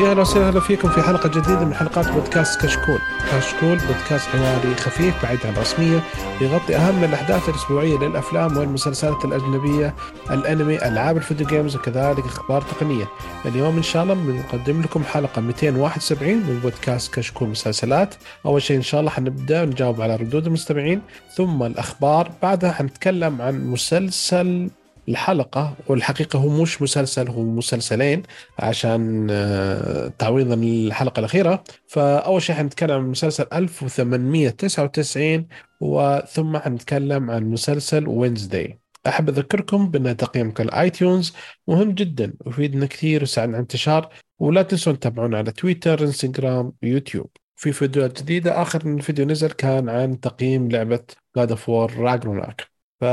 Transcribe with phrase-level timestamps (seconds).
[0.00, 2.98] يا أهلا وسهلا فيكم في حلقة جديدة من حلقات بودكاست كشكول.
[3.32, 6.00] كشكول بودكاست حواري خفيف بعيد عن الرسمية
[6.40, 9.94] يغطي أهم الأحداث الأسبوعية للأفلام والمسلسلات الأجنبية،
[10.30, 13.04] الأنمي، ألعاب الفيديو جيمز وكذلك أخبار تقنية.
[13.44, 18.14] اليوم إن شاء الله بنقدم لكم حلقة 271 من بودكاست كشكول مسلسلات.
[18.46, 21.02] أول شيء إن شاء الله حنبدأ نجاوب على ردود المستمعين
[21.36, 24.70] ثم الأخبار، بعدها حنتكلم عن مسلسل
[25.08, 28.22] الحلقة والحقيقة هو مش مسلسل هو مسلسلين
[28.58, 31.64] عشان آه، تعويضا للحلقة الأخيرة.
[31.88, 35.48] فأول شيء حنتكلم عن مسلسل 1899
[35.80, 41.34] وثم حنتكلم عن مسلسل Wednesday أحب أذكركم بأن تقييمك ال iTunes
[41.68, 44.08] مهم جدا ويفيدنا كثير ويساعدنا على الانتشار.
[44.38, 50.20] ولا تنسوا تتابعونا على تويتر إنستغرام ويوتيوب في فيديوهات جديدة آخر فيديو نزل كان عن
[50.20, 51.00] تقييم لعبة
[51.38, 52.64] God of War Ragnarok.
[53.00, 53.04] ف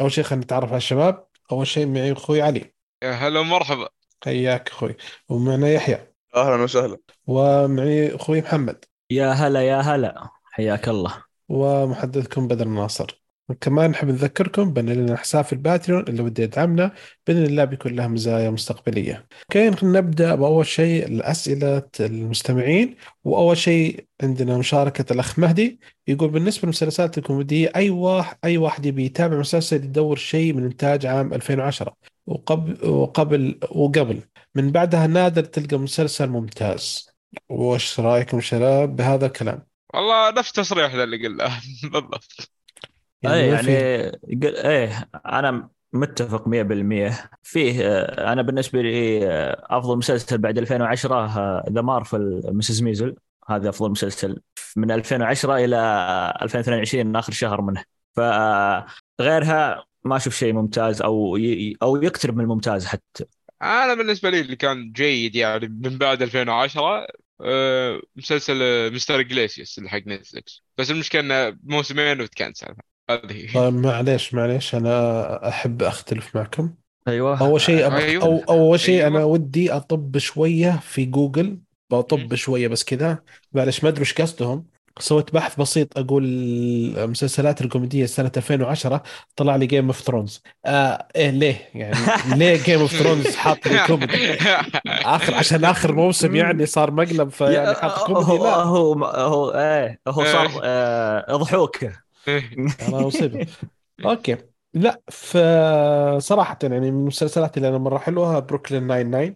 [0.00, 1.26] أول شيء خلينا نتعرف على الشباب.
[1.52, 2.74] أول شيء معي أخوي علي.
[3.02, 3.88] يا هلا ومرحبا.
[4.24, 4.96] حياك أخوي.
[5.28, 6.12] ومعنا يحيى.
[6.36, 6.98] أهلا وسهلا.
[7.26, 8.84] ومعي أخوي محمد.
[9.10, 10.28] يا هلا يا هلا.
[10.44, 11.24] حياك الله.
[11.48, 16.92] ومحدثكم بدر الناصر كمان نحب نذكركم بأن لنا حساب في الباتريون اللي بده يدعمنا
[17.26, 19.26] بإذن الله بيكون له مزايا مستقبلية.
[19.42, 27.18] okay نبدأ بأول شيء الأسئلة المستمعين وأول شيء عندنا مشاركة الأخ مهدي يقول بالنسبة للمسلسلات
[27.18, 32.88] الكوميدية أي واحد أي واحد يبي يتابع مسلسل يدور شيء من إنتاج عام 2010 وقبل
[32.88, 34.20] وقبل وقبل
[34.54, 37.10] من بعدها نادر تلقى مسلسل ممتاز.
[37.48, 39.62] وش رأيكم شباب بهذا الكلام؟
[39.94, 41.60] والله نفس تصريح اللي قلناه
[41.92, 42.55] بالضبط
[43.22, 43.68] يعني إيه يعني
[44.44, 51.82] إيه أنا متفق 100% فيه آه، أنا بالنسبة لي آه، أفضل مسلسل بعد 2010 ذا
[51.82, 53.16] مارفل مسز ميزل
[53.48, 54.40] هذا أفضل مسلسل
[54.76, 55.76] من 2010 إلى
[56.42, 57.84] 2022 آخر شهر منه.
[58.16, 61.76] فغيرها ما أشوف شيء ممتاز أو ي...
[61.82, 63.24] أو يقترب من الممتاز حتى.
[63.62, 67.06] أنا بالنسبة لي اللي كان جيد يعني من بعد 2010
[67.40, 72.74] أه مسلسل مستر جليسيوس اللي حق نتفلكس بس المشكلة إنه موسمين و cancel.
[73.10, 73.52] هذه.
[73.54, 76.74] طيب معليش معليش أنا أحب أختلف معكم.
[77.08, 77.40] أيوه.
[77.40, 78.24] أول شيء أبقى أيوة.
[78.24, 79.06] أو أول شيء أيوة.
[79.06, 81.58] أنا ودي أطب شوية في جوجل.
[81.90, 83.18] بطب شوية بس كذا.
[83.52, 84.66] معلش ما أدري إيش قصدهم.
[84.98, 86.24] سويت بحث بسيط أقول
[86.98, 89.02] المسلسلات الكوميدية سنة 2010
[89.36, 91.96] طلع لي Game of Thrones آه إيه ليه؟ يعني
[92.36, 94.34] ليه Game of Thrones حاط لي كوميدي؟
[94.86, 98.54] آخر عشان آخر موسم يعني صار مقلب فيعني حاط كوميدي لا.
[98.54, 103.46] هو هو إيه هو صار آه ضحوكه أنا مصيبه
[104.04, 104.36] okay.
[104.74, 109.34] لا فصراحه يعني من المسلسلات اللي أنا مرة حلوها بروكلين 99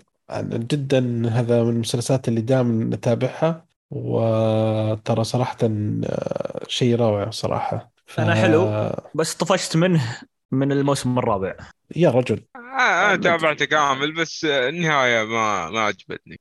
[0.53, 7.93] جدا هذا من المسلسلات اللي دائما نتابعها وترى صراحة آه، شيء روعة صراحة.
[8.07, 8.21] ف...
[8.21, 10.19] أنا حلو بس طفشت منه
[10.53, 11.55] من الموسم الرابع.
[11.97, 12.41] يا رجل.
[12.57, 16.41] آه، أنا تابعته كامل بس النهاية ما ما عجبتني.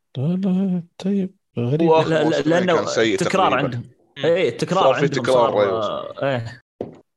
[0.97, 1.35] طيب.
[1.57, 1.89] غريب.
[1.89, 2.01] و...
[2.45, 3.98] لأنه تكرار عندهم.
[4.25, 6.23] اي التكرار في تكرار صار...
[6.23, 6.61] إيه.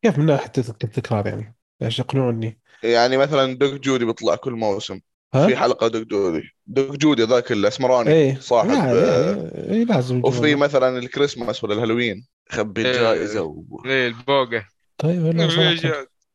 [0.03, 5.01] كيف من ناحية التكرار يعني؟ إيش يقنعوني؟ يعني مثلا Doug Judy بيطلع كل موسم.
[5.35, 6.43] ها؟ في حلقة Doug Judy.
[6.67, 8.39] Doug Judy ذاك الأسمراني إيه.
[8.41, 13.65] صاحب آه إيه لازم وفي مثلا الكريسماس ولا الهالوين يخبي الجائزه و...
[13.87, 14.67] إيه البوقة.
[14.99, 15.49] طيب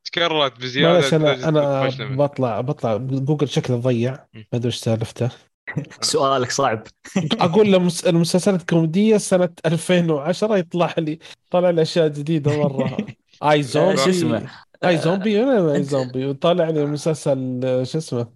[0.04, 1.16] تكررت بزيادة.
[1.16, 2.96] أنا أنا بطلع بطلع.
[2.96, 4.12] جوجل شكله ضيع.
[4.34, 5.30] ما أدري إيش سالفته.
[6.00, 6.82] سؤالك صعب.
[7.40, 7.74] أقول
[8.06, 11.18] المسلسلات الكوميدية سنة 2010 يطلع لي
[11.50, 12.96] طلع لي أشياء جديدة مرة.
[13.50, 13.96] iZombie.
[13.96, 14.50] شو اسمه؟
[14.84, 16.26] iZombie؟ أنا iZombie.
[16.26, 18.26] وطالع لي مسلسل شو اسمه؟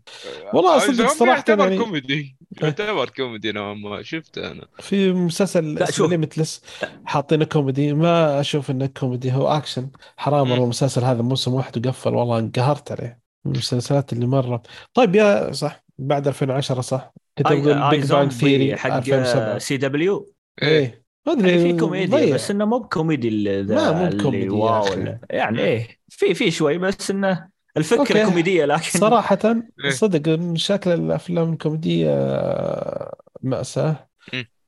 [0.55, 1.79] والله صدق صراحة يعني.
[1.79, 2.37] كوميدي.
[2.63, 4.67] يعتبر كوميدي نوعا ما شفته أنا.
[4.81, 6.63] في مسلسل اسمه Limitless
[7.05, 7.93] حاطينه كوميدي.
[7.93, 9.33] ما أشوف إنه كوميدي.
[9.33, 12.15] هو اكشن حرام والله المسلسل هذا موسم واحد وقفل.
[12.15, 13.23] والله انقهرت عليه.
[13.45, 14.63] من المسلسلات اللي مرة.
[14.95, 15.82] طيب يا صح.
[15.99, 21.03] بعد 2010 صح؟ كتب Big Bang Theory حق CW إيه.
[21.27, 24.85] ما أدري في كوميديا بس إنه مو بكوميدي ما مو بكوميدي wow
[25.31, 25.89] يعني إيه.
[26.09, 28.25] في في شوي بس إنه الفكرة okay.
[28.25, 29.39] كوميدية لكن صراحة
[29.85, 29.91] إيه.
[29.91, 32.11] صدق شكل الأفلام الكوميدية
[33.43, 34.09] مأساة.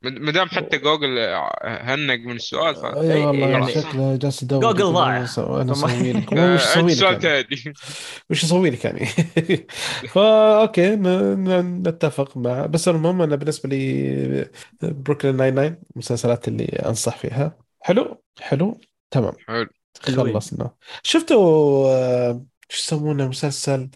[0.04, 1.18] ما دام حتى جوجل
[1.62, 2.84] hang من السؤال ف...
[2.84, 5.16] اي والله يعني شكله جالس يدور جوجل ضاع.
[5.16, 6.32] أنا أسوي لك.
[6.32, 7.74] وش أسوي لك يعني؟
[8.30, 9.06] وش أسوي لك يعني.
[10.08, 14.50] فا okay نتفق مع بس المهم أنا بالنسبة لي
[14.82, 17.58] بروكلين 99 المسلسلات اللي أنصح فيها.
[17.80, 18.80] حلو؟ حلو؟
[19.10, 19.32] تمام.
[19.48, 19.66] حلو.
[20.02, 20.70] خلصنا.
[21.02, 22.32] شفتوا
[22.68, 23.90] شو يسمونه مسلسل؟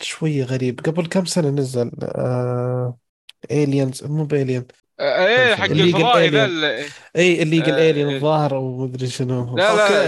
[0.00, 0.80] شوية غريب.
[0.80, 2.98] قبل كم سنة نزل آه...
[3.50, 4.66] aliens مو ب alien
[5.00, 6.44] إيه حق الفضائي ذا
[7.16, 9.56] اي ال legal alien الظاهر أو مدري شنو.
[9.56, 10.02] لا لا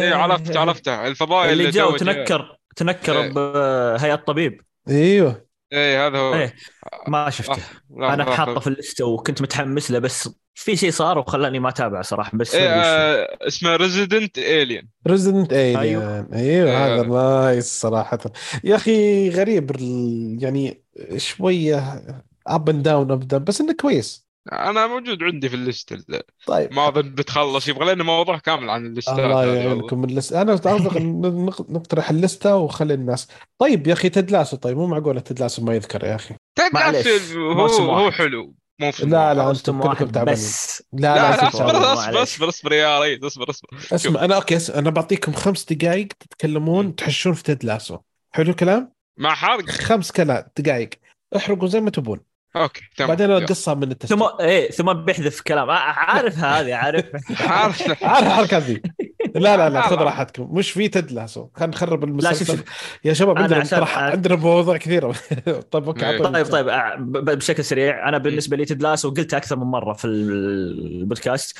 [0.00, 1.06] إيه عرفت عرفته.
[1.06, 5.44] الفضائي اللي جاء وتنكر تنكر بهيئة طبيب أيوه.
[5.72, 6.34] إيه هذا هو.
[6.34, 6.54] إيه
[7.08, 7.52] ما شفته.
[8.00, 8.14] آه.
[8.14, 11.68] أنا حاطه في ال list ه وكنت متحمس له بس في شيء صار وخلاني ما
[11.68, 18.18] أتابع صراحة بس إيه آه اسمه Resident Alien Resident Alien أيوه, أيوه هذا nice صراحة.
[18.64, 19.70] يا أخي غريب
[20.42, 20.82] يعني
[21.16, 22.02] شوية
[22.46, 24.23] up and down up down بس إنه كويس.
[24.52, 25.94] أنا موجود عندي في ال list
[26.46, 26.72] طيب.
[26.72, 30.32] ما أظن بتخلص يبغى لنا موضوع كامل عن ال list ات الله يعينكم ال list.
[30.32, 30.98] أنا قصدي
[31.74, 33.28] نقترح ال list ة وخلي الناس.
[33.58, 36.34] طيب يا أخي Ted Lasso طيب مو معقولة Ted Lasso ما يذكر يا أخي.
[36.54, 40.44] Ted Lasso هو هو حلو مو في لا لا أنتم كلكم تعبانين.
[40.92, 43.68] لا لا, لا اصبر اصبر اصبر اصبر يا ريت اصبر اصبر.
[43.92, 47.98] اسمع أنا okay أنا بعطيكم خمس دقائق تتكلمون تحشون في Ted Lasso.
[48.30, 49.70] حلو الكلام؟ مع حرق.
[49.70, 50.90] خمس كلام دقائق
[51.36, 52.20] احرقوا زي ما تبون.
[52.56, 55.70] okay تمام بعدين القصة من التسجيل ثم إيه ثم بيحذف كلام.
[55.70, 57.04] عارفها هذه عارف.
[57.50, 58.04] عارف.
[58.04, 58.82] عارف الحركة ذي.
[59.34, 60.48] لا لا لا خذ راحتكم.
[60.52, 62.58] مش في تدلاسو خلينا نخرب المسلسل.
[63.04, 65.14] يا شباب عندنا عندنا مواضيع كثيرة.
[65.70, 66.18] طيب أوكي.
[66.18, 66.66] طيب طيب
[67.24, 68.08] بشكل سريع.
[68.08, 71.58] أنا بالنسبة لي تدلاسو قلت أكثر من مرة في البودكاست.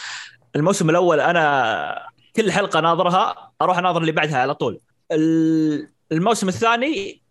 [0.57, 4.81] الموسم الأول أنا كل حلقة ناظرها أروح أناظر اللي بعدها على طول.
[6.15, 7.23] الموسم الثاني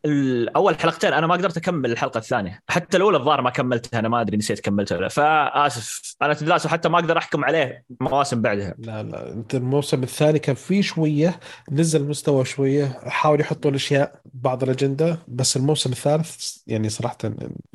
[0.55, 2.59] أول حلقتين أنا ما قدرت أكمل الحلقة الثانية.
[2.69, 6.15] حتى الأولى الظاهر ما كملتها أنا ما أدري نسيت كملتها فآسف.
[6.21, 8.75] أنا تدلاسو حتى ما أقدر أحكم عليه مواسم بعدها.
[8.77, 9.33] لا لا.
[9.33, 11.39] أنت الموسم الثاني كان فيه شوية
[11.71, 17.17] نزل مستوى شوية حاولوا يحطون اشياء بعض الأجندة بس الموسم الثالث يعني صراحة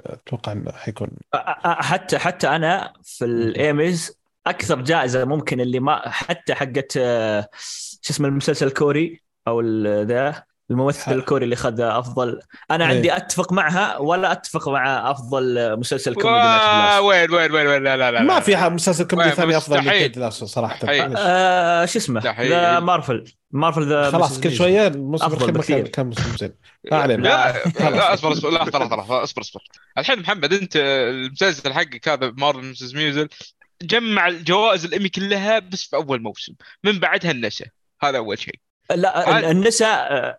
[0.06, 1.08] أتوقع إنه حيكون
[1.64, 7.49] حتى حتى أنا في الايميز أكثر جائزة ممكن اللي ما حتى حقت آه،
[8.02, 9.61] شو اسمه المسلسل الكوري أو
[10.02, 12.41] ذا الممثل الكوري اللي اخذ أفضل.
[12.70, 12.97] أنا إيه.
[12.97, 18.11] عندي أتفق معها ولا أتفق مع أفضل مسلسل كوميدي وين وين وين وين؟ لا لا
[18.11, 20.79] لا ما في مسلسل كوميدي ثاني أفضل من Ted Lasso صراحة.
[20.88, 26.55] آه شو اسمه؟ The Marvelous مارفل ذا خلاص كل شوية الموسم الاخير كان موسم زين؟
[26.93, 27.23] ما علينا.
[27.23, 27.53] لا,
[27.91, 28.50] لا اصبر اصبر.
[28.50, 29.61] لا اصبر اصبر اصبر اصبر.
[29.99, 33.29] الحين محمد انت المسلسل حقك هذا مارفل مسز ميوزل
[33.82, 36.53] جمع الجوائز الايمي كلها بس في أول موسم
[36.85, 37.64] من بعدها النسى
[38.03, 38.55] هذا أول شيء.
[38.90, 40.38] لا النساء آه،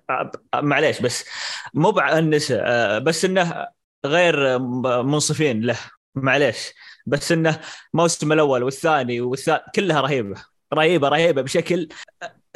[0.54, 1.26] آه، معليش بس
[1.74, 3.68] مو النساء آه، بس إنه
[4.06, 4.60] غير
[5.04, 5.78] منصفين له
[6.16, 6.74] معليش.
[7.06, 7.62] بس إنه
[7.94, 10.44] الموسم الأول والثاني والثالث كلها رهيبة
[10.74, 11.90] رهيبة رهيبة بشكل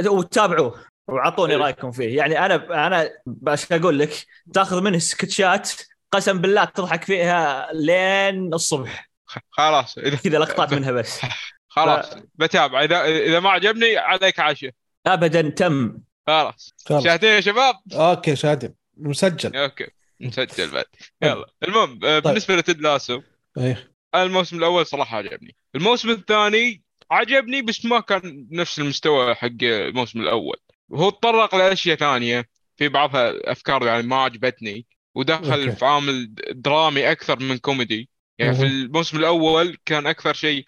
[0.06, 2.18] وتابعوه واعطوني رأيكم فيه.
[2.18, 5.72] يعني أنا أنا باش أقول لك تاخذ منه سكتشات
[6.12, 9.10] قسم بالله تضحك فيها لين الصبح.
[9.50, 11.22] خلاص كذا لقطات منها بس.
[11.68, 12.18] خلاص ف...
[12.36, 12.84] بتابع.
[12.84, 14.72] إذا إذا ما عجبني عليك عشاء
[15.08, 15.98] ابدا تم.
[16.28, 16.74] خلاص.
[16.90, 18.74] شاهدين يا شباب؟ okay شاهدين.
[18.98, 19.56] مسجل.
[19.56, 19.88] okay.
[20.20, 20.86] مسجل بعد.
[21.22, 21.46] يلا.
[21.64, 22.24] المهم آه، طيب.
[22.24, 23.22] بالنسبة ل Ted Lasso
[23.58, 23.92] إيه.
[24.16, 25.56] الموسم الأول صراحة عجبني.
[25.76, 30.58] الموسم الثاني عجبني بس ما كان نفس المستوى حق الموسم الأول.
[30.94, 32.50] هو تطرق لأشياء ثانية.
[32.78, 34.86] في بعضها أفكار يعني ما عجبتني
[35.16, 35.72] ودخل okay.
[35.72, 38.10] في عامل درامي أكثر من كوميدي.
[38.38, 40.66] يعني في الموسم الأول كان أكثر شيء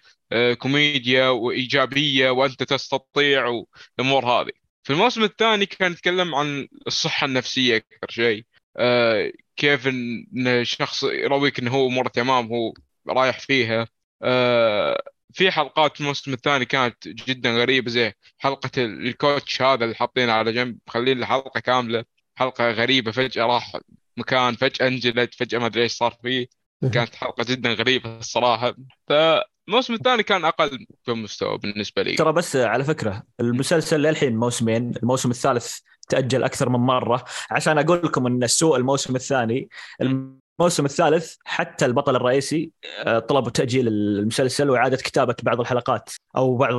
[0.58, 4.52] كوميديا وإيجابية وأنت تستطيع والامور هذه.
[4.84, 8.44] في الموسم الثاني كان يتكلم عن الصحة النفسية أكثر شيء.
[8.76, 12.74] آه، كيف إن شخص يرويك إنه هو أموره تمام هو
[13.08, 13.88] رايح فيها.
[14.22, 15.02] آه،
[15.32, 20.52] في حلقات في الموسم الثاني كانت جدا غريبة زي حلقة الكوتش هذا اللي حاطينه على
[20.52, 22.04] جنب مخلين حلقة كاملة.
[22.36, 23.72] حلقة غريبة فجأة راح
[24.16, 26.46] مكان فجأة انجلد فجأة ما أدري إيش صار فيه.
[26.92, 28.74] كانت حلقة جدا غريبة الصراحة.
[29.08, 32.14] فالموسم الثاني كان أقل في المستوى بالنسبة لي.
[32.14, 35.78] ترى بس على فكرة المسلسل للحين موسمين الموسم الثالث
[36.08, 37.24] تأجل أكثر من مرة.
[37.50, 39.68] عشان أقول لكم إن السوء الموسم الثاني
[40.00, 46.74] الموسم الثالث حتى البطل الرئيسي آه، طلبوا تأجيل المسلسل وإعادة كتابة بعض الحلقات أو بعض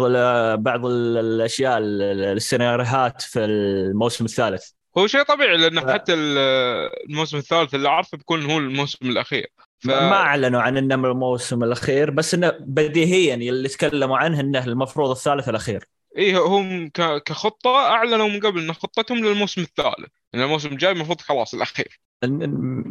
[0.61, 4.69] بعض الأشياء السيناريوهات في الموسم الثالث.
[4.97, 9.47] هو شيء طبيعي لأنه حتى الموسم الثالث اللي عارفه بيكون هو الموسم الأخير.
[9.79, 9.87] ف...
[9.87, 15.49] ما اعلنوا عن إنه الموسم الأخير بس إنه بديهيا اللي تكلموا عنه إنه المفروض الثالث
[15.49, 15.87] الأخير.
[16.17, 16.89] إيه هم
[17.25, 21.99] كخطة أعلنوا من قبل إن خطتهم للموسم الثالث إن الموسم الجاي المفروض خلاص الأخير.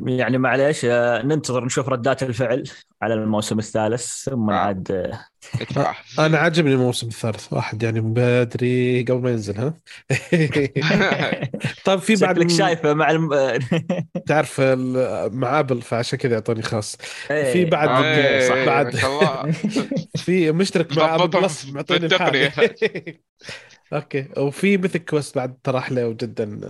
[0.07, 2.65] يعني معليش آه، ننتظر نشوف ردات الفعل
[3.03, 4.55] على الموسم الثالث ثم آه.
[4.55, 5.95] عاد آه،
[6.27, 9.75] أنا عجبني الموسم الثالث واحد يعني بدري قبل ما ينزل ها؟
[11.85, 13.31] طيب في بعد شكلك شايفه مع الم...
[14.29, 14.61] تعرف
[15.31, 16.97] مع أبل فعشان كذا يعطوني خاص.
[17.31, 17.53] إيه.
[17.53, 17.89] في بعد
[18.49, 18.97] صح بعد
[20.17, 22.09] في مشترك مع Apple Plus معطيني
[23.93, 24.29] okay.
[24.37, 26.61] وفي Mythic Quest بعد طرح له وجدا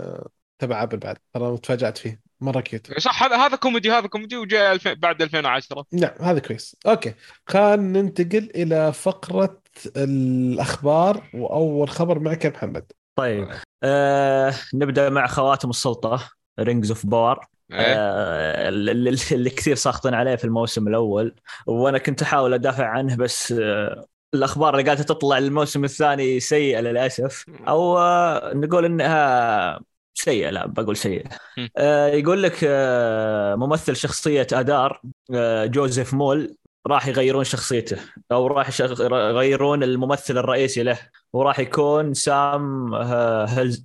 [0.59, 2.26] تبع أبل بعد ترى تفاجأت فيه.
[2.41, 4.87] مرة cute صح هذا هذا كوميدي هذا كوميدي وجاء الف...
[4.87, 6.75] بعد 2010 نعم هذا كويس.
[6.87, 7.13] okay
[7.47, 9.61] خلينا ننتقل إلى فقرة
[9.97, 12.91] الأخبار وأول خبر معك يا محمد.
[13.15, 13.47] طيب
[13.83, 16.29] آه نبدأ مع خواتم السلطة
[16.59, 21.35] Rings of Power آه اللي, اللي كثير ساخطين عليه في الموسم الأول.
[21.65, 27.45] وأنا كنت أحاول أدافع عنه بس آه الأخبار اللي قاعدة تطلع الموسم الثاني سيئة للأسف.
[27.67, 29.79] أو آه نقول إنها
[30.17, 31.29] سيئه لا بقول سيئه
[31.77, 35.01] آه يقول لك آه ممثل شخصية أدار
[35.33, 36.55] آه جوزيف مول
[36.87, 37.97] راح يغيرون شخصيته
[38.31, 40.99] أو راح يغيرون الممثل الرئيسي له
[41.33, 42.93] وراح يكون سام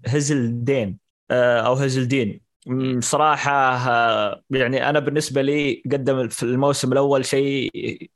[0.06, 0.98] هزلدين
[1.30, 2.40] أو هزلدين.
[2.98, 3.52] صراحة
[4.50, 7.70] يعني أنا بالنسبة لي قدم في الموسم الأول شيء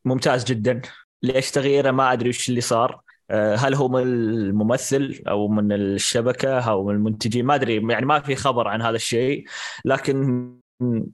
[0.05, 0.83] ممتاز جدا.
[1.23, 3.01] ليش تغييره؟ ما أدري وش اللي صار.
[3.31, 8.37] هل هو من الممثل أو من الشبكة أو من المنتجين؟ ما أدري يعني ما في
[8.37, 9.45] خبر عن هذا الشيء
[9.85, 10.53] لكن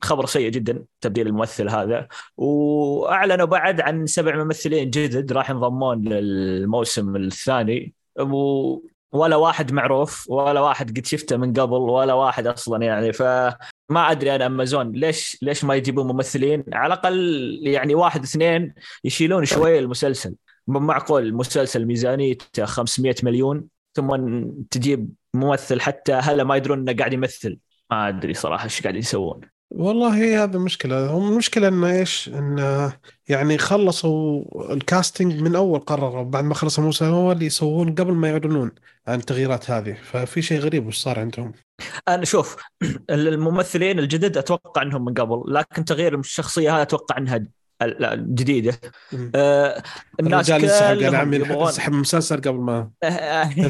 [0.03, 2.09] خبر سيء جدا تبديل الممثل هذا.
[2.37, 7.95] وأعلنوا بعد عن سبع ممثلين جدد راح ينضمون للموسم الثاني.
[8.21, 8.93] و...
[9.13, 13.13] ولا واحد معروف ولا واحد قد شفته من قبل ولا واحد أصلا يعني.
[13.13, 13.57] فما
[13.95, 19.79] أدري أنا أمازون ليش ليش ما يجيبون ممثلين؟ على الأقل يعني واحد اثنين يشيلون شوية
[19.79, 20.35] المسلسل.
[20.67, 23.65] معقول المسلسل ميزانيته 500 مليون
[23.95, 27.59] ثم تجيب ممثل حتى هلا ما يدرون إنه قاعد يمثل.
[27.91, 29.41] ما أدري صراحة إيش قاعد يسوون.
[29.71, 31.11] والله هذا مشكلة.
[31.11, 32.93] هم المشكلة إنه إيش؟ إنه
[33.29, 38.71] يعني خلصوا الكاستنج من أول قرروا بعد ما خلصوا الموسم الأول يسوون قبل ما يعلنون
[39.07, 39.97] عن التغييرات هذه.
[40.03, 41.53] ففي شيء غريب وش صار عندهم؟
[42.09, 42.57] أنا شوف
[43.11, 47.47] الممثلين الجدد أتوقع إنهم من قبل لكن تغيير الشخصية هذا أتوقع إنها
[48.17, 48.81] جديدة.
[49.35, 49.83] آه
[50.21, 52.91] الناس كلهم قال عمي سحب مسلسل قبل ما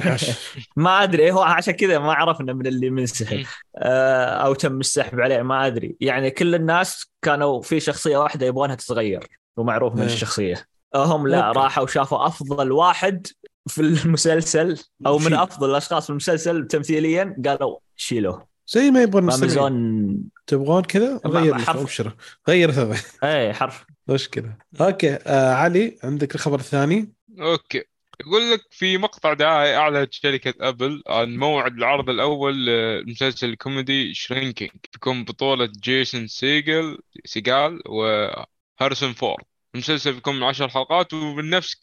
[0.77, 3.45] ما أدري هو عشان كذا ما عرفنا من اللي منسحب.
[3.77, 5.97] آه أو تم السحب عليه ما أدري.
[6.01, 9.27] يعني كل الناس كانوا في شخصية واحدة يبغونها تتغير
[9.57, 10.67] ومعروف من الشخصية.
[10.95, 13.27] هم لا راحوا شافوا أفضل واحد
[13.67, 18.47] في المسلسل أو من أفضل الأشخاص في المسلسل تمثيليا قالوا شيلوه.
[18.67, 20.17] زي ما يبغون امازون
[20.47, 22.17] تبغون كذا؟ غير ابشر
[22.49, 22.97] غير هذا.
[23.25, 23.85] اي حرف.
[24.09, 27.85] مشكله okay آه علي عندك الخبر الثاني؟ okay.
[28.21, 34.71] يقول لك في مقطع دعائي اعلنت شركة أبل عن موعد العرض الأول لمسلسل الكوميدي Shrinking.
[34.93, 39.45] بيكون بطولة جيسون سيجل سيجال وهارسون فورد.
[39.75, 41.77] المسلسل بيكون من عشر حلقات ومن نفس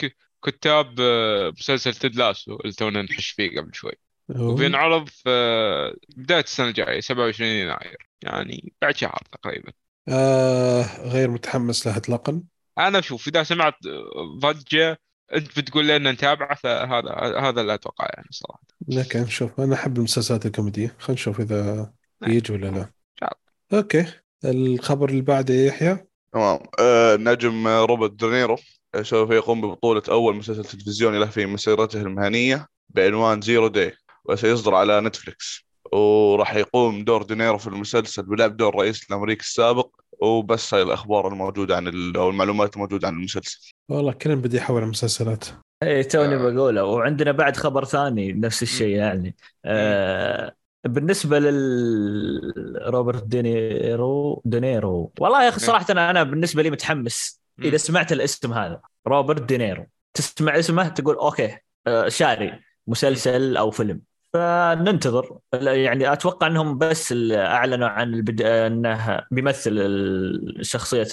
[0.46, 3.94] كتاب آه، مسلسل تيد لاسو اللي تونا نحش فيه قبل شوي.
[4.30, 5.30] وبينعرض في
[6.18, 8.10] بداية السنة الجاية 27 يناير.
[8.22, 9.72] يعني بعد شهر تقريبا.
[10.10, 12.42] آه غير متحمس له اطلاقا.
[12.78, 13.74] أنا شوف إذا سمعت
[14.40, 15.00] ضجة
[15.36, 18.62] أنت بتقول لنا نتابعه فهذا هذا اللي أتوقع يعني صراحة.
[18.88, 19.60] لكن نشوف.
[19.60, 20.96] أنا أحب المسلسلات الكوميدية.
[21.00, 22.32] خلينا نشوف إذا نعم.
[22.32, 22.90] يجي ولا لا.
[23.74, 24.06] okay.
[24.46, 25.98] الخبر اللي بعده يحيى؟
[26.34, 26.60] تمام.
[26.80, 28.58] آه نجم روبرت دينيرو
[29.02, 33.94] سوف يقوم ببطولة أول مسلسل تلفزيوني له في مسيرته المهنية بعنوان Zero Day
[34.26, 40.74] وسيصدر على نتفلكس وراح يقوم دور دينيرو في المسلسل ولعب دور رئيس الأمريكي السابق وبس
[40.74, 43.74] هاي الأخبار الموجودة عن أو المعلومات الموجودة عن المسلسل.
[43.90, 45.46] والله كله بدا يحول المسلسلات.
[45.84, 46.38] اي توني آه.
[46.38, 46.84] بقوله.
[46.84, 49.36] وعندنا بعد خبر ثاني نفس الشيء يعني.
[49.66, 55.12] آه بالنسبة لروبرت دينيرو دينيرو.
[55.20, 58.82] والله يا أخي صراحة أنا بالنسبة لي متحمس إذا سمعت الاسم هذا.
[59.08, 59.86] روبرت دينيرو.
[60.14, 61.58] تسمع اسمه تقول okay
[61.88, 64.02] آه شاري مسلسل أو فيلم.
[64.34, 65.38] فننتظر.
[65.54, 68.42] يعني أتوقع إنهم بس أعلنوا عن البد...
[68.42, 69.78] إنه بيمثل
[70.62, 71.04] شخصية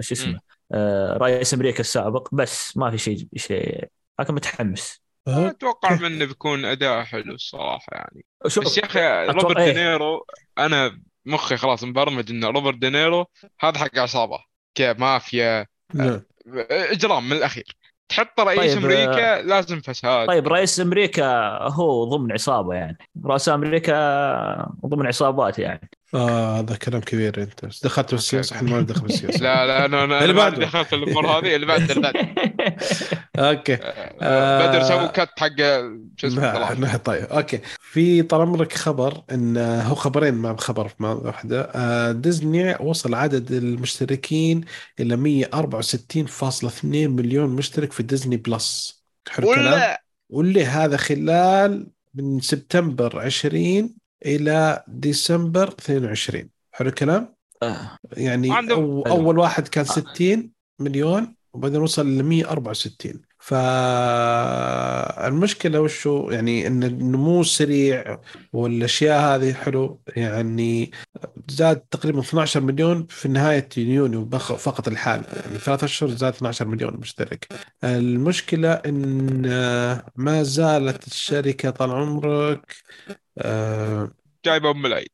[0.00, 0.40] شو اسمه
[0.72, 3.84] آه، رئيس أمريكا السابق بس ما في شيء شيء.
[4.20, 5.00] لكن متحمس.
[5.28, 8.24] أتوقع منه بيكون أداء حلو الصراحة يعني.
[8.44, 9.72] بس يا أخي روبرت إيه.
[9.72, 10.26] دينيرو
[10.58, 13.26] أنا مخي خلاص مبرمج إنه روبرت دينيرو
[13.60, 14.38] هذا حق عصابه
[14.74, 16.22] كمافيا نعم.
[16.70, 17.76] إجرام من الأخير.
[18.08, 20.28] تحط رئيس طيب أمريكا لازم فساد.
[20.28, 22.98] طيب رئيس أمريكا هو ضمن عصابة يعني.
[23.24, 25.90] رؤساء أمريكا ضمن عصابات يعني.
[26.14, 27.84] آه هذا كلام كبير انت.
[27.84, 28.56] دخلت في السياسة.
[28.56, 29.40] إحنا ما ندخل في السياسة.
[29.40, 32.14] لا لا أنا أنا اللي بعد دخلت في الأمور هذه اللي بعد اللي بعد.
[33.36, 33.78] okay.
[34.22, 35.56] آه، بدر سووا cut حق
[36.16, 37.60] شو اسمه طيب okay.
[37.80, 41.70] في طال عمرك خبر إن هو خبرين ما بخبر في واحدة.
[41.74, 44.64] آه، ديزني وصل عدد المشتركين
[45.00, 49.02] إلى 164.2 مليون مشترك في ديزني بلس.
[49.28, 50.02] حلو ولا!
[50.28, 57.98] واللي هذا خلال من سبتمبر 20 إلى ديسمبر 22 حلو الكلام؟ آه.
[58.12, 66.84] يعني أو أول واحد كان 60 مليون وبعدين وصل ل 164 فالمشكلة وشو؟ يعني إن
[66.84, 68.20] النمو السريع
[68.52, 70.90] والأشياء هذه حلو يعني
[71.48, 75.22] زاد تقريبا 12 مليون في نهاية يونيو فقط الحال.
[75.44, 77.46] يعني ثلاث أشهر زاد 12 مليون مشترك.
[77.84, 79.42] المشكلة إن
[80.16, 82.76] ما زالت الشركة طال عمرك
[83.38, 84.10] آه
[84.44, 85.08] جايبه أم العيد.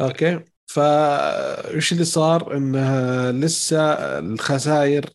[0.00, 0.40] okay.
[0.66, 3.78] فايش اللي صار؟ انها لسه
[4.18, 5.10] الخسائر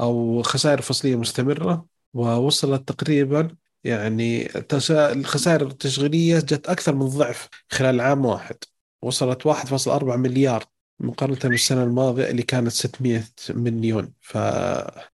[0.00, 4.48] أو خسائر فصلية مستمرة ووصلت تقريبا يعني
[4.90, 8.56] الخسائر التشغيلية جت أكثر من ضعف خلال عام واحد.
[9.02, 10.64] وصلت 1.4 مليار
[11.02, 14.12] مقارنة بالسنة الماضية اللي كانت 600 مليون.
[14.20, 14.38] ف...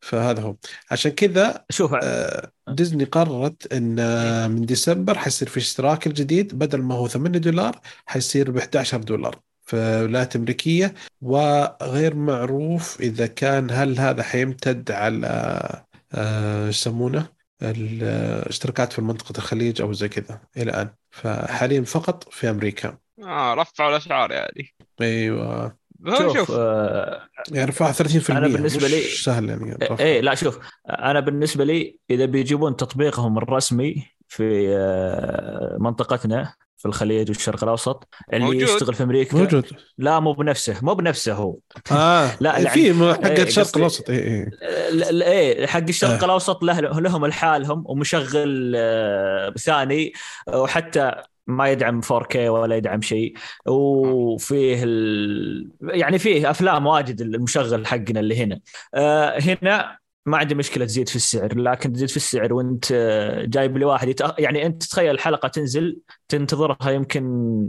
[0.00, 0.56] فهذا هو.
[0.90, 6.58] عشان كذا شوف آه، ديزني قررت إن آه، من ديسمبر حيصير في اشتراك الجديد.
[6.58, 9.40] بدل ما هو 8 دولار حيصير ب 11 دولار.
[9.62, 15.26] في الولايات الأمريكية وغير معروف إذا كان هل هذا حيمتد على
[16.14, 17.26] آه، إيش يسمونه؟
[17.62, 20.94] الاشتراكات في منطقة الخليج أو زي كذا إلى الآن.
[21.10, 22.98] فحاليا فقط في أمريكا.
[23.22, 24.74] آه رفعوا الأسعار يعني.
[25.00, 25.76] أيوه
[26.18, 30.04] شوف, شوف آه يعني رفعها 30% أنا بالنسبة مش لي- سهل يعني رفع.
[30.04, 30.58] إيه لا شوف
[30.90, 38.44] أنا بالنسبة لي إذا بيجيبون تطبيقهم الرسمي في آه، منطقتنا في الخليج والشرق الأوسط اللي
[38.44, 38.60] موجود.
[38.62, 39.66] يشتغل في أمريكا موجود
[39.98, 41.56] لا مو بنفسه مو بنفسه هو
[41.92, 44.50] آه لا، لا يعني- في حق إيه، الشرق قصدي- الأوسط اي اي
[45.22, 46.24] إيه حق الشرق آه.
[46.24, 50.12] الأوسط له لهم لحالهم ومشغل آه، ثاني
[50.48, 51.12] وحتى
[51.46, 53.34] ما يدعم 4K ولا يدعم شيء.
[53.68, 55.70] وفيه ال...
[55.80, 58.60] يعني فيه أفلام واجد المشغل حقنا اللي هنا.
[58.94, 63.76] آه، هنا ما عندي مشكلة تزيد في السعر لكن تزيد في السعر وانت آه، جايب
[63.78, 64.34] لي واحد يتأ...
[64.38, 67.24] يعني انت تخيل الحلقة تنزل تنتظرها يمكن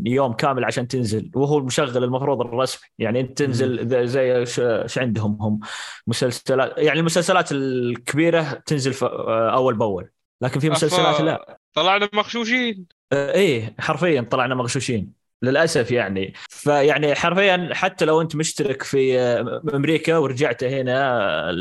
[0.05, 2.87] يوم كامل عشان تنزل وهو المشغل المفروض الرسمي.
[2.99, 5.59] يعني انت تنزل زي ش- إيش عندهم هم.
[6.07, 9.03] مسلسلات يعني المسلسلات الكبيرة تنزل ف...
[9.03, 10.09] آه، أول بأول
[10.41, 11.59] لكن في مسلسلات لا.
[11.73, 12.85] طلعنا مغشوشين.
[12.85, 16.33] آه، إيه حرفيا طلعنا مغشوشين للأسف يعني.
[16.49, 21.51] فيعني حرفيا حتى لو أنت مشترك في آه، أمريكا ورجعت هنا آه،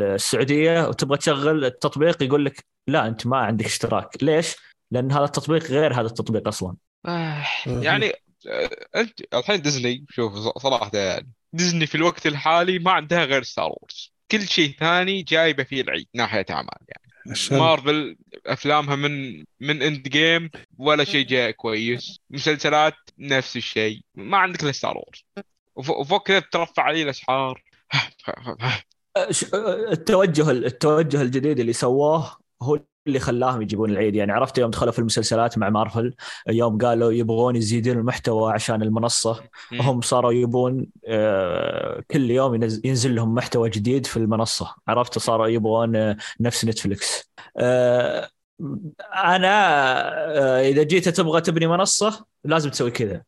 [0.00, 4.22] السعودية وتبغى تشغل التطبيق يقول لك لا أنت ما عندك اشتراك.
[4.22, 4.56] ليش؟
[4.90, 6.76] لأن هذا التطبيق غير هذا التطبيق أصلا.
[7.06, 8.12] آه، يعني
[8.46, 13.70] آه، أنت الحين ديزني شوف صراحة يعني ديزني في الوقت الحالي ما عندها غير Star
[13.70, 14.12] Wars.
[14.30, 17.01] كل شيء ثاني جايبة فيه العيد ناحية أعمال يعني.
[17.30, 22.20] عشان مارفل أفلامها من من Endgame ولا شيء جاي كويس.
[22.30, 24.00] مسلسلات نفس الشيء.
[24.14, 25.24] ما عندك إلا Star Wars
[25.76, 27.62] وف- وفوق كذا ترفع علي الاسعار
[29.30, 34.14] ش- آه، التوجه التوجه الجديد اللي سووه هو اللي خلاهم يجيبون العيد.
[34.14, 36.14] يعني عرفت يوم دخلوا في المسلسلات مع مارفل
[36.48, 39.40] يوم قالوا يبغون يزيدون المحتوى عشان المنصة.
[39.72, 44.74] هم صاروا يبون آه، كل يوم ينز- ينزل لهم محتوى جديد في المنصة.
[44.88, 48.28] عرفت؟ صاروا يبغون آه، نفس نتفلكس آه،
[49.14, 49.48] أنا
[50.38, 53.22] آه، إذا جيت تبغى تبني منصة لازم تسوي كذا.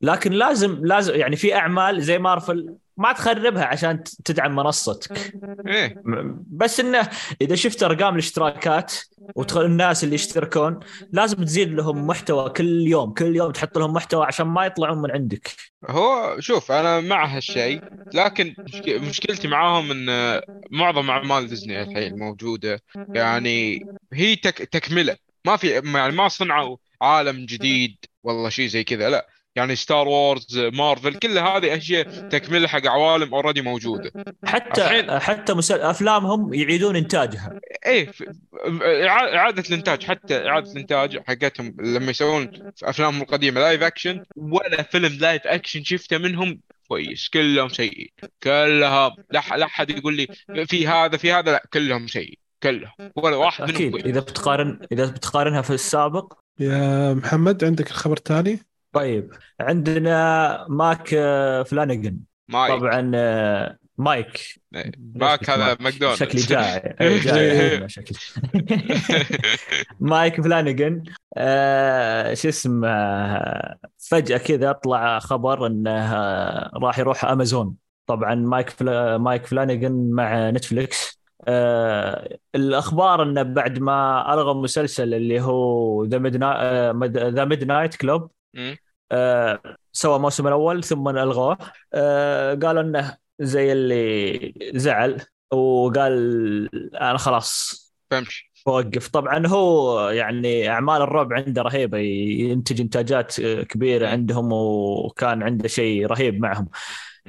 [0.00, 5.32] لكن لازم لازم يعني في أعمال زي مارفل ما تخربها عشان تدعم منصتك.
[5.66, 6.02] إيه.
[6.46, 7.08] بس إنه
[7.40, 8.94] إذا شفت أرقام الاشتراكات
[9.34, 10.80] وتخل الناس اللي يشتركون
[11.12, 13.14] لازم تزيد لهم محتوى كل يوم.
[13.14, 15.50] كل يوم تحط لهم محتوى عشان ما يطلعون من عندك.
[15.88, 17.82] هو شوف أنا مع هالشيء
[18.14, 22.82] لكن مشك- مشكلتي معاهم إن معظم أعمال ديزني الحين موجودة.
[23.08, 25.16] يعني هي تك تكملة.
[25.46, 29.10] ما في يعني ما صنعوا عالم جديد والله شيء زي كذا.
[29.10, 34.12] لا يعني Star Wars مارفل كل هذه أشياء تكمله حق عوالم already موجودة.
[34.44, 35.80] حتى الحين- حتى مسل...
[35.80, 37.60] أفلامهم يعيدون إنتاجها.
[37.86, 38.10] إيه
[39.36, 45.18] إعادة الإنتاج حتى إعادة الإنتاج حقتهم لما يسوون في أفلامهم القديمة live action ولا فيلم
[45.20, 48.08] live action شفته منهم كويس كلهم سيئين.
[48.42, 50.26] كلها لا أحد يقول لي
[50.66, 52.92] في هذا في هذا لا كلهم سيئين كلهم.
[53.16, 54.06] ولا واحد منهم أكيد.
[54.06, 58.58] إذا بتقارن إذا بتقارنها في السابق؟ يا محمد عندك الخبر الثاني؟
[58.92, 62.70] طيب عندنا ماك آه، فلانجن مايك.
[62.80, 64.62] طبعا آه، مايك.
[64.74, 64.92] إيه.
[65.14, 65.80] ماك هذا مايك.
[65.80, 66.18] ماكدونالدز.
[66.18, 66.94] شكلي جاي.
[67.00, 67.76] إيه، جاي.
[67.78, 68.18] هنا شكلي.
[70.00, 71.02] مايك فلانجن
[71.36, 72.88] آه شو اسمه
[73.98, 76.12] فجأة كذا طلع خبر إنه
[76.82, 77.74] راح يروح أمازون.
[78.06, 81.22] طبعا مايك فلا مايك فلانجن مع نتفليكس.
[81.48, 86.36] آه الأخبار إنه بعد ما ألغى مسلسل اللي هو The Mid
[87.16, 88.30] The Midnight Club.
[89.12, 89.60] آه
[89.92, 91.58] سوى الموسم الأول ثم ألغوه.
[91.94, 98.52] آه قالوا إنه زي اللي زعل وقال أنا خلاص بمشي.
[98.66, 99.08] بوقف.
[99.08, 106.40] طبعا هو يعني أعمال الرعب عنده رهيبة ينتج إنتاجات كبيرة عندهم وكان عنده شيء رهيب
[106.40, 106.68] معهم.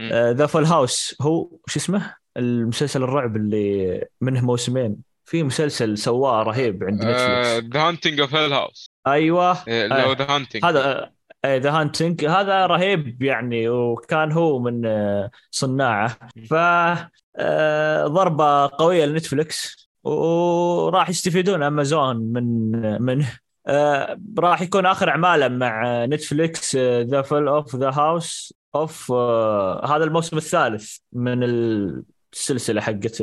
[0.09, 4.97] The Full House هو شو اسمه؟ المسلسل الرعب اللي منه موسمين.
[5.25, 9.57] في مسلسل سواه رهيب عند نتفلكس The Haunting of Hill House أيوه.
[9.67, 10.13] لو.
[10.13, 11.11] The Haunting هذا
[11.45, 16.17] The Haunting هذا رهيب يعني وكان هو من آه، صناعه.
[16.49, 16.53] ف
[17.35, 23.39] آه، ضربة قوية لنتفلكس وراح يستفيدون أمازون من منه.
[23.67, 29.12] آه، راح يكون آخر أعماله مع نتفلكس The Fall of the House of
[29.85, 31.43] هذا الموسم الثالث من
[32.33, 33.21] السلسلة حقت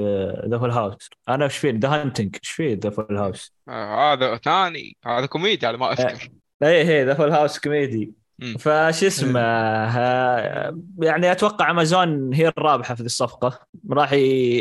[0.48, 4.36] The Full House أنا إيش فيه The Haunting إيش فيه The Full House آه هذا
[4.36, 4.96] ثاني.
[5.06, 6.28] هذا كوميدي على ما أذكر.
[6.62, 8.12] اي هي The Full House كوميدي.
[8.58, 13.66] فش اسمه آه، يعني أتوقع امازون هي الرابحة في ذي الصفقة.
[13.90, 14.10] راح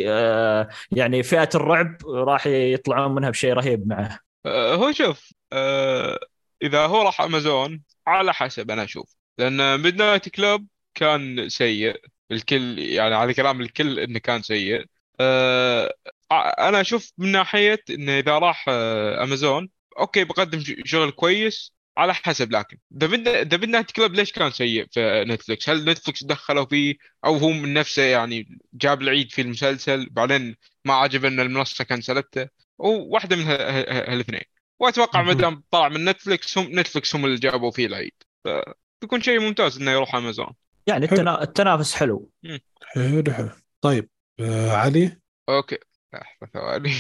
[0.08, 4.20] آه، يعني فئة الرعب راح يطلعون منها بشيء رهيب معه.
[4.46, 6.20] آه هو شوف آه
[6.62, 9.16] إذا هو راح امازون على حسب أنا أشوف.
[9.38, 12.02] لأن Midnight Club كان سيء.
[12.32, 14.86] الكل يعني على كلام الكل إنه كان سيء.
[15.20, 15.94] آه
[16.60, 22.52] أنا أشوف من ناحية إنه إذا راح آه أمازون أوكي بقدم شغل كويس على حسب
[22.52, 23.08] لكن the
[23.44, 27.74] The Midnight Club ليش كان سيء في نتفلكس؟ هل نتفلكس دخلوا فيه أو هو من
[27.74, 34.42] نفسه يعني جاب العيد في المسلسل بعدين ما عجب إن المنصة كنسلته وواحدة من هالاثنين.
[34.80, 35.34] وأتوقع ما.
[35.34, 38.14] دام طلع من نتفلكس هم نتفلكس هم اللي جابوا فيه العيد.
[38.46, 40.54] فبيكون شيء ممتاز إنه يروح امازون
[40.90, 41.18] يعني حلو.
[41.18, 41.44] التنا...
[41.44, 42.30] التنافس حلو.
[42.84, 43.50] حلو حلو.
[43.82, 45.18] طيب آه علي؟
[45.50, 45.78] أوكي.
[46.14, 46.94] لحظه ثواني.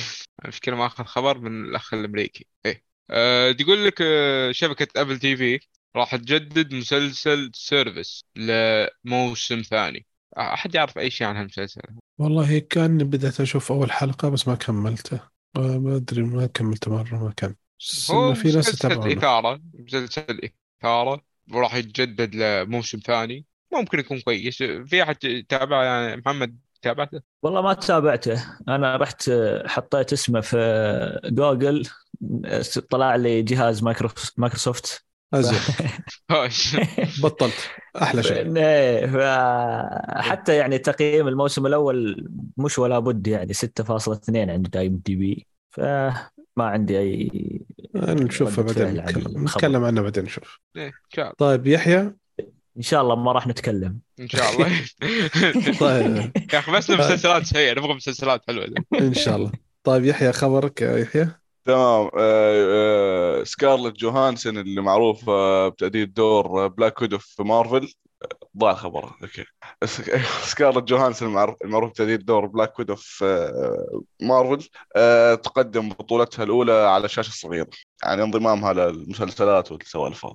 [0.43, 2.45] المشكلة ما اخذ خبر من الأخ الأمريكي.
[2.65, 2.83] إيه.
[3.09, 5.59] أه تقول لك أه شبكة Apple TV
[5.95, 10.05] راح تجدد مسلسل Surface لموسم ثاني.
[10.37, 11.81] أحد يعرف أي شيء عن هالمسلسل؟
[12.17, 15.19] والله كان بدأت أشوف أول حلقة بس ما كملته.
[15.57, 17.55] آه، ما أدري ما كملته مرة ما كان.
[18.11, 20.49] هو في ناس مسلسل إثارة مسلسل
[20.81, 21.21] إثارة
[21.51, 23.45] وراح يتجدد لموسم ثاني.
[23.73, 24.57] ممكن يكون كويس.
[24.63, 28.45] في أحد يتابع يعني محمد تابعته؟ والله ما تابعته.
[28.67, 29.31] أنا رحت
[29.65, 31.87] حطيت اسمه في جوجل
[32.89, 34.09] طلع لي جهاز مايكرو...
[34.37, 35.05] مايكروسوفت.
[36.31, 36.75] هاش
[37.23, 37.53] بطلت.
[38.01, 38.57] أحلى شيء.
[38.57, 42.27] إيه، ف- حتى يعني تقييم الموسم الأول
[42.57, 45.47] مش ولا بد يعني 6.2 عند IMDb.
[45.71, 46.13] فما
[46.57, 47.31] عندي أي
[47.95, 49.03] نشوفه بعدين.
[49.43, 50.59] نتكلم عنه بعدين نشوف.
[50.75, 51.35] إيه، إن شاء الله.
[51.37, 52.13] طيب يحيى؟
[52.77, 53.99] إن شاء الله ما راح نتكلم.
[54.19, 54.67] إن شاء الله.
[55.79, 56.31] طيب.
[56.53, 58.73] يا أخي بس مسلسلات سيئة نبغى مسلسلات حلوة.
[58.99, 59.51] إن شاء الله.
[59.83, 61.29] طيب يحيى خبرك يا يحيى؟
[61.65, 62.09] تمام.
[62.17, 67.93] آه، آه، سكارلت جوهانسون اللي معروفة بتأدية دور Black Widow في مارفل.
[68.57, 69.45] ضاع الخبر أوكي.
[70.43, 74.69] سكارلت جوهانسون المعروف بتأدية دور Black Widow في آه، مارفل.
[74.95, 77.69] آه، تقدم بطولتها الأولى على الشاشة الصغيرة.
[78.03, 80.25] يعني انضمامها للمسلسلات والسوالف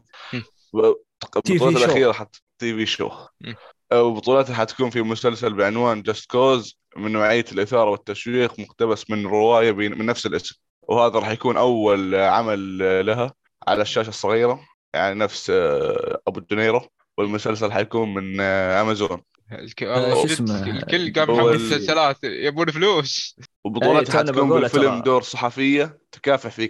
[1.81, 1.85] شو.
[1.85, 3.11] الأخيرة حت TV show
[3.41, 3.53] م.
[3.93, 9.71] آه، وبطولتها حتكون في مسلسل بعنوان Just Cause من نوعية الإثارة والتشويق مقتبس من رواية
[9.71, 13.35] بين- من نفس الاسم وهذا راح يكون أول عمل لها
[13.69, 14.61] على الشاشة الصغيرة
[14.95, 16.81] يعني نفس آه، أبو دنيرو
[17.19, 19.83] والمسلسل حيكون من آه، أمازون الك...
[19.83, 25.03] آه، اسمه؟ الكل قام هو محمد ال- مسلسلات يبون فلوس وبطولتها إيه، حتكون بالفيلم.
[25.03, 26.67] دور صحفية تكافح في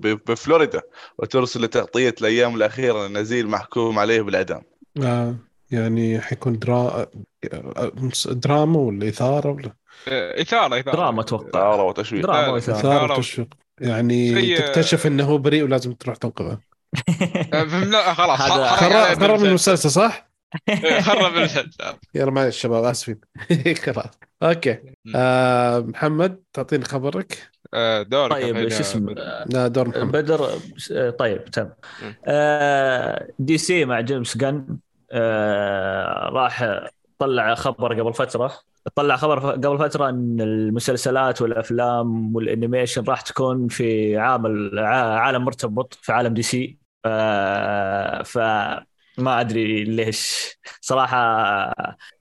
[0.00, 0.82] بفلوريدا
[1.18, 4.62] وترسل لتغطية الأيام الأخيرة لنزيل محكوم عليه بالإعدام
[5.02, 5.36] آه
[5.70, 7.06] يعني حيكون درا...
[7.52, 7.92] آه،
[8.30, 9.72] دراما ولا إثارة ولا؟
[10.08, 10.96] آه، إثارة إثارة.
[10.96, 11.48] دراما أتوقع.
[11.48, 12.22] إثارة وتشويق.
[12.22, 12.78] دراما لا، وإثارة.
[12.78, 13.18] إثارة إثارة.
[13.18, 13.48] وتشويق.
[13.80, 16.58] يعني زي- تكتشف إنه هو بريء ولازم تروح تنقذه.
[17.54, 18.40] آه، لا خلاص.
[18.40, 19.46] خرب خرب المسلسل.
[19.48, 20.30] المسلسل صح؟
[20.68, 21.96] إيه، خرب المسلسل.
[22.14, 23.20] يلا معلش شباب آسفين.
[23.84, 24.10] خلاص.
[24.42, 24.78] أوكي.
[25.14, 27.38] آه محمد تعطيني خبرك.
[27.42, 27.59] آه،
[28.02, 29.22] دورك طيب شو اسمه؟ بدر.
[29.46, 30.12] لا دور محمد.
[30.12, 30.48] بدر
[30.92, 31.68] آه، طيب تم.
[32.26, 34.78] آه، DC مع جيمس جن
[35.12, 36.80] آه، راح
[37.18, 38.52] طلع خبر قبل فترة.
[38.94, 45.44] طلع خبر قبل فترة إن المسلسلات والأفلام وال animation راح تكون في عامل ع- عالم
[45.44, 46.78] مرتبط في عالم DC.
[47.04, 50.50] آه، فما أدري ليش.
[50.80, 51.72] صراحة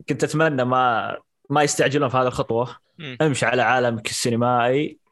[0.09, 1.15] كنت أتمنى ما
[1.49, 2.75] ما يستعجلون في هذه الخطوة.
[3.21, 5.08] أمشي على عالمك السينمائي آه،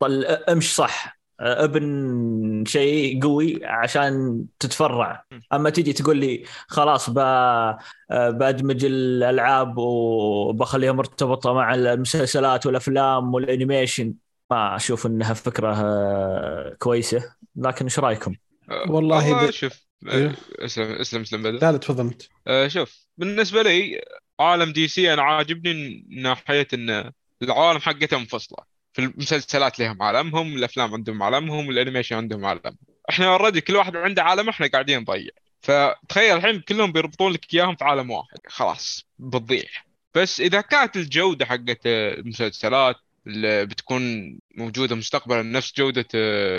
[0.00, 1.22] طل امشي صح.
[1.40, 5.24] ابن شيء قوي عشان تتفرع.
[5.52, 7.18] اما تيجي تقول لي خلاص ب...
[8.10, 14.14] بدمج الالعاب وبخليها مرتبطة مع المسلسلات والافلام والانيميشن
[14.50, 15.74] ما أشوف انها فكرة
[16.78, 17.34] كويسة.
[17.56, 18.34] لكن إيش رأيكم؟
[18.88, 20.34] والله والله إذا- شوف إيه.
[20.58, 22.22] اسلم اسلم اسلم بدر لا لا تفضل أنت.
[22.46, 24.04] آه، شوف بالنسبة لي
[24.40, 27.10] عالم DC أنا عاجبني من ناحية إن
[27.42, 28.71] العوالم حقتها منفصلة.
[28.92, 32.76] في المسلسلات لهم عالمهم الأفلام عندهم عالمهم ال animation عندهم عالمهم
[33.10, 35.30] إحنا already كل واحد عنده عالم إحنا قاعدين نضيع.
[35.60, 38.38] فتخيل الحين كلهم بيربطون لك إياهم في عالم واحد.
[38.46, 39.64] خلاص بتضيع.
[40.14, 44.02] بس إذا كانت الجودة حقت المسلسلات اللي بتكون
[44.56, 46.06] موجودة مستقبلا نفس جودة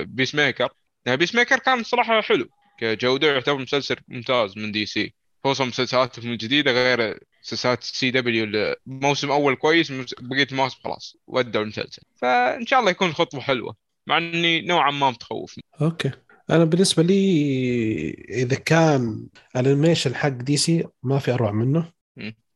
[0.03, 0.69] Peacemaker
[1.05, 2.49] يعني Peacemaker كان صراحة حلو.
[2.79, 9.31] كجودة يعتبر مسلسل ممتاز من DC خصوصا مسلسلاتهم الجديدة غير مسلسلات ال CW اللي موسم
[9.31, 12.01] أول كويس بقية المواسم خلاص ودوا المسلسل.
[12.15, 13.75] فإن شاء الله يكون خطوة حلوة
[14.07, 15.59] مع إني نوعا ما متخوف.
[15.81, 16.11] okay.
[16.49, 21.91] أنا بالنسبة لي إذا كان ال animation حق DC ما في أروع منه.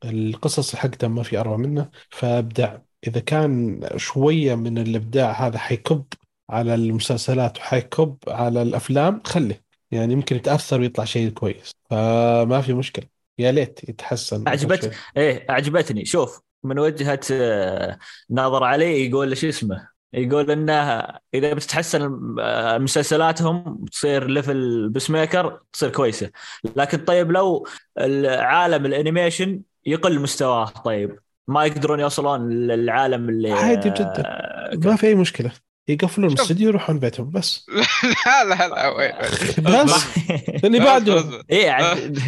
[0.06, 1.90] القصص حقته ما في أروع منه.
[2.10, 6.06] فابداع إذا كان شوية من الإبداع هذا حيكب
[6.50, 11.72] على المسلسلات وحيكب على الأفلام خليه يعني يمكن يتأثر ويطلع شيء كويس.
[11.90, 13.17] فما في مشكلة.
[13.40, 14.44] يا ليت يتحسن.
[14.58, 14.92] شوي.
[15.18, 16.06] إيه أعجبتني.
[16.06, 17.98] شوف من وجهة آه،
[18.30, 25.90] ناظر علي يقول شو اسمه؟ يقول إنه إذا بتتحسن آه، مسلسلاتهم تصير level Peacemaker تصير
[25.90, 26.32] كويسة.
[26.76, 33.90] لكن طيب لو العالم ال animation يقل مستواه طيب ما يقدرون يوصلون للعالم اللي عادي
[33.90, 34.24] جدا.
[34.26, 35.52] آه، ما في أي مشكلة.
[35.88, 36.32] يقفلون.
[36.32, 37.66] الاستوديو يروحون بيتهم بس.
[38.26, 39.12] لا لا لا وين؟
[39.60, 40.06] بس.
[40.66, 41.44] اللي بعده.
[41.52, 42.20] إيه عاد-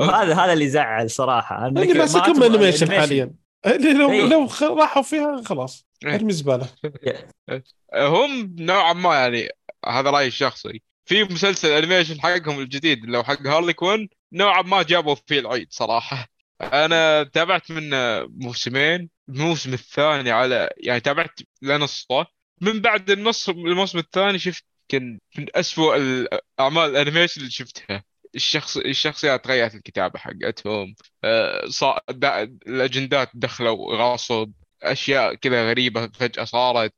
[0.00, 1.66] هذا هذا اللي يزعل صراحة.
[1.66, 3.00] اللي ما ماسكهم animation.
[3.00, 3.30] حاليا.
[3.66, 4.22] اللي لو إيه.
[4.24, 5.86] لو راحوا فيها خلاص.
[6.06, 6.14] إيه.
[6.14, 6.68] أرمي زبالة.
[7.94, 9.48] هم نوعا ما يعني
[9.88, 10.82] هذا رأيي الشخصي.
[11.06, 15.66] في مسلسل animation حقهم الجديد اللي هو حق Harley Quinn نوعا ما جابوا فيه العيد
[15.70, 16.26] صراحة.
[16.62, 17.90] أنا تابعت من
[18.44, 19.08] موسمين.
[19.28, 21.30] الموسم الثاني على يعني تابعت
[21.62, 22.26] لنصه
[22.60, 28.04] من بعد النص الموسم الثاني شفت كان من أسوأ الاعمال ال animation اللي شفتها.
[28.34, 30.94] الشخص الشخصيات تغيرت الكتابة حقتهم.
[31.24, 31.68] آه،.
[32.66, 36.94] الأجندات دخلوا غاصب أشياء كذا غريبة فجأة صارت.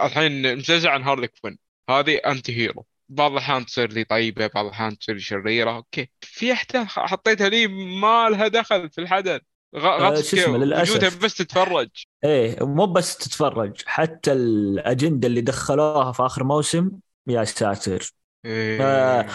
[0.00, 1.58] الحين المسلسل عن Harley Quinn.
[1.90, 2.86] هذه anti-hero.
[3.08, 5.70] بعض الأحيان تصير لي طيبة بعض الأحيان تصير لي شريرة.
[5.76, 6.10] okay.
[6.20, 7.66] في أحداث حطيتها لي
[8.00, 9.40] ما لها دخل في الحدث.
[9.78, 11.88] غ- آه، شو اسمه، بس تتفرج.
[12.24, 16.90] إيه مو بس تتفرج حتى الأجندة اللي دخلوها في آخر موسم
[17.26, 18.12] يا ساتر.
[18.44, 19.26] إيه.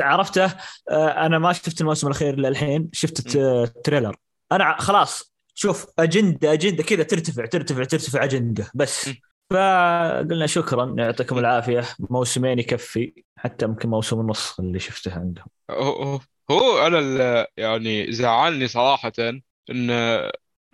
[0.00, 0.44] عرفته؟
[0.90, 3.36] آه، أنا ما شفت الموسم الأخير للحين شفت الت-
[3.76, 4.16] ال trailer
[4.52, 9.10] أنا خلاص شوف أجندة أجندة كذا ترتفع ترتفع ترتفع أجندة بس.
[9.50, 11.84] فقلنا شكرا يعطيكم العافية.
[11.98, 15.46] موسمين يكفي حتى يمكن موسم ونص اللي شفته عندهم.
[15.70, 19.12] هو هو- هو أنا يعني زعلني صراحة
[19.70, 19.90] إن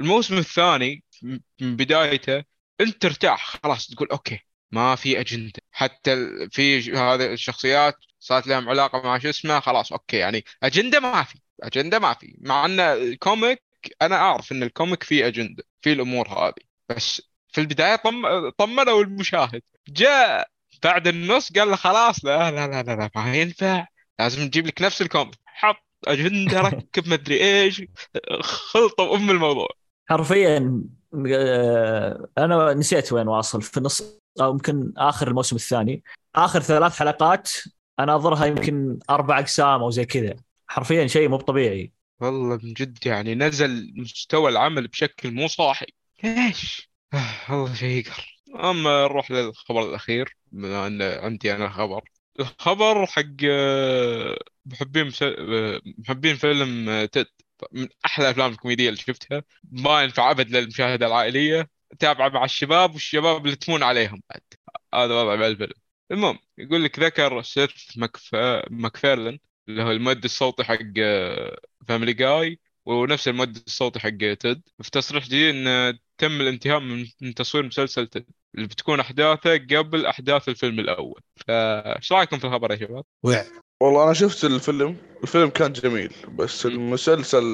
[0.00, 1.04] الموسم الثاني
[1.60, 2.44] من بدايته
[2.80, 4.40] أنت ترتاح خلاص تقول okay
[4.72, 5.62] ما في أجندة.
[5.72, 6.16] حتى
[6.50, 11.38] في هذه الشخصيات صارت لهم علاقة مع شو اسمه خلاص okay يعني أجندة ما في
[11.62, 12.36] أجندة ما في.
[12.40, 13.62] مع إن ال comic
[14.02, 16.54] أنا أعرف إن ال comic فيه أجندة في الأمور هذه.
[16.88, 19.62] بس في البداية طم طمنوا المشاهد.
[19.88, 20.48] جاء
[20.82, 23.86] بعد النص قال له خلاص لا لا لا لا, لا ما ينفع
[24.18, 25.43] لازم نجيب لك نفس الكوميك.
[25.54, 27.82] حط أجندة ركب مدري إيش
[28.42, 29.68] خلطة بأم الموضوع.
[30.08, 30.82] حرفيا
[31.34, 36.02] آه، أنا نسيت وين واصل في النص أو يمكن آخر الموسم الثاني.
[36.36, 37.50] آخر ثلاث حلقات
[38.00, 40.36] اناظرها يمكن أربع أقسام أو زي كذا.
[40.68, 41.92] حرفيا شيء مو طبيعي.
[42.20, 45.86] والله من جد يعني نزل مستوى العمل بشكل مو صاحي.
[46.24, 48.34] ليش؟ آه، والله شيء يقهر.
[48.70, 52.04] أما نروح للخبر الأخير بما أن عندي أنا خبر.
[52.40, 57.26] الخبر حق آه، محبين آه، محبين فيلم آه، تد
[57.72, 59.42] من أحلى الأفلام الكوميدية اللي شفتها.
[59.72, 61.70] ما ينفع أبد للمشاهدة العائلية.
[61.98, 64.42] تابعة مع الشباب والشباب اللي تمون عليهم بعد.
[64.94, 65.72] هذا وضع بالفيلم
[66.10, 68.30] المهم يقول لك ذكر سيث مكف...
[68.70, 70.78] مكفيرلن اللي هو المؤدي الصوتي حق
[71.88, 74.62] فاميلي جاي ونفس المؤدي الصوتي حق تيد.
[74.82, 76.80] في تصريح جديد إن تم الانتهاء
[77.20, 78.26] من تصوير مسلسل تيد.
[78.54, 81.20] اللي بتكون أحداثه قبل أحداث الفيلم الأول.
[81.48, 83.04] فايش رأيكم في الخبر يا شباب؟
[83.82, 86.66] والله أنا شفت الفيلم الفيلم كان جميل بس.
[86.66, 87.44] المسلسل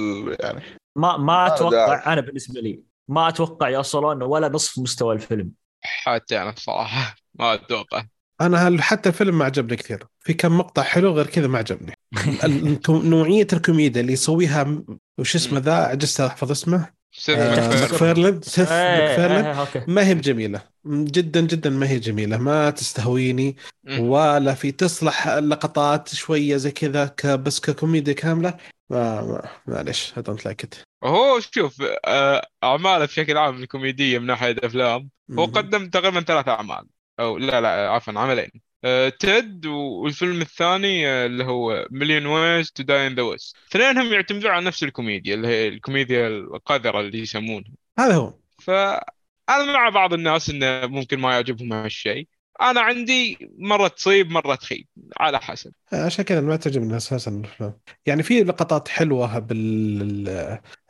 [0.41, 0.63] يعني
[0.97, 5.51] ما ما أتوقع أنا بالنسبة لي ما أتوقع يوصلون ولا نصف مستوى الفيلم.
[5.83, 8.05] حتى أنا الصراحه ما أتوقع.
[8.41, 10.07] أنا هل- حتى الفيلم ما عجبني كثير.
[10.21, 11.95] في كم مقطع حلو غير كذا ما عجبني.
[13.11, 14.83] نوعية الكوميديا اللي يسويها
[15.19, 17.00] وش اسمه ذا عجزت أحفظ اسمه.
[17.21, 17.85] Seth آه،.
[17.85, 19.83] MacFarlane Seth MacFarlane إيه، okay.
[19.89, 20.63] ما هي بجميلة.
[20.87, 22.37] جدا جدا ما هي جميلة.
[22.37, 23.57] ما تستهويني.
[23.99, 28.57] ولا في تصلح لقطات شوية زي كذا بس ككوميديا كاملة.
[28.91, 30.79] ما ما معلش don't like it.
[31.05, 35.11] هو شوف آه، أعماله بشكل عام الكوميديه من ناحية أفلام.
[35.39, 36.87] هو قدم تقريبا ثلاث أعمال.
[37.21, 38.51] أو لا لا عفوا عملين.
[38.55, 38.70] آه،
[39.19, 44.51] Ted والفيلم الثاني آه، اللي هو Million Ways to Die in the West اثنينهم يعتمدون
[44.51, 47.71] على نفس الكوميديا اللي هي الكوميديا القذرة اللي يسمونها.
[47.99, 48.35] هذا هو.
[48.59, 52.29] فأنا مع بعض الناس إنه ممكن ما يعجبهم هالشيء.
[52.61, 54.87] أنا عندي مرة تصيب مرة تخيب
[55.21, 55.73] على حسب.
[55.93, 57.73] عشان كذا ما تعجبني أساسا الافلام
[58.07, 60.29] يعني في لقطات حلوة بال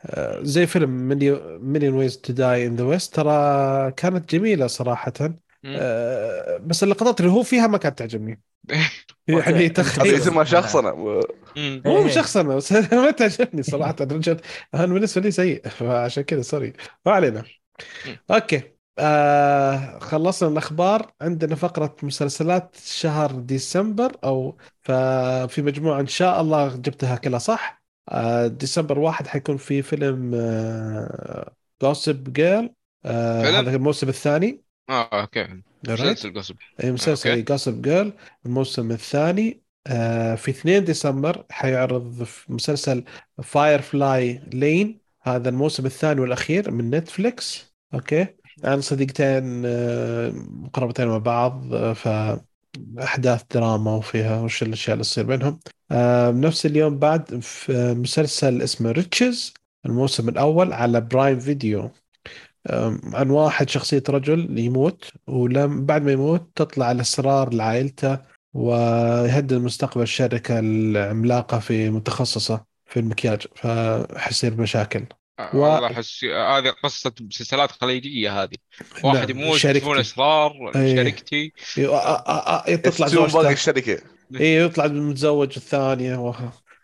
[0.05, 0.89] آه، زي فيلم
[1.61, 5.13] Million Ways to Die in the West ترى كانت جميلة صراحة.
[5.65, 8.41] آه، بس اللقطات اللي هو فيها ما كانت تعجبني.
[9.27, 10.15] يعني تخيل.
[10.15, 10.89] اسمها شخصنة.
[10.91, 11.21] و-
[11.57, 11.81] مم.
[11.85, 12.07] مو إيه.
[12.07, 13.95] شخص أنا بس ما تعجبني صراحة
[14.73, 16.73] أنا بالنسبة لي سيء فعشان كذا sorry
[17.05, 17.43] ما علينا.
[18.31, 18.61] okay.
[18.99, 21.11] آه خلصنا الأخبار.
[21.21, 28.47] عندنا فقرة مسلسلات شهر ديسمبر أو ففي مجموعة إن شاء الله جبتها كلها صح؟ آه
[28.47, 32.73] ديسمبر واحد حيكون في فيلم آه Gossip Girl
[33.05, 34.61] آه فيلم؟ هذا الموسم الثاني.
[34.89, 35.61] آه okay.
[35.87, 37.45] مسلسل Gossip اي مسلسل.
[37.45, 38.13] Gossip Girl
[38.45, 39.61] الموسم الثاني.
[39.87, 43.03] آه في 2 ديسمبر حيعرض في مسلسل
[43.43, 48.27] Firefly Lane هذا الموسم الثاني والأخير من نتفليكس okay.
[48.63, 55.59] عن صديقتين آه مقربتين مع بعض آه فأحداث دراما وفيها وش الأشياء اللي تصير بينهم.
[55.91, 59.53] آه بنفس اليوم بعد في مسلسل اسمه Riches
[59.85, 61.91] الموسم الأول على Prime Video
[63.13, 68.19] عن واحد شخصية رجل يموت ولم بعد ما يموت تطلع الأسرار لعائلته
[68.53, 75.05] ويهدد مستقبل الشركة العملاقة في متخصصة في المكياج فحيصير مشاكل.
[75.39, 78.55] آه، و- والله احس هذه قصة مسلسلات خليجية هذه.
[79.03, 79.77] واحد نعم، يموت شركتي.
[79.77, 80.95] يكتشفون اسرار إيه.
[80.95, 83.51] شركتي إيه، تطلع باقي زوجته.
[83.51, 84.01] الشركة.
[84.35, 86.33] إيه يطلع متزوج الثانية و...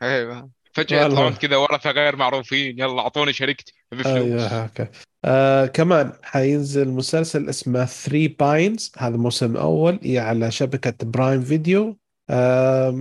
[0.02, 1.06] أيوه فجأة.
[1.06, 2.80] يطلعون كذا ورثه غير معروفين.
[2.80, 4.16] يلا أعطوني شركتي ابي فلوس.
[4.16, 4.90] أيوه هكا.
[5.26, 11.98] آه كمان حينزل مسلسل اسمه Three Pines هذا الموسم الأول هي على شبكة برايم فيديو
[12.30, 12.92] آه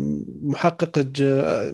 [0.42, 1.22] محقق ج...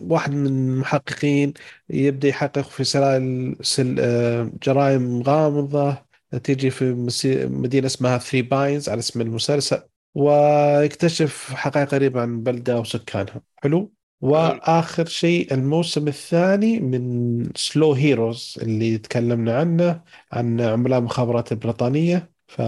[0.01, 1.53] واحد من المحققين
[1.89, 3.95] يبدأ يحقق في سلال سل...
[3.99, 6.13] آه جرائم غامضة.
[6.43, 7.45] تيجي في مسي...
[7.45, 9.81] مدينة اسمها Three Pines على اسم المسلسل.
[10.15, 18.97] ويكتشف حقائق غريبة عن البلدة وسكانها حلو؟ وآخر شيء الموسم الثاني من Slow Horses اللي
[18.97, 22.61] تكلمنا عنه عن عملاء المخابرات البريطانيه ف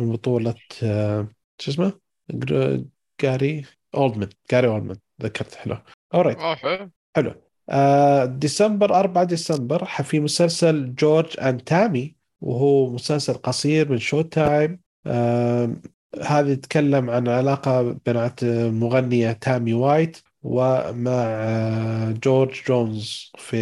[0.00, 1.28] من بطولة آه،
[1.58, 1.92] شو اسمه؟
[3.22, 5.76] جاري أولدمان جاري أولدمان ذكرت حلو.
[6.14, 6.90] alright آه حلو.
[7.16, 7.34] حلو.
[7.70, 14.80] آه ديسمبر 4 ديسمبر في مسلسل George & Tammy وهو مسلسل قصير من شو تايم.
[15.06, 15.76] آه
[16.22, 20.31] هذا يتكلم عن علاقة بين المغنية تامي واينت.
[20.42, 21.24] ومع
[22.24, 23.56] جورج جونز في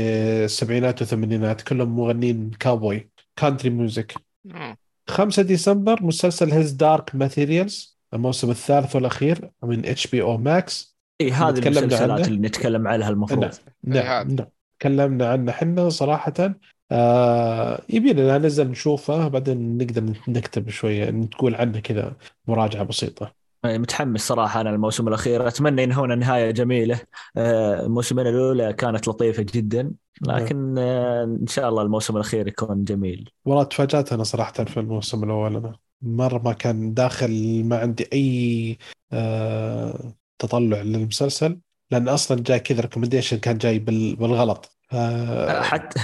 [0.44, 4.14] السبعينات والثمانينات كلهم مغنيين كاوبوي country music
[4.54, 4.76] آه.
[5.08, 11.26] 5 ديسمبر مسلسل His Dark Materials الموسم الثالث والأخير من اتش بي أو ماكس إي
[11.26, 12.28] إيه، هذه المسلسلات.
[12.28, 13.40] اللي نتكلم عنها المفروض
[13.84, 14.28] نعم نعم.
[14.28, 14.46] نعم
[14.78, 16.54] تكلمنا عنه حنا صراحة
[16.92, 22.16] آه يبي لنا ننزل نشوفه بعدين نقدر نكتب شوية نقول عنه كذا
[22.46, 25.48] مراجعة بسيطة إيه، متحمس صراحة أنا الموسم الأخير.
[25.48, 27.00] أتمنى ينهون نهاية جميلة.
[27.36, 29.92] آه، الموسمين الأولى كانت لطيفة جدا
[30.22, 33.30] لكن آه، إن شاء الله الموسم الأخير يكون جميل.
[33.44, 35.56] والله تفاجأت أنا صراحة في الموسم الأول.
[35.56, 38.78] أنا مرة ما كان داخل ما عندي أي
[39.12, 41.58] آه تطلع للمسلسل
[41.90, 44.76] لأن أصلا جاي كذا ريكومنديشن كان جاي بال- بالغلط.
[45.62, 46.00] حتى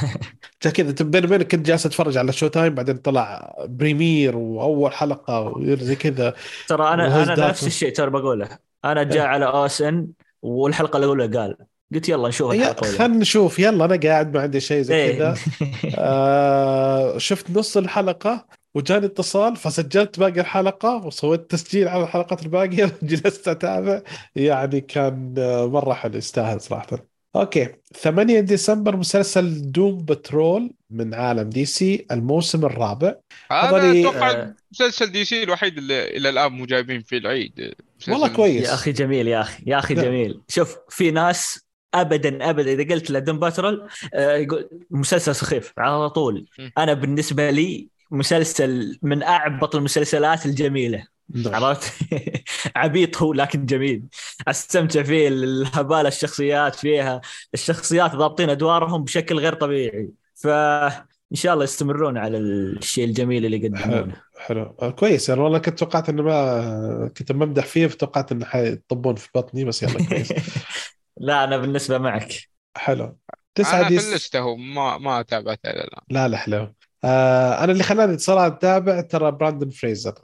[0.74, 5.96] كذا بيني وبينك كنت جالس أتفرج على شو تايم بعدين طلع premiere وأول حلقة وزي
[5.96, 6.34] كذا.
[6.68, 7.48] ترى أنا أنا.
[7.48, 8.58] نفس الشيء ترى بقوله.
[8.84, 9.28] أنا جاء إيه.
[9.28, 10.08] على OSN
[10.42, 11.56] والحلقة الأولى قال
[11.94, 12.98] قلت يلا نشوف الحلقة الأولى.
[12.98, 15.18] خلنا نشوف يلا أنا قاعد ما عندي شيء زي إيه.
[15.18, 15.36] كذا.
[15.98, 22.92] آه شفت نص الحلقة وجاني اتصال فسجلت باقي الحلقة وسويت تسجيل على الحلقات الباقية.
[23.02, 24.02] جلست أتابع.
[24.36, 27.15] يعني كان آه، مرة حلو يستاهل صراحة.
[27.40, 33.14] أوكي 8 ديسمبر مسلسل Doom Patrol من عالم دي سي الموسم الرابع
[33.50, 34.54] هذا أتوقع آه.
[34.72, 37.74] مسلسل DC الوحيد اللي إلى الآن مو جايبين فيه العيد
[38.08, 40.04] والله كويس يا أخي جميل يا أخي يا أخي نعم.
[40.04, 45.72] جميل شوف في ناس ابدا ابدا إذا قلت له Doom Patrol آه، يقول مسلسل سخيف
[45.78, 46.46] على طول.
[46.78, 51.06] أنا بالنسبة لي مسلسل من أعبط المسلسلات الجميلة.
[51.46, 51.92] عرفت؟
[52.76, 54.02] عبيط هو لكن جميل.
[54.48, 57.20] أستمتع فيه الهبال الشخصيات فيها.
[57.54, 60.10] الشخصيات ضابطين أدوارهم بشكل غير طبيعي.
[60.34, 64.16] فان شاء الله يستمرون على الشيء الجميل اللي يقدمونه.
[64.38, 69.14] حلو آه، كويس يعني والله كنت توقعت إنه ما كنت بمدح فيه فتوقعت إنه حيطبون
[69.14, 70.32] في بطني بس يلا كويس.
[71.16, 72.32] لا أنا بالنسبة معك.
[72.76, 73.16] حلو.
[73.54, 76.02] تسعة أنا في this اللسته هو ما ما تابعته إلى الآن.
[76.10, 76.74] لا لا حلو.
[77.04, 80.14] آه أنا اللي خلاني صراحة أتابع ترى براندن فريزر.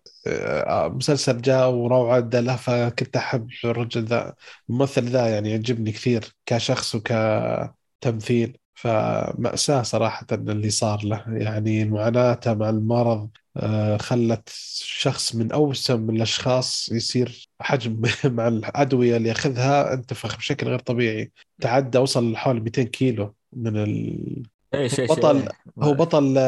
[0.89, 4.35] مسلسل جاء وروعه له فكنت أحب الرجل ذا.
[4.71, 11.25] الممثل ذا يعني يعجبني كثير كشخص وكتمثيل فمأساة صراحة اللي صار له.
[11.29, 14.49] يعني معاناته مع المرض آه، خلت
[14.85, 21.33] شخص من أوسم الأشخاص يصير حجم مع الأدوية اللي يأخذها انتفخ بشكل غير طبيعي.
[21.61, 24.43] تعدى وصل لحوالي 200 كيلو من ال...
[24.75, 25.49] إيش بطل- إيه.
[25.83, 26.39] هو بطل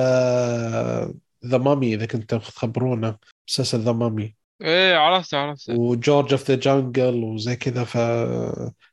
[1.47, 3.19] The Mummy إذا كنتوا تخبرونا
[3.49, 5.75] مسلسل ذا مامي إيه عرفته عرفته.
[5.75, 7.99] و George of the Jungle وزي كذا ف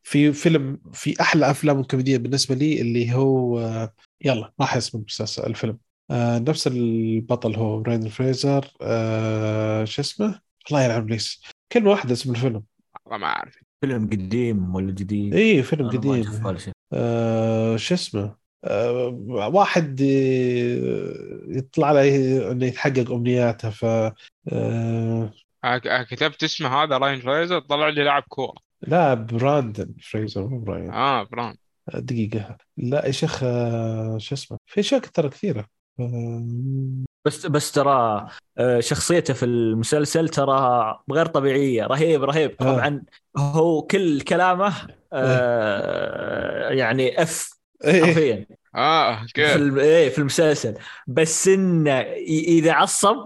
[0.04, 3.60] في فيلم في أحلى أفلام الكوميديه بالنسبة لي اللي هو
[4.26, 5.78] يلا راح اسم المسلسل الفيلم.
[6.12, 11.42] آه نفس البطل هو براين فريزر آه شو اسمه؟ الله يلعن ابليس
[11.72, 12.64] كلمة واحدة اسم الفيلم.
[13.06, 13.56] والله ما أعرف.
[13.82, 16.14] فيلم قديم ولا جديد؟ اي فيلم قديم.
[16.14, 16.74] أشوف ولا شيء.
[16.94, 24.14] آه شو اسمه؟ آه واحد آه، يطلع عليه إنه يتحقق أمنياته ف آه
[24.54, 25.32] آه،
[25.64, 28.54] آه، كتبت اسمه هذا راين فريزر طلع لي لاعب كورة.
[28.82, 30.92] لا براندن فريزر مو براين.
[30.92, 31.56] آه بران
[31.94, 32.58] دقيقة.
[32.78, 35.66] لا يا شيخ آه، شو اسمه؟ في أشياء ترى كثيرة.
[36.00, 36.46] آه،
[37.26, 41.86] بس بس ترى آه، شخصيته في المسلسل ترى غير طبيعية.
[41.86, 42.52] رهيب رهيب.
[42.62, 42.64] آه.
[42.64, 43.04] طبعا
[43.38, 44.74] هو كل كلامه
[45.14, 47.61] آه، يعني اف إيه.
[47.86, 48.46] حرفيا.
[48.76, 50.74] آه في كيف؟ الم- إيه في المسلسل.
[51.08, 53.26] بس انه إذا عصب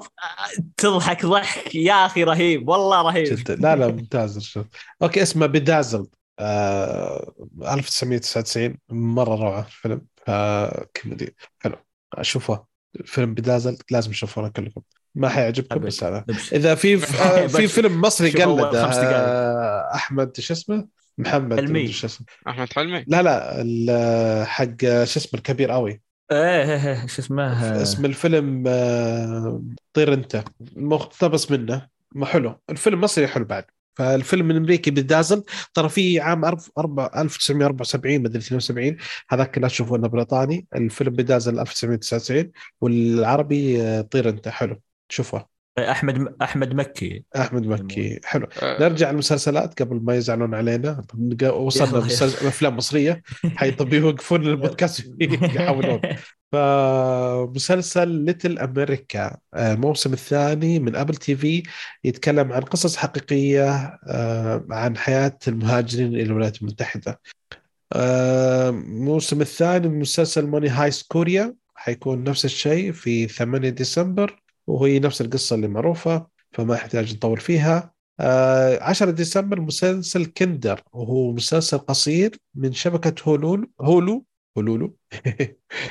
[0.77, 1.75] تضحك ضحك.
[1.75, 2.69] يا أخي رهيب.
[2.69, 3.23] والله رهيب.
[3.35, 4.65] جدا لا لا ممتاز الشغل.
[5.01, 6.07] أوكي اسمه Bedazzled
[6.39, 7.33] آه
[7.71, 11.35] 1999 مرة روعة الفيلم آه كوميدي.
[11.59, 11.75] حلو.
[12.13, 12.65] أشوفه.
[13.05, 14.81] فيلم Bedazzled لازم تشوفونه كلكم.
[15.15, 15.79] ما حيعجبكم.
[15.79, 16.25] بس هذا.
[16.53, 18.75] إذا في آه في فيلم مصري قلد.
[18.75, 20.87] آه أحمد شو اسمه؟
[21.17, 21.91] محمد حلمي.
[22.47, 26.01] أحمد حلمي؟ لا لا ال- حق شو اسمه الكبير قوي
[26.31, 29.63] إيه إيه إيه شو اسمه؟ اسم الفيلم آه،
[29.93, 30.43] طير أنت.
[30.75, 31.87] مقتبس منه.
[32.15, 32.59] ما حلو.
[32.69, 33.65] الفيلم مصري حلو بعد.
[33.97, 35.43] فالفيلم الأمريكي بدازل
[35.73, 38.97] ترى في عام أرب- أربع- 1974 مدري 72
[39.29, 40.67] هذاك لا تشوفوا إنه بريطاني.
[40.75, 42.51] الفيلم بدازل 1999
[42.81, 44.47] والعربي آه، طير أنت.
[44.47, 44.81] حلو.
[45.09, 45.54] شوفه.
[45.79, 47.23] أحمد أحمد مكي.
[47.35, 48.19] أحمد مكي.
[48.23, 48.47] حلو.
[48.61, 51.01] آه، نرجع للمسلسلات قبل ما يزعلون علينا.
[51.43, 52.05] وصلنا.
[52.05, 53.21] مسلسل أفلام مصرية.
[53.57, 56.01] حيطفي يوقفون البودكاست يحاولون.
[56.51, 61.63] فمسلسل Little America آه، الموسم الثاني من ابل تي في
[62.03, 67.21] يتكلم عن قصص حقيقية آه، عن حياة المهاجرين إلى الولايات المتحدة.
[67.93, 74.44] آه، الموسم الثاني من مسلسل Money Heist كوريا حيكون نفس الشيء في 8 ديسمبر.
[74.67, 77.93] وهي نفس القصة اللي معروفة فما يحتاج نطول فيها.
[78.19, 84.25] آه 10 ديسمبر مسلسل كندر وهو مسلسل قصير من شبكة هولول هولو
[84.57, 84.95] هولولو.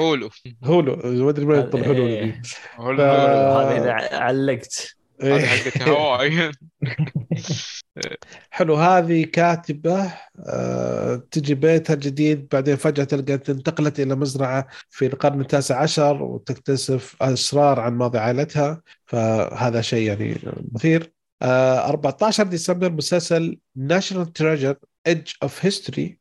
[0.01, 0.31] هولو.
[0.65, 2.07] هولو ما أدري من يطلع هولولو.
[2.07, 2.43] إيه.
[2.77, 4.97] هولو إذا علقت.
[5.23, 6.51] هذه حقت هواي
[8.51, 15.41] حلو هذه كاتبة آه، تجي بيتها الجديد بعدين فجأة تلقى انتقلت إلى مزرعة في القرن
[15.41, 18.83] التاسع عشر وتكتشف أسرار عن ماضي عائلتها.
[19.07, 20.37] فهذا شيء يعني
[20.73, 21.13] مثير.
[21.43, 24.77] آه، 14 ديسمبر مسلسل National Treasure:
[25.07, 26.19] Edge of History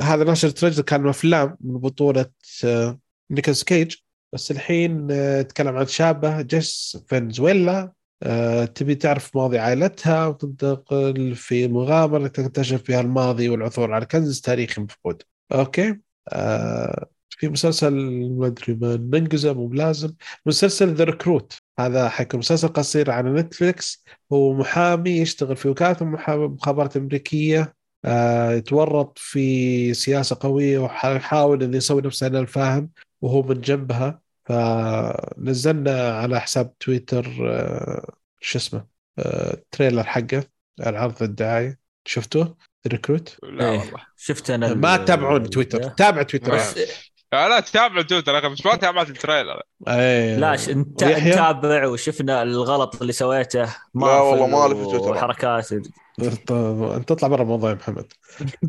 [0.00, 2.26] هذا National Treasure كان أفلام من بطولة
[2.64, 2.98] آه،
[3.30, 3.94] نيكولاس كيج
[4.34, 7.92] بس الحين آه، يتكلم عن شابة جيس فنزويلا.
[8.22, 14.80] آه، تبي تعرف ماضي عائلتها وتنتقل في مغامرة تكتشف فيها الماضي والعثور على كنز تاريخي
[14.82, 15.22] مفقود.
[15.52, 17.94] أوكي؟ آه في مسلسل
[18.38, 20.14] ما أدري من ننقزه مو بلازم.
[20.46, 24.04] مسلسل The Recruit هذا حيكون مسلسل قصير على نتفليكس.
[24.32, 27.74] هو محامي يشتغل في وكالة المخابرات الأمريكية
[28.50, 32.90] يتورط في سياسة قوية ويحاول إنه يسوي نفسه انه الفاهم.
[33.22, 38.86] وهو من جنبها فنزلنا على حساب تويتر آه، شو اسمه
[39.18, 40.44] آه، trailer حقه
[40.80, 42.56] العرض الدعاية شفتوه
[42.86, 43.78] Recruit لا إيه.
[43.78, 46.78] والله شفت أنا ما تتابعون تويتر تابع تويتر بس-
[47.32, 50.36] لا لا تتابع تويتر أخي بس ما تابعت ال trailer أي.
[50.36, 53.62] لا ش- نت- ويحيى؟ نتابع وشفنا الغلط اللي سويته
[53.94, 55.10] لا والله ما في تويتر.
[55.10, 55.82] وحركات طيب،
[56.20, 58.12] انت تطلع برا الموضوع يا محمد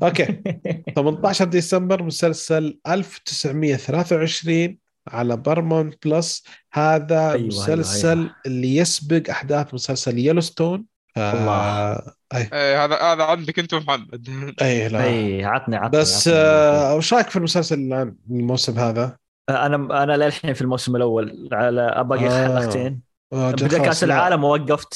[0.03, 0.26] okay
[0.96, 4.78] 18 ديسمبر مسلسل 1923
[5.08, 6.43] على Paramount Plus
[6.74, 8.36] هذا أيوة، مسلسل أيوة.
[8.46, 10.86] اللي يسبق أحداث مسلسل Yellowstone
[11.18, 11.52] الله.
[11.52, 14.30] آه أي إيه هذا هذا عندك أنت محمد
[14.62, 16.39] أي لا اي عطني عطني بس عطني.
[16.39, 19.18] آه، وش رأيك في المسلسل الآن الموسم هذا؟
[19.50, 22.48] أنا أنا للحين في الموسم الأول على باقي آه.
[22.48, 23.02] حلقتين
[23.34, 24.16] آه، جا بدأ خلاص، كاس لا.
[24.16, 24.94] العالم ووقفت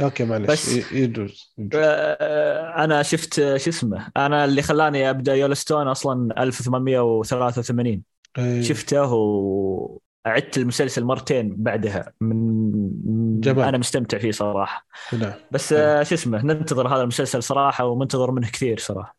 [0.00, 1.54] أوكي معلش بس- يجوز.
[1.74, 8.02] آه، أنا شفت آه، شو اسمه؟ أنا اللي خلاني أبدأ يولستون أصلا 1883
[8.38, 8.62] إيه.
[8.62, 12.12] شفته وعدت المسلسل مرتين بعدها.
[12.20, 13.64] من جمال.
[13.64, 14.86] أنا مستمتع فيه صراحة.
[15.12, 15.32] نعم.
[15.50, 19.16] بس آه، شو اسمه؟ ننتظر هذا المسلسل صراحة ومنتظر منه كثير صراحة.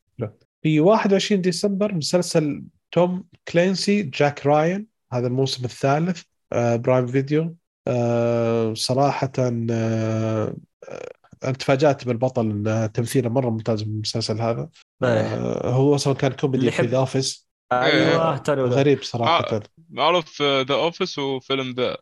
[0.62, 6.22] في 21 ديسمبر مسلسل Tom Clancy Jack Ryan هذا الموسم الثالث
[6.54, 7.56] آه Prime Video.
[7.88, 10.56] آه صراحة آه
[10.90, 11.10] آه،
[11.44, 14.70] أنا تفاجأت بالبطل إن تمثيله مرة ممتاز بالمسلسل هذا.
[15.04, 15.10] إيه.
[15.10, 18.54] آه هو أصلا كان كوميدي في The Office أيوه ذا.
[18.64, 19.62] غريب صراحة.
[19.90, 21.98] معروف The Office وفيلم the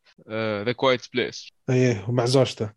[0.63, 2.69] The Quiet Place إيه ومع زوجته.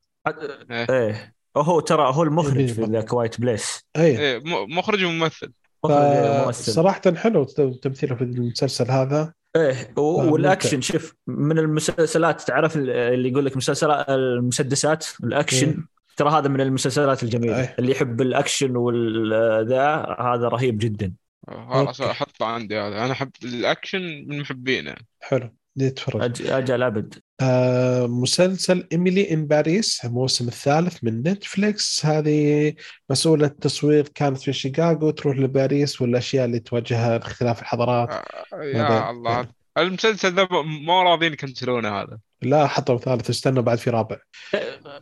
[0.71, 1.35] إيه.
[1.55, 2.83] وهو ترى هو المخرج إيه، في.
[2.83, 4.39] The Quiet Place إيه.
[4.39, 5.53] م- مخرج وممثل.
[5.85, 7.45] مخرج ممثل صراحة حلو
[7.83, 9.35] تمثيله في المسلسل هذا.
[9.57, 15.85] إيه والأكشن شوف من المسلسلات تعرف اللي يقول لك مسلسلات المسدسات الأكشن؟
[16.17, 17.61] ترى هذا من المسلسلات الجميلة.
[17.61, 17.77] أيه.
[17.79, 21.13] اللي يحب الأكشن والذا هذا رهيب جدا.
[21.49, 22.01] خلاص.
[22.01, 23.05] أحطه عندي هذا.
[23.05, 24.95] أنا أحب الأكشن من محبينه.
[25.21, 25.55] حلو.
[25.81, 27.15] أج- أجل أبد.
[27.41, 32.07] آه مسلسل Emily in Paris الموسم الثالث من نتفليكس.
[32.07, 32.75] هذه
[33.11, 38.11] مسؤولة التصوير كانت في شيكاغو تروح لباريس والأشياء اللي تواجهها اختلاف الحضارات.
[38.11, 38.63] آه،.
[38.63, 39.49] يا الله.
[39.79, 40.49] المسلسل ذا
[40.87, 42.19] ما راضيين يكنسلونه هذا.
[42.43, 44.17] لا حطوا ثالث استنوا بعد في رابع.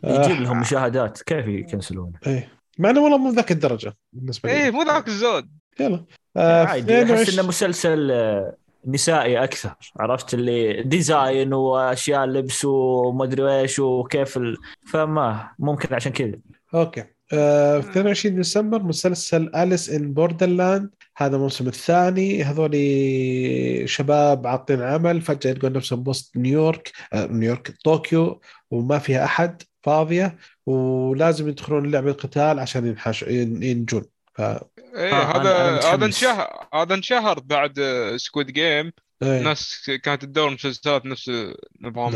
[0.03, 0.39] يجيب آه.
[0.39, 2.51] لهم مشاهدات كيف يكنسلون إيه.
[2.79, 4.63] مع إنه والله مو ذاك الدرجة بالنسبة لي.
[4.63, 5.49] إيه مو ذاك الزود.
[5.79, 6.05] يلا.
[6.37, 8.57] آه عادي أحس 22 انه مسلسل آه،
[8.87, 14.57] نسائي أكثر عرفت؟ اللي design وأشياء لبس ومدري إيش وكيف ال...
[14.91, 16.31] فما ممكن عشان كذا.
[16.73, 17.03] okay.
[17.33, 22.43] آه، في 22 ديسمبر مسلسل Alice in Borderland هذا الموسم الثاني.
[22.43, 22.71] هذول
[23.89, 25.21] شباب عاطلين عمل.
[25.21, 30.37] فجأة يلقون نفسهم بوسط نيويورك آه، نيويورك طوكيو وما فيها أحد فاضية.
[30.65, 34.03] ولازم يدخلون لعبة قتال عشان ينحش ين- ينجون.
[34.33, 34.41] ف...
[34.41, 36.05] إيه آه، هذا هذا.
[36.05, 37.79] انشهر هذا انشهر بعد
[38.15, 38.91] Squid Game
[39.23, 39.41] إيه.
[39.41, 41.31] ناس كانت تدور مسلسلات نفس
[41.81, 42.15] نظام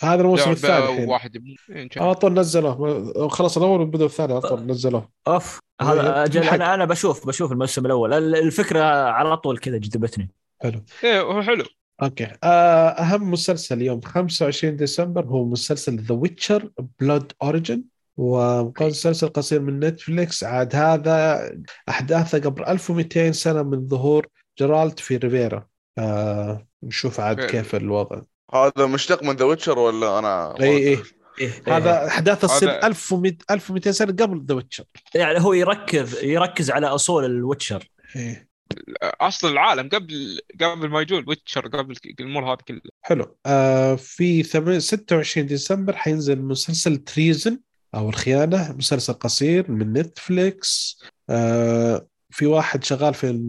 [0.00, 1.36] هذا الموسم الثاني واحد
[1.70, 1.88] إيه،.
[1.96, 3.28] على طول نزلوه.
[3.28, 5.08] خلاص الأول وبدأوا الثاني على طول نزلوه.
[5.28, 5.58] أوف.
[5.80, 6.54] إيه، هذا أجل تلحق.
[6.54, 8.12] أنا أنا بشوف بشوف الموسم الأول.
[8.12, 10.30] ال- الفكرة على طول كذا جذبتني.
[10.62, 10.84] حلو.
[11.04, 11.64] إيه هو حلو.
[12.02, 12.28] okay.
[12.44, 16.70] آه، أهم مسلسل يوم 25 ديسمبر هو مسلسل The Witcher
[17.00, 17.84] Blood Origin
[18.16, 21.50] ومسلسل قصير من نتفليكس عاد هذا
[21.88, 24.26] أحداثه قبل 1200 سنة من ظهور
[24.58, 25.66] Geralt of Rivia.
[25.98, 27.50] آه نشوف عاد فعلا.
[27.50, 28.20] كيف الوضع.
[28.54, 30.98] هذا مشتق من The Witcher ولا أنا اي اي
[31.40, 36.70] إيه هذا احداثه تصير هذا- 1200 1200 سنة قبل The Witcher يعني هو يركز يركز
[36.70, 38.48] على أصول ال Witcher إيه.
[39.02, 43.36] أصل العالم قبل قبل ما يجون Witcher قبل الأمور هذه كلها حلو.
[43.46, 47.60] آه في ثم- 26 ديسمبر حينزل مسلسل Treason
[47.96, 53.40] أو الخيانة مسلسل قصير من نتفليكس آه في واحد شغال في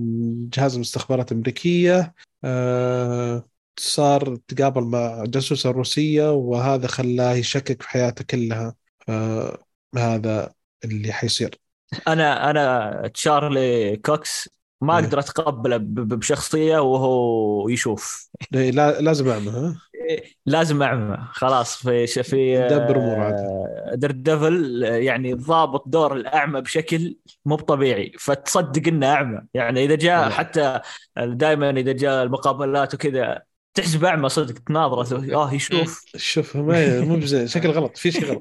[0.53, 2.13] جهاز المخابرات الأمريكية.
[2.43, 3.45] آه
[3.79, 8.75] صار تقابل مع جاسوسة روسية وهذا خلاه يشكك في حياته كلها.
[9.09, 9.57] آه
[9.97, 10.53] هذا
[10.85, 11.59] اللي حيصير.
[12.07, 14.49] أنا أنا تشارلي كوكس
[14.81, 15.03] ما إيه.
[15.03, 18.29] أقدر أتقبله بشخصية وهو يشوف.
[18.53, 19.81] إيه، لا لازم أعمل ها؟
[20.45, 23.35] لازم اعمى خلاص في في دبر عاد.
[23.93, 27.15] دير ديفل يعني ضابط دور الأعمى بشكل
[27.45, 29.41] مو طبيعي فتصدق إنه أعمى.
[29.53, 30.29] يعني إذا جاء إيه.
[30.29, 30.79] حتى
[31.17, 33.41] دائما إذا جاء المقابلات وكذا
[33.73, 36.05] تحسب اعمى صدق تناظره آه يشوف.
[36.15, 38.39] شوف ما مو بزين شكل غلط في شيء غلط.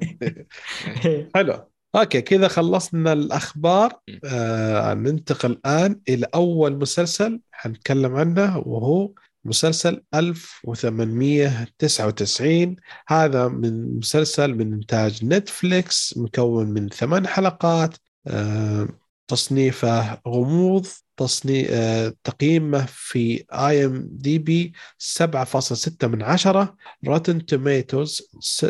[1.35, 1.76] حلو.
[1.95, 3.99] okay كذا خلصنا الأخبار.
[4.25, 9.11] آه ننتقل الآن إلى أول مسلسل حنتكلم عنه وهو
[9.45, 12.75] مسلسل 1899
[13.07, 17.95] هذا من مسلسل من إنتاج نتفليكس مكون من ثمان حلقات.
[18.27, 18.87] آه
[19.27, 26.77] تصنيفه غموض تصنيف آه تقييمه في IMDb 7.6 من عشرة
[27.07, 28.21] Rotten Tomatoes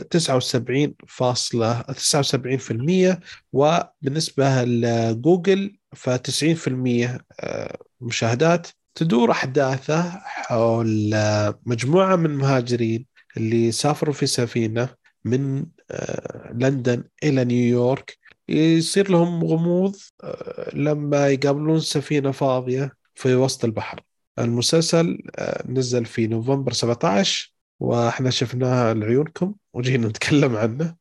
[0.09, 0.93] 79
[3.11, 3.17] 79%
[3.53, 8.67] وبالنسبة لجوجل ف 90% آه، مشاهدات.
[8.95, 13.05] تدور أحداثه حول آه، مجموعة من المهاجرين
[13.37, 14.89] اللي سافروا في سفينة
[15.25, 15.65] من
[16.53, 18.17] لندن إلى نيويورك.
[18.49, 24.01] يصير لهم غموض آه، لما يقابلون سفينة فاضية في وسط البحر.
[24.39, 30.95] المسلسل آه، نزل في نوفمبر 17 وإحنا شفناه لعيونكم وجينا نتكلم عنه.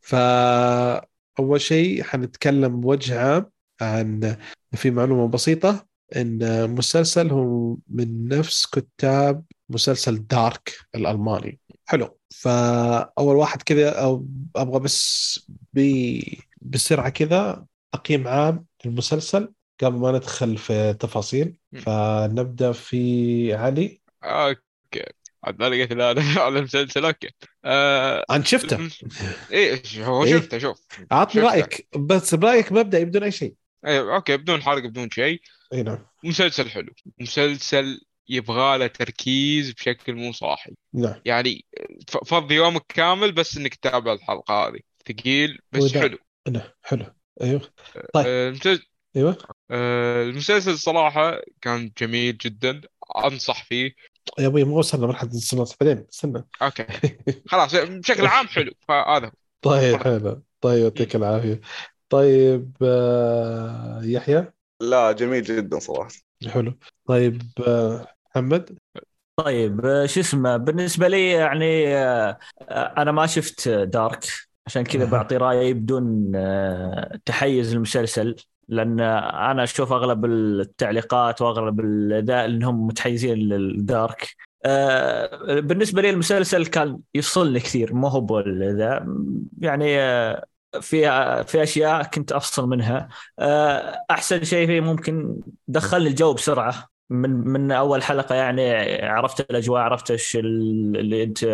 [0.00, 4.36] فأول شيء حنتكلم بوجه عام عن
[4.74, 11.60] في معلومة بسيطة إن المسلسل هو من نفس كتاب مسلسل دارك الألماني.
[11.84, 12.18] حلو.
[12.30, 14.26] فأول واحد كذا أو
[14.56, 15.40] أبغى بس
[15.72, 16.38] بي
[16.70, 21.58] بسرعة كذا تقييم عام للمسلسل قبل ما ندخل في تفاصيل.
[21.82, 24.00] فنبدأ في علي.
[24.24, 25.12] okay.
[25.44, 25.92] عاد ما لقيت
[26.38, 27.04] على المسلسل.
[27.04, 27.30] okay.
[27.64, 28.24] آه...
[28.30, 28.88] أنا شفته؟
[29.52, 30.38] إيه هو إيه.
[30.38, 30.78] شفته شوف.
[31.10, 31.42] عطني.
[31.42, 31.88] رأيك.
[31.96, 33.54] بس برأيك مبدئي بدون أي شيء.
[33.86, 35.40] إيه okay بدون حرق بدون شيء.
[35.72, 36.06] إي نعم.
[36.24, 36.92] مسلسل حلو.
[37.20, 40.74] مسلسل يبغى له تركيز بشكل مو صاحي.
[40.94, 41.20] نعم.
[41.24, 41.64] يعني
[42.26, 44.78] فضي يومك كامل بس إنك تتابع الحلقة هذه.
[45.08, 46.18] ثقيل بس وده- حلو.
[46.48, 47.04] نعم حلو.
[47.42, 47.60] أيوه.
[48.14, 48.26] طيب.
[48.26, 48.86] آه، المسلسل
[49.16, 49.38] أيوه.
[49.70, 52.80] آه، المسلسل صراحة كان جميل جدا.
[53.16, 53.94] أنصح فيه.
[54.38, 56.46] يا أبوي ما وصلنا مرحلة السنوات بعدين استنى.
[56.62, 56.86] أوكي.
[57.50, 58.72] خلاص بشكل عام حلو.
[58.88, 59.30] فهذا هو.
[59.62, 60.42] طيب حلو.
[60.60, 61.60] طيب يعطيك العافية.
[62.08, 66.10] طيب آه، يحيى؟ لا جميل جدا صراحة.
[66.48, 66.78] حلو.
[67.06, 68.78] طيب آه، محمد؟
[69.36, 72.38] طيب آه، شو اسمه بالنسبة لي يعني آه،
[72.70, 74.45] أنا ما شفت دارك.
[74.66, 75.04] عشان كذا.
[75.10, 78.36] بعطي رأيي بدون آه، تحيز المسلسل
[78.68, 81.80] لأن أنا أشوف أغلب التعليقات وأغلب
[82.12, 84.28] ذا إنهم متحيزين للدارك.
[84.64, 89.06] آه، بالنسبة لي المسلسل كان يفصلني كثير مو هو ذا
[89.58, 90.44] يعني آه،
[90.80, 91.00] في
[91.44, 93.08] في أشياء كنت أفصل منها.
[94.10, 100.10] أحسن شيء فيه ممكن دخلني الجو بسرعة من من أول حلقة يعني عرفت الأجواء عرفت
[100.10, 101.44] إيش ال- اللي أنت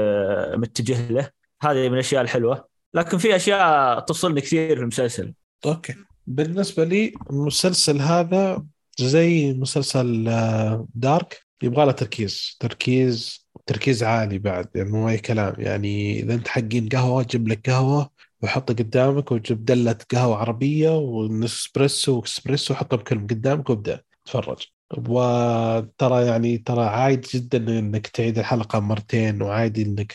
[0.57, 1.31] متجه له.
[1.63, 2.72] هذه من الأشياء الحلوة.
[2.95, 5.35] لكن في أشياء تفصلني كثير في المسلسل.
[5.67, 5.95] أوكي.
[6.27, 8.67] بالنسبة لي المسلسل هذا
[8.99, 11.43] زي مسلسل آه، دارك.
[11.63, 12.57] يبغى له تركيز.
[12.61, 14.69] تركيز تركيز عالي بعد.
[14.75, 15.55] يعني مو أي كلام.
[15.59, 18.11] يعني إذا أنت حقين قهوة جيب لك قهوة
[18.43, 24.01] وحطها قدامك وجيب دلة قهوة عربية ونسبريسو وإكسبريسو حطهم كلهم قدامك وابدأ.
[24.25, 24.63] تفرج.
[24.99, 30.13] وترى يعني ترى عادي جدا إنك تعيد الحلقة مرتين وعادي إنك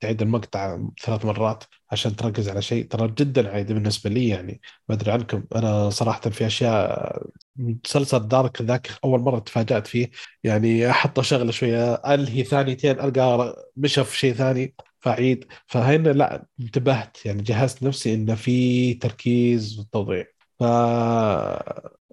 [0.00, 4.94] تعيد المقطع ثلاث مرات عشان تركز على شيء ترى جدا عادي بالنسبة لي يعني ما
[4.94, 5.44] أدري عنكم.
[5.56, 7.22] أنا صراحة في أشياء
[7.56, 10.10] مسلسل دارك ذاك أول مرة تفاجأت فيه
[10.44, 17.26] يعني أحط شغلة شوية ألهي ثانيتين ألقى مشى في شيء ثاني فاعيد فهنا لا انتبهت
[17.26, 20.26] يعني جهزت نفسي انه في تركيز وتوضيح.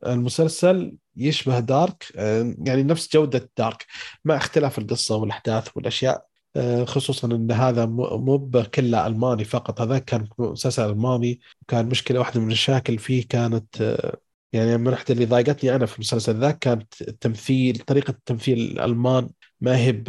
[0.01, 2.11] فالمسلسل يشبه دارك
[2.65, 3.85] يعني نفس جودة دارك
[4.25, 10.27] مع اختلاف القصة والأحداث والأشياء آه، خصوصا إن هذا مو بكله ألماني فقط هذا كان
[10.39, 14.17] مسلسل ألماني وكان مشكلة واحدة من المشاكل فيه كانت آه،
[14.53, 19.29] يعني من احدى اللي ضايقتني أنا في المسلسل ذاك كانت التمثيل طريقة تمثيل الألمان
[19.61, 20.03] ما هي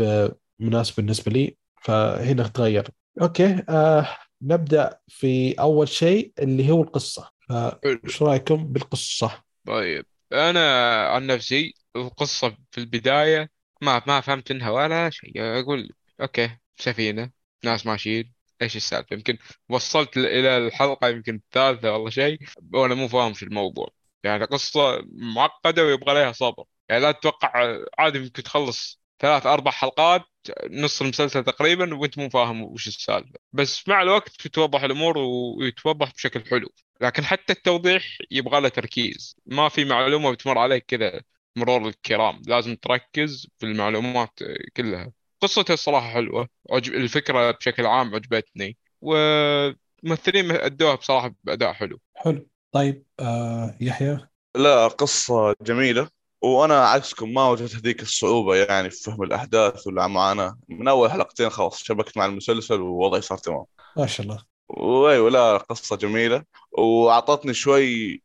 [0.59, 2.89] مناسبة بالنسبة لي فهنا تغير.
[3.23, 4.09] أوكي آه
[4.43, 7.31] نبدأ في أول شيء اللي هو القصة.
[7.49, 10.61] فايش رأيكم بالقصة؟ طيب أنا
[11.09, 13.51] عن نفسي القصة في البداية
[13.83, 17.31] ما ما فهمت منها ولا شيء أقول أوكي سفينة
[17.65, 19.39] ناس ماشيين إيش السالفة؟ يمكن
[19.69, 22.39] وصلت إلى الحلقة يمكن الثالثة ولا شيء
[22.73, 23.89] وأنا مو فاهم شو الموضوع.
[24.25, 26.65] يعني قصة معقدة ويبغى لها صبر.
[26.89, 30.23] يعني لا تتوقع عادي يمكن تخلص ثلاث أربع حلقات
[30.71, 33.39] نص المسلسل تقريبا وأنت مو فاهم وش السالفة.
[33.53, 36.69] بس مع الوقت تتوضح الأمور ويتوضح بشكل حلو.
[37.01, 39.37] لكن حتى التوضيح يبغى له تركيز.
[39.47, 41.21] ما في معلومة بتمر عليك كذا
[41.57, 42.43] مرور الكرام.
[42.47, 44.39] لازم تركز في المعلومات
[44.77, 45.13] كلها.
[45.41, 46.49] قصته الصراحه حلوة.
[46.71, 48.77] عجب الفكرة بشكل عام عجبتني.
[49.01, 52.01] والممثلين أدوها بصراحة بأداء حلو.
[52.15, 52.49] حلو.
[52.73, 56.09] طيب آه يحيى؟ لا قصة جميلة.
[56.43, 60.59] وأنا عكسكم ما واجهت هذيك الصعوبة يعني في فهم الأحداث والمعاناة.
[60.69, 63.65] من أول حلقتين خلاص شبكت مع المسلسل ووضعي صار تمام.
[63.97, 64.58] ما شاء الله.
[64.69, 66.45] وأيوة لا قصة جميلة.
[66.73, 68.23] وأعطتني شوي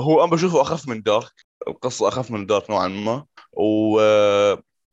[0.00, 1.32] هو أنا بشوفه أخف من Dark.
[1.68, 3.26] القصة أخف من Dark نوعا ما.
[3.52, 4.00] و...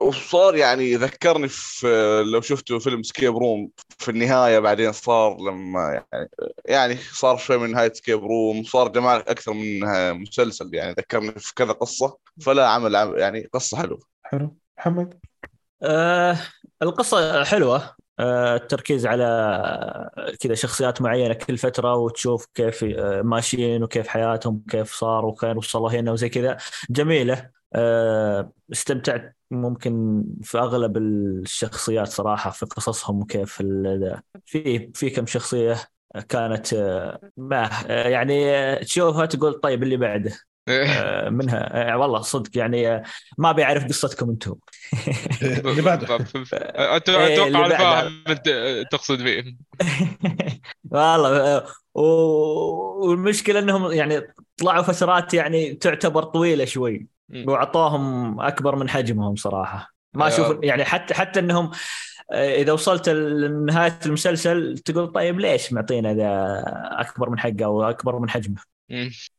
[0.02, 1.88] وصار يعني ذكرني في
[2.34, 6.30] لو شفتوا فيلم Escape Room في النهاية بعدين صار لما يعني
[6.66, 9.80] يعني صار شوي من نهاية Escape Room صار جمال أكثر من
[10.22, 12.18] مسلسل يعني ذكرني في كذا قصة.
[12.42, 14.00] فلا عمل, عمل يعني قصة حلوة.
[14.24, 14.58] حلو.
[14.78, 15.20] محمد؟
[15.84, 16.38] آه
[16.82, 17.76] القصة حلوة.
[17.78, 19.26] آه التركيز على
[20.40, 25.92] كذا شخصيات معينة كل فترة وتشوف كيف آه ماشيين وكيف حياتهم كيف صار وكيف وصلوا
[25.92, 26.58] هنا وزي كذا.
[26.90, 27.50] جميلة.
[27.74, 33.62] آه استمتعت ممكن في أغلب الشخصيات صراحة في قصصهم وكيف
[34.46, 35.76] في في كم شخصية
[36.30, 40.32] كانت آه، ما آه، يعني آه، تشوفها تقول طيب اللي بعده.
[40.32, 40.49] آه،
[41.30, 43.04] منها آه، والله صدق يعني آه،
[43.38, 44.56] ما بيعرف قصتكم أنتم
[45.42, 46.08] اللي بعده
[47.28, 47.78] إيه، أتوقع أنا.
[47.78, 48.50] فاهم أنت
[48.92, 49.56] تقصد فيه
[50.92, 54.22] والله آه، والمشكلة إنهم يعني
[54.58, 57.46] طلعوا فترات يعني تعتبر طويلة شوي مم.
[57.48, 60.28] وأعطاهم أكبر من حجمهم صراحة ما آه.
[60.28, 61.72] أشوف يعني حتى حتى إنهم
[62.32, 66.64] آه، إذا وصلت لنهاية المسلسل تقول طيب ليش معطينا ذا
[67.02, 68.79] أكبر من حقه أو أكبر من حجمه.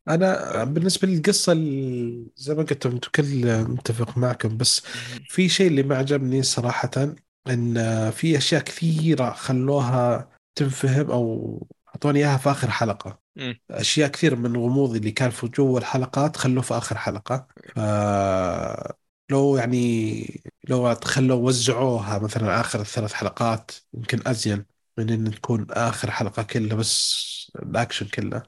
[0.08, 1.52] أنا بالنسبة للقصة
[2.36, 4.82] زي ما قلت كل متفق معكم بس
[5.28, 6.90] في شيء اللي ما عجبني صراحة
[7.48, 7.74] إن
[8.10, 13.20] في أشياء كثيرة خلوها تنفهم أو أعطوني إياها في آخر حلقة.
[13.70, 17.46] أشياء كثير من الغموض اللي كان في جوا الحلقات خلوه في آخر حلقة.
[17.74, 17.78] ف
[19.30, 24.66] لو يعني لو خلوا وزعوها مثلا آخر الثلاث حلقات يمكن أزين
[24.98, 28.42] من إن تكون آخر حلقة كلها بس الأكشن كله.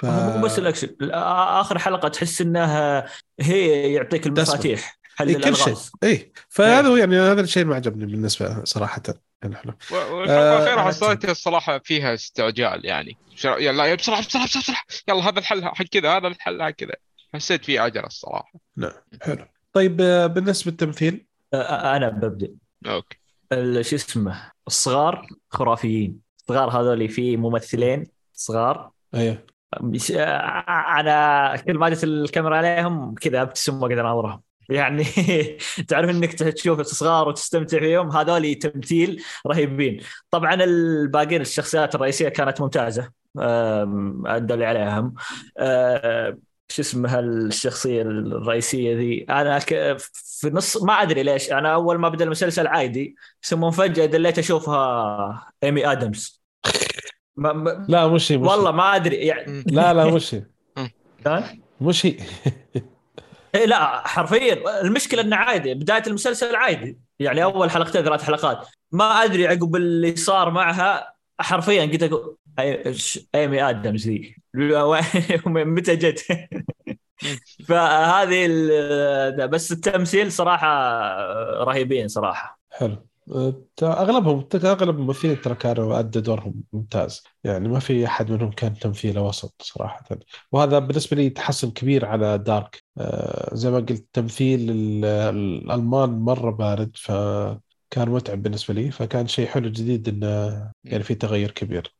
[0.00, 0.04] ف...
[0.04, 0.96] مو بس الأكشن.
[1.12, 3.06] آخر حلقة تحس إنها
[3.40, 5.76] هي يعطيك المفاتيح حل إيه كل شيء.
[6.04, 9.02] اي فهذا هو يعني هذا الشيء ما عجبني بالنسبة صراحة.
[9.42, 9.72] يعني حلو.
[9.90, 13.16] والحلقة آه، الأخيرة حسيتها الصراحة فيها استعجال يعني.
[13.44, 14.80] يلا يا بسرعة بسرعة بسرعة بسرعة.
[15.08, 16.94] يلا هذا الحل حق كذا هذا الحل حق كذا.
[17.34, 18.52] حسيت فيه عجلة الصراحة.
[19.22, 19.46] حلو.
[19.72, 22.48] طيب آه، بالنسبة للتمثيل؟ آه، أنا ببدأ.
[22.86, 23.18] أوكي.
[23.52, 26.20] ال- شو اسمه؟ الصغار خرافيين.
[26.40, 28.90] الصغار هذول في ممثلين صغار.
[29.14, 29.46] أيوه.
[30.98, 34.42] أنا كل ما جت الكاميرا عليهم كذا أبتسم ما أقدر أناظرهم.
[34.68, 35.04] يعني
[35.88, 40.00] تعرف إنك تشوف صغار وتستمتع فيهم؟ هذول تمثيل رهيبين.
[40.30, 43.10] طبعا الباقيين الشخصيات الرئيسية كانت ممتازة
[44.26, 45.14] أدوا اللي عليهم.
[45.58, 49.58] آه، شو اسمها الشخصية الرئيسية ذي؟ أنا.
[49.58, 55.52] في نص ما أدري ليش أنا أول ما بدأ المسلسل عادي ثم فجاه دليت أشوفها
[55.64, 56.39] إيمي آدمز.
[57.36, 57.52] ما...
[57.52, 57.86] ما...
[57.88, 58.70] لا مش هي مش والله.
[58.72, 60.44] ما أدري يعني لا لا مش هي.
[61.24, 62.16] كان مش هي.
[63.54, 64.80] إيه لا حرفيا.
[64.80, 66.98] المشكلة إنه عادي بداية المسلسل عادي.
[67.18, 68.68] يعني أول حلقتين ثلاث حلقات.
[68.92, 72.36] ما أدري عقب اللي صار معها حرفيا قلت أقول
[73.34, 74.36] أيمي آدمز ذي
[75.46, 76.24] متى جت؟
[77.68, 80.66] فهذه ال- بس التمثيل صراحة
[81.64, 82.60] رهيبين صراحة.
[82.70, 83.09] حلو.
[83.82, 87.24] اغلبهم اغلب الممثلين ترى كانوا أدوا دورهم ممتاز.
[87.44, 90.04] يعني ما في أحد منهم كان تمثيله وسط صراحة.
[90.52, 92.82] وهذا بالنسبة لي تحسن كبير على دارك.
[92.98, 99.46] أه، زي ما قلت تمثيل ال- الألمان مرة بارد فكان متعب بالنسبة لي فكان شيء
[99.46, 101.94] حلو جديد إنه يعني في تغير كبير.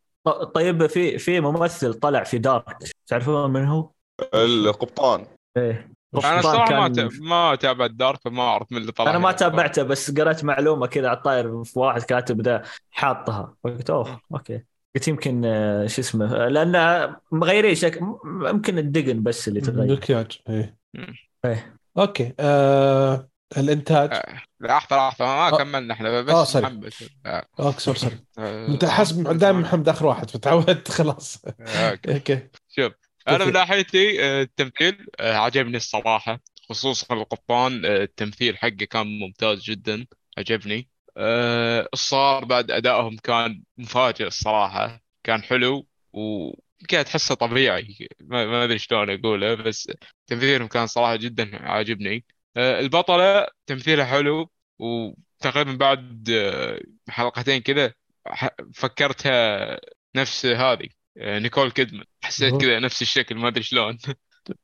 [0.55, 2.77] طيب في في ممثل طلع في Dark
[3.07, 3.91] تعرفون من هو؟
[4.35, 5.27] القبطان.
[5.57, 6.00] إيه.
[6.15, 9.19] أنا الصراحه ما كان- ت- ما تابع ال Dark فما اعرف من اللي طلع أنا
[9.19, 9.37] ما هنا.
[9.37, 13.55] تابعته بس قرأت معلومة كذا على الطاير في واحد كاتب ذا حاطها.
[13.65, 14.63] قلت أوه okay.
[14.95, 16.49] قلت يمكن آه، شو اسمه.
[16.49, 19.93] لأن مغيرين شكل يمكن الدقن بس اللي تغير.
[19.93, 20.77] مكياج إيه.
[20.95, 21.15] مم.
[21.45, 21.77] إيه.
[21.99, 24.11] okay آه الإنتاج.
[24.13, 25.59] آه، لحظة لحظة ما آه.
[25.59, 26.65] كملنا إحنا آه، بس sorry.
[26.67, 26.91] محمد.
[27.27, 28.19] آه، okay sorry sorry.
[28.39, 31.43] أنت حسب دائما محمد أخر واحد فتعودت خلاص.
[31.61, 32.15] okay.
[32.15, 32.49] okay.
[32.69, 32.93] شوف.
[33.29, 33.53] أنا من.
[33.53, 36.41] ناحيتي آه، التمثيل آه، عجبني الصراحة.
[36.69, 40.07] خصوصا القبطان آه، التمثيل حقه كان ممتاز جدا
[40.39, 40.89] عجبني.
[41.17, 45.03] آه، الصار بعد أدائهم كان مفاجئ الصراحة.
[45.25, 48.09] كان حلو وكان تحسه طبيعي.
[48.21, 49.93] ما ما أدري شلون أقوله بس
[50.27, 52.25] تمثيلهم كان صراحة جدا عاجبني.
[52.57, 57.95] آه، البطلة تمثيلها حلو وتقريبا بعد آه، حلقتين كذا
[58.27, 59.81] ح- فكرتها
[60.17, 60.89] نفس هذه.
[61.17, 62.05] نيكول كيدمان.
[62.25, 62.61] حسيت.
[62.61, 63.99] كذا نفس الشكل ما أدري شلون.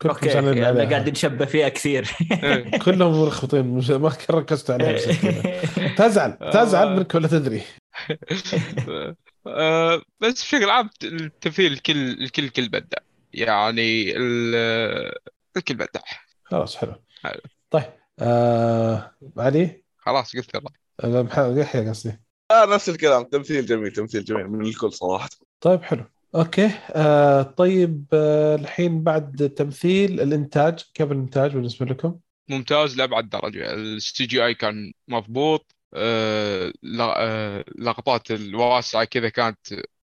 [0.07, 0.87] okay زعلانين يعني.
[0.87, 2.09] قاعد نشبه فيها كثير.
[2.33, 2.79] إيه.
[2.85, 5.65] كلهم ملخبطين مش ما ركزت عليها بس كذا.
[5.95, 7.63] تزعل تزعل منك ولا تدري.
[9.47, 12.99] آه، بس بشكل عام التمثيل الكل الكل الكل بدع.
[13.33, 15.13] يعني ال-
[15.57, 16.01] الكل بدع.
[16.45, 16.95] خلاص حلو.
[17.23, 17.41] حلو.
[17.71, 20.63] طيب آه علي؟ خلاص قلت
[21.05, 22.21] محمد يحيى قصدي.
[22.51, 23.25] آه نفس الكلام.
[23.25, 25.29] تمثيل جميل تمثيل جميل من الكل صراحة.
[25.61, 26.05] طيب حلو.
[26.37, 26.71] okay.
[26.91, 32.19] آه طيب آه الحين بعد تمثيل الإنتاج كيف الإنتاج بالنسبة لكم؟
[32.49, 33.75] ممتاز لأبعد درجة.
[33.75, 35.75] ال CGI كان مضبوط.
[35.95, 39.59] آه، آه، لقطات الواسعة كذا كانت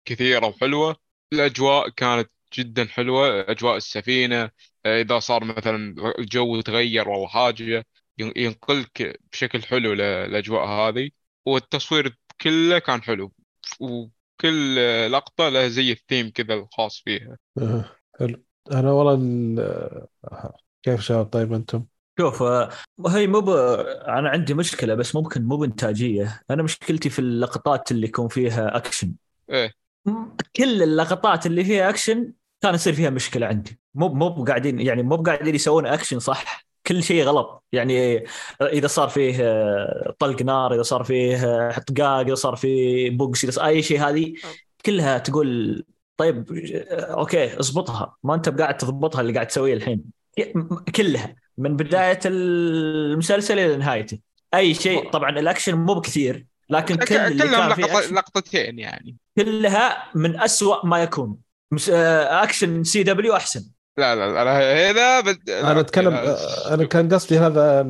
[0.06, 0.96] كثيرة وحلوة.
[1.34, 4.50] الأجواء كانت جدا حلوة أجواء السفينة.
[4.86, 7.86] آه، إذا صار مثلا الجو يتغير ولا حاجة
[8.18, 11.10] ين- ينقلك بشكل حلو للأجواء هذه.
[11.46, 13.34] والتصوير كله كان حلو.
[14.40, 14.76] وكل
[15.12, 17.38] لقطة لها زي الثيم كذا الخاص فيها.
[17.58, 17.86] آه
[18.20, 18.44] حلو.
[18.72, 20.08] أنا والله ال-
[20.84, 21.86] كيف شباب طيب أنتم؟
[22.20, 22.70] شوف آه،
[23.08, 23.50] هي مو ب...
[23.50, 26.42] أنا عندي مشكلة بس ممكن مو بإنتاجية.
[26.52, 29.14] أنا مشكلتي في اللقطات اللي يكون فيها اكشن
[30.06, 33.80] م- كل اللقطات اللي فيها اكشن كان يصير فيها مشكلة عندي.
[33.94, 37.64] مو مو قاعدين يعني مو قاعدين يسوون اكشن صح؟ كل شيء غلط.
[37.72, 38.24] يعني
[38.62, 43.44] إذا صار فيه آه، طلق نار إذا صار فيه آه، طقاق إذا صار فيه بوكس
[43.44, 44.34] إذا صار أي شيء هذه
[44.86, 45.84] كلها تقول
[46.18, 48.16] طيب آه، okay اضبطها.
[48.24, 50.04] ما أنت قاعد تضبطها اللي قاعد تسويه الحين.
[50.96, 51.36] كلها.
[51.58, 54.20] من بداية المسلسل إلى نهايته.
[54.54, 55.10] أي شيء.
[55.10, 59.16] طبعا الأكشن مو بكثير لكن كل اللي كان فيه لقطتين يعني.
[59.38, 61.38] كلها من أسوأ ما يكون.
[61.90, 63.66] أكشن CW أحسن.
[63.98, 65.50] لا لا لا لا هنا بد...
[65.50, 67.82] أنا اتكلم لا، أنا كان قصدي هذا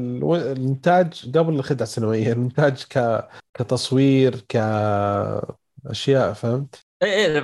[0.51, 7.39] الإنتاج قبل الخدعة السينمائية الإنتاج ك كتصوير كاشياء فهمت؟ إيه إيه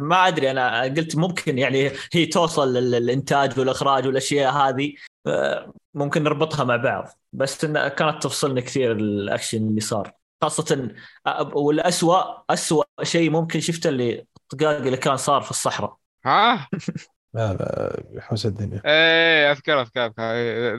[0.00, 4.92] ما- أدري أنا قلت ممكن يعني هي توصل لل- للإنتاج والإخراج والأشياء هذه
[5.94, 10.12] ممكن نربطها مع بعض بس إن كانت تفصلني كثير الأكشن اللي صار.
[10.42, 10.90] خاصة
[11.26, 15.96] آه، والأسوأ أسوأ شيء ممكن شفته اللي الطقاق اللي كان صار في الصحراء.
[16.26, 16.68] ها؟
[17.36, 18.82] هذا يحوس الدنيا.
[18.86, 20.22] إيه أذكر أذكر أذكر.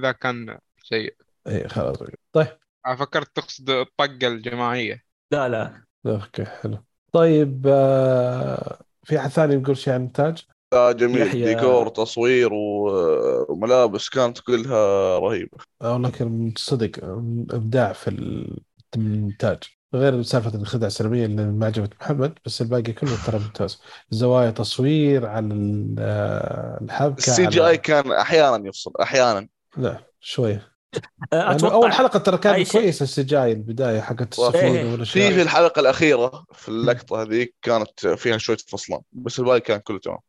[0.02, 1.16] ذا كان سيء.
[1.48, 1.98] اي خلاص.
[2.34, 2.48] طيب.
[2.98, 5.04] فكرت تقصد الطقة الجماعية.
[5.32, 5.84] لا لا.
[6.06, 6.78] okay حلو.
[7.12, 11.28] طيب آه، في أحد ثاني يقول شيء عن الانتاج؟ لا جميل.
[11.32, 15.58] يحيى- ديكور تصوير وملابس كانت كلها رهيبة.
[15.82, 16.92] والله كان صدق
[17.52, 18.08] إبداع في
[18.96, 19.58] المونتاج
[19.94, 23.82] غير سالفة الخدع السينمائية اللي ما عجبت محمد بس الباقي كله ترى ممتاز.
[24.10, 29.48] زوايا تصوير على ال- آه، الحبكة ال CGI على- اي كان أحيانا يفصل أحيانا.
[29.78, 30.78] لا شوية.
[31.34, 32.72] يعني أتوقع أول حلقة ترى كانت.
[32.72, 37.56] كويسة ال CGI البداية حقت إيه، الصفور في والاشياء في الحلقة الأخيرة في اللقطة هذيك
[37.62, 40.20] كانت فيها شوية فصلان بس الباقي كان كله تمام.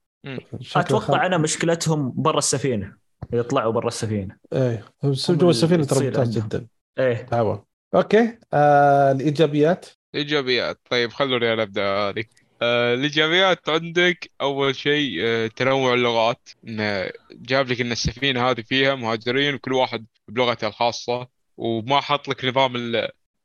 [0.77, 2.93] أتوقع أنا مشكلتهم برا السفينة
[3.33, 4.37] يطلعوا برا السفينة.
[4.53, 6.39] إيه بس جوا السفينة ترى ممتاز.
[6.39, 6.67] جدا.
[6.99, 7.27] إيه.
[7.27, 7.68] تعاون.
[7.95, 8.39] أوكي.
[8.53, 9.87] آه الإيجابيات.
[10.15, 10.81] إيجابيات.
[10.91, 12.25] طيب خلوني أنا أبدأ هذه.
[12.63, 16.49] آه الإيجابيات عندك أول شيء آه تنوع اللغات.
[16.69, 22.45] انه جاب لك إن السفينة هذه فيها مهاجرين وكل واحد بلغته الخاصة وما حط لك
[22.45, 22.77] نظام.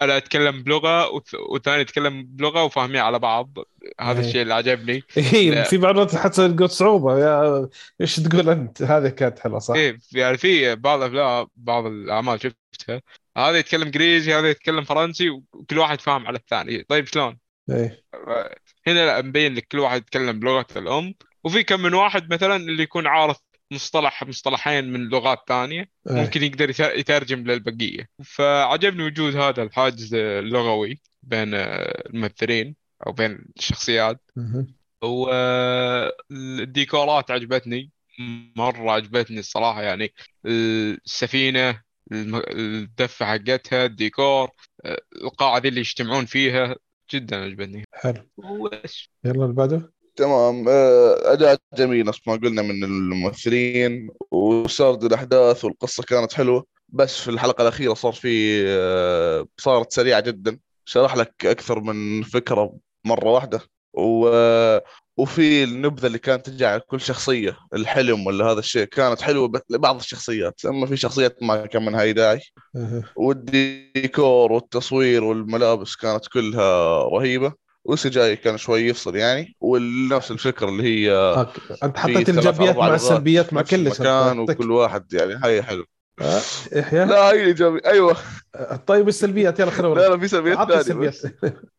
[0.01, 3.57] أنا أتكلم بلغة والثاني يتكلم بلغة وفاهمين على بعض.
[4.01, 4.27] هذا إيه.
[4.27, 5.03] الشيء اللي عجبني.
[5.17, 5.65] اي.
[5.65, 7.19] في بعض الوقت حتى تلقى صعوبة.
[7.19, 7.69] يا
[8.01, 13.01] إيش تقول أنت؟ هذه كانت حلوة صح؟ إيه يعني في بعض الافلام بعض الأعمال شفتها.
[13.37, 17.37] هذا يتكلم إنجليزي هذا يتكلم فرنسي وكل واحد فاهم على الثاني طيب شلون؟
[17.69, 18.03] إيه
[18.87, 21.13] هنا لا مبين لك كل واحد يتكلم بلغته الأم
[21.43, 23.37] وفي كم من واحد مثلا اللي يكون عارف
[23.71, 25.79] مصطلح مصطلحين من لغات ثانية
[26.09, 26.15] إيه.
[26.15, 32.75] ممكن يقدر يت- يترجم للبقية فعجبني وجود هذا الحاجز اللغوي بين آه، الممثلين
[33.07, 34.21] أو بين الشخصيات.
[36.29, 37.91] والديكورات عجبتني
[38.57, 40.13] مرة عجبتني الصراحة يعني
[40.45, 44.49] السفينة الم- الدفة حقتها الديكور
[44.85, 46.75] آه، القاعة ذي اللي يجتمعون فيها.
[47.13, 47.83] جدا عجبتني.
[47.93, 48.29] حلو.
[48.37, 49.93] وبس يلا اللي بعده.
[50.15, 50.69] تمام.
[50.69, 56.65] آه، أداء جميل نفس ما قلنا من الممثلين وسرد الأحداث والقصة كانت حلوة.
[56.89, 60.59] بس في الحلقة الأخيرة صار في آه، صارت سريعة جدا.
[60.85, 63.59] شرح لك أكثر من فكرة مرة واحدة.
[63.93, 64.29] و
[65.17, 69.61] وفي النبذة اللي كانت تجي على كل شخصية الحلم ولا هذا الشيء كانت حلوة ب-
[69.69, 70.65] لبعض الشخصيات.
[70.65, 72.41] أما في شخصيات ما كان منها داعي.
[73.15, 77.53] والديكور والتصوير والملابس كانت كلها رهيبة.
[77.85, 79.55] والسجاي كان شوي يفصل يعني.
[79.61, 81.11] ونفس الفكرة اللي هي.
[81.83, 84.49] أنت حطيت الايجابيات مع السلبيات مع كل سلبيات.
[84.55, 85.33] وكل واحد يعني.
[85.43, 85.85] هاي حلو.
[86.71, 88.17] يحيى لا هاي ايجابي أيوه.
[88.87, 91.13] طيب السلبيات يلا خلينا لا لا في سلبيات ثانية.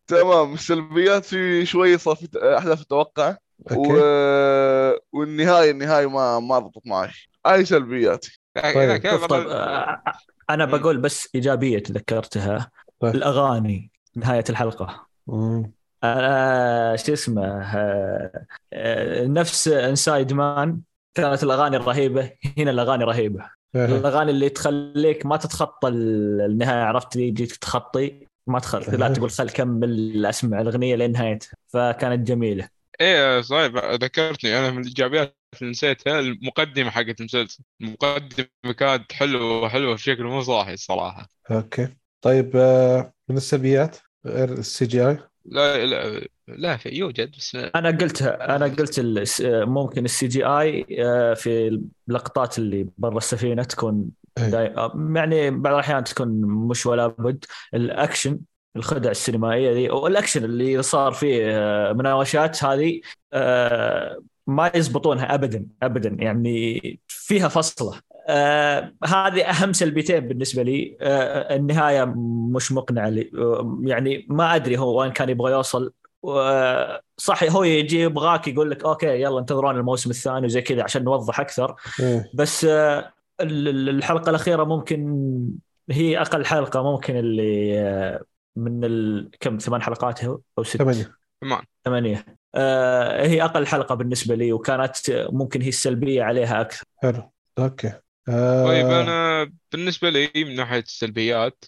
[0.07, 0.55] تمام.
[0.55, 2.28] السلبيات في شوي صار في
[2.59, 3.39] أحداث متوقعه
[3.72, 3.93] و...
[5.12, 7.11] والنهاية النهاية ما ما ضبطت معي.
[7.47, 8.41] هاي سلبياتي.
[8.74, 9.26] طيب.
[9.28, 10.03] طيب آه،
[10.51, 12.70] أنا بقول بس إيجابية تذكرتها.
[13.01, 13.14] طيب.
[13.14, 15.07] الأغاني نهاية الحلقة.
[15.26, 15.72] مم.
[16.05, 17.45] أنا شو اسمه؟
[17.76, 20.80] آه، آه، نفس إنسايد مان.
[21.14, 23.51] كانت الأغاني رهيبة هنا الأغاني رهيبة.
[23.75, 28.99] الأغاني اللي تخليك ما تتخطى ال- النهاية عرفت؟ لي يجيك تخطي ما تخل...
[29.01, 29.12] لا أها.
[29.12, 32.68] تقول خل كمل اسمع الأغنية لين نهايتها فكانت جميلة.
[33.01, 37.64] إيه صحيح ذكرتني أنا من الإيجابيات اللي نسيتها المقدمة حقت المسلسل.
[37.81, 41.88] المقدمة كانت حلوة حلوة بشكل مو صاحي الصراحه okay.
[42.20, 43.97] طيب آه، من السلبيات
[44.27, 49.24] غير ال CGI؟ لا لا لا في يوجد بس أنا قلتها أنا قلت ال-
[49.68, 50.84] ممكن ال CGI
[51.36, 54.49] في اللقطات اللي برا السفينة تكون إيه.
[54.49, 54.74] داي...
[55.16, 56.28] يعني بعض الأحيان تكون
[56.68, 57.45] مش ولا بد.
[57.74, 58.40] الأكشن
[58.76, 63.01] الخدع السينمائية ذي والأكشن اللي صار فيه آه، مناوشات هذه
[63.32, 66.16] آه، ما يزبطونها ابدا ابدا.
[66.20, 68.01] يعني فيها فصلة.
[68.29, 70.97] آه هذه أهم سلبيتين بالنسبة لي.
[71.01, 72.05] آه النهاية
[72.55, 73.31] مش مقنعة لي.
[73.39, 75.93] آه يعني ما أدري هو وين كان يبغى يوصل.
[76.22, 81.05] و- صح هو يجي يبغاك يقول لك okay يلا انتظرون الموسم الثاني وزي كذا عشان
[81.05, 81.77] نوضح أكثر.
[82.01, 82.31] إيه.
[82.35, 85.29] بس آه، ال- ال- الحلقة الأخيرة ممكن
[85.91, 88.22] هي أقل حلقة ممكن اللي آه،
[88.57, 89.31] من ال...
[89.41, 91.12] كم ثمان حلقات أو ست؟ ثمانية.
[91.41, 92.25] كمان ثمانية.
[92.55, 96.85] آه، هي أقل حلقة بالنسبة لي وكانت ممكن هي السلبية عليها أكثر.
[96.97, 97.31] حلو.
[97.59, 97.92] Okay.
[98.29, 101.64] آه، طيب أنا بالنسبة لي من ناحية السلبيات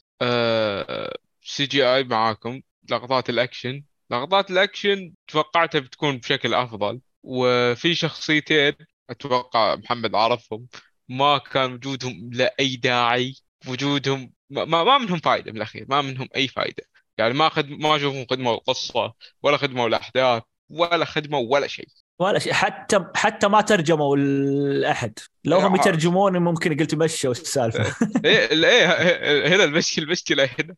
[1.42, 3.84] CGI معاكم لقطات الأكشن.
[4.10, 8.72] لقطات الأكشن توقعتها بتكون بشكل أفضل وفي شخصيتين
[9.10, 10.66] أتوقع محمد عارفهم
[11.08, 13.34] ما كان وجودهم لاي داعي
[13.68, 16.82] وجودهم ما, ما ما منهم فائده بالأخير ما منهم أي فائده
[17.18, 21.88] يعني ما خد ما أشوفهم خدموا القصة ولا خدموا الاحداث ولا خدموا ولا شيء.
[22.18, 22.52] ولا شيء.
[22.52, 27.84] حتى حتى ما ترجموا لاحد لو هم يا- يترجمون ممكن قلت مشوا السالفة.
[28.24, 30.74] إيه إيه هنا المشكلة المشكلة هنا.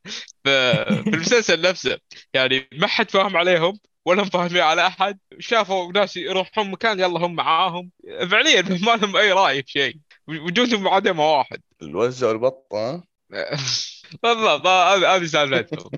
[1.04, 1.98] في المسلسل نفسه
[2.34, 5.18] يعني ما حد فاهم عليهم ولا هم فاهمين على أحد.
[5.38, 7.90] شافوا ناس يروحون مكان يلا هم معاهم.
[8.30, 9.96] فعليا ما لهم أي رأي في شيء.
[10.28, 11.60] وجودهم عدم واحد.
[11.82, 13.02] الوزة والبطة ها؟
[14.22, 14.66] بالضبط.
[14.66, 15.90] هذه هذه سالفتهم.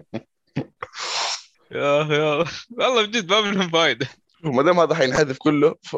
[1.71, 4.09] يا يا والله بجد ما منهم فايدة.
[4.45, 5.95] وما دام هذا حينحذف كله ف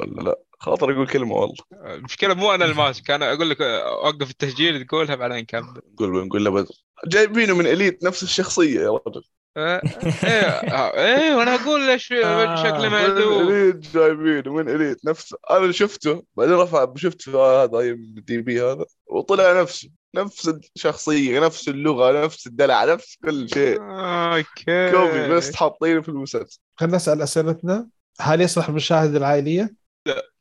[0.00, 1.56] ولا لا؟ خاطر أقول كلمة والله.
[1.72, 5.80] المشكلة مو أنا الماسك أنا أقول لك أوقف التسجيل تقولها بعدين كمل.
[5.92, 6.74] نقول نقول له بدر
[7.06, 9.22] جايبينه من إليت نفس الشخصية يا رجل.
[9.56, 9.80] إيه
[10.24, 15.72] آه، إيه وأنا أقول ليش آه، شكله من مهدوء اليت جايبينه من اليت نفس أنا
[15.72, 22.24] شفته بعدين رفع شفت هذا اي دي بي هذا وطلع نفسه نفس الشخصية نفس اللغة
[22.24, 23.78] نفس الدلع نفس كل شيء.
[23.80, 24.92] أوكي.
[24.92, 26.60] كوبي بس حاطينه في المسلسل.
[26.76, 27.88] خلينا نسأل أسئلتنا.
[28.20, 29.74] هل يصلح المشاهده العائلية؟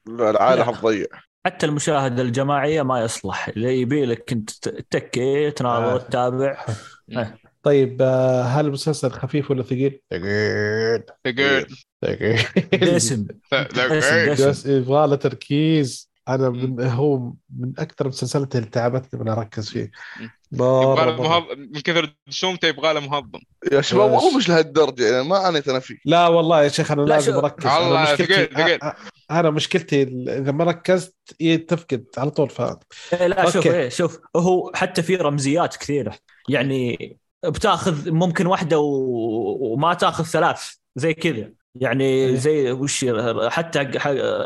[0.08, 0.64] لا.
[0.64, 1.08] حتضيع.
[1.46, 3.48] حتى المشاهده الجماعية ما يصلح.
[3.48, 5.98] اللي يبي لك إنت تتكي تناظر آه.
[5.98, 6.66] تتابع.
[7.64, 11.04] طيب آه، هل المسلسل خفيف ولا ثقيل؟ ثقيل.
[11.26, 11.66] ثقيل.
[12.06, 12.96] ثقيل.
[12.96, 13.28] دسم.
[13.52, 14.36] ثقيل.
[14.36, 14.50] دسم.
[14.50, 16.14] بس يبغى له تركيز.
[16.30, 17.18] أنا من هو
[17.60, 19.92] من أكثر المسلسلات اللي تعبتني من أركز فيه.
[20.52, 21.22] يبغى له مرة.
[21.22, 21.44] مهض...
[21.58, 23.40] من كثر دشومته يبغى له مهضم.
[23.72, 24.12] يا شباب.
[24.12, 25.98] والله مش لهالدرجة يعني ما عانيت أنا فيه.
[26.06, 27.66] لا والله يا شيخ أنا لا، لازم أركز.
[27.66, 28.80] أنا مشكلتي ثقيل،
[29.32, 32.62] أنا مشكلتي إذا ما ركزت إيه تفقد على طول ف
[33.14, 33.72] إيه لا شوف أوكي.
[33.72, 36.16] إيه شوف هو حتى في رمزيات كثيرة.
[36.50, 39.74] يعني بتاخذ ممكن واحدة و...
[39.74, 41.52] وما تاخذ ثلاث زي كذا.
[41.76, 42.36] يعني إيه.
[42.36, 43.06] زي وش
[43.48, 43.80] حتى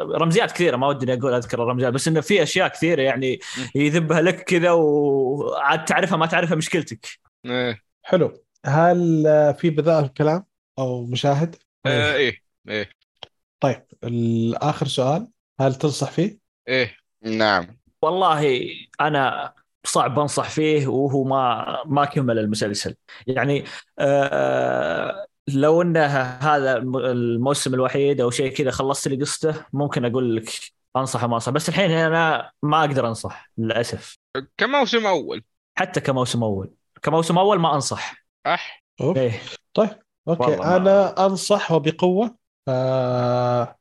[0.02, 3.40] رمزيات كثيرة ما ودي أقول أذكر الرمزيات بس إنه في أشياء كثيرة يعني
[3.76, 7.08] يذبها لك كذا وعاد تعرفها ما تعرفها مشكلتك.
[7.46, 7.84] إيه.
[8.04, 8.44] حلو.
[8.66, 9.24] هل
[9.58, 10.46] في بذاء الكلام
[10.80, 12.34] أو مشاهد؟ إيه
[12.70, 12.90] إيه
[13.60, 15.28] طيب ال- اخر سؤال
[15.60, 16.38] هل تنصح فيه؟
[16.68, 16.96] إيه.
[17.22, 17.78] نعم.
[18.02, 18.70] والله
[19.02, 19.54] أنا
[19.88, 22.96] صعب أنصح فيه وهو ما ما كمل المسلسل.
[23.28, 23.64] يعني
[24.00, 30.50] آه لو إنه هذا الموسم الوحيد أو شيء كذا خلصت لي قصته ممكن أقول لك
[30.96, 31.52] انصح ما أنصح.
[31.52, 34.18] بس الحين أنا ما أقدر أنصح للأسف.
[34.58, 35.44] كموسم أول.
[35.76, 36.74] حتى كموسم أول.
[37.02, 38.26] كموسم أول ما أنصح.
[38.46, 38.84] أح.
[39.02, 39.42] إيه.
[39.74, 39.90] طيب.
[40.28, 40.42] أوكي.
[40.44, 42.36] والله ما- أنا انصح وبقوه
[42.66, 43.76] ف آه،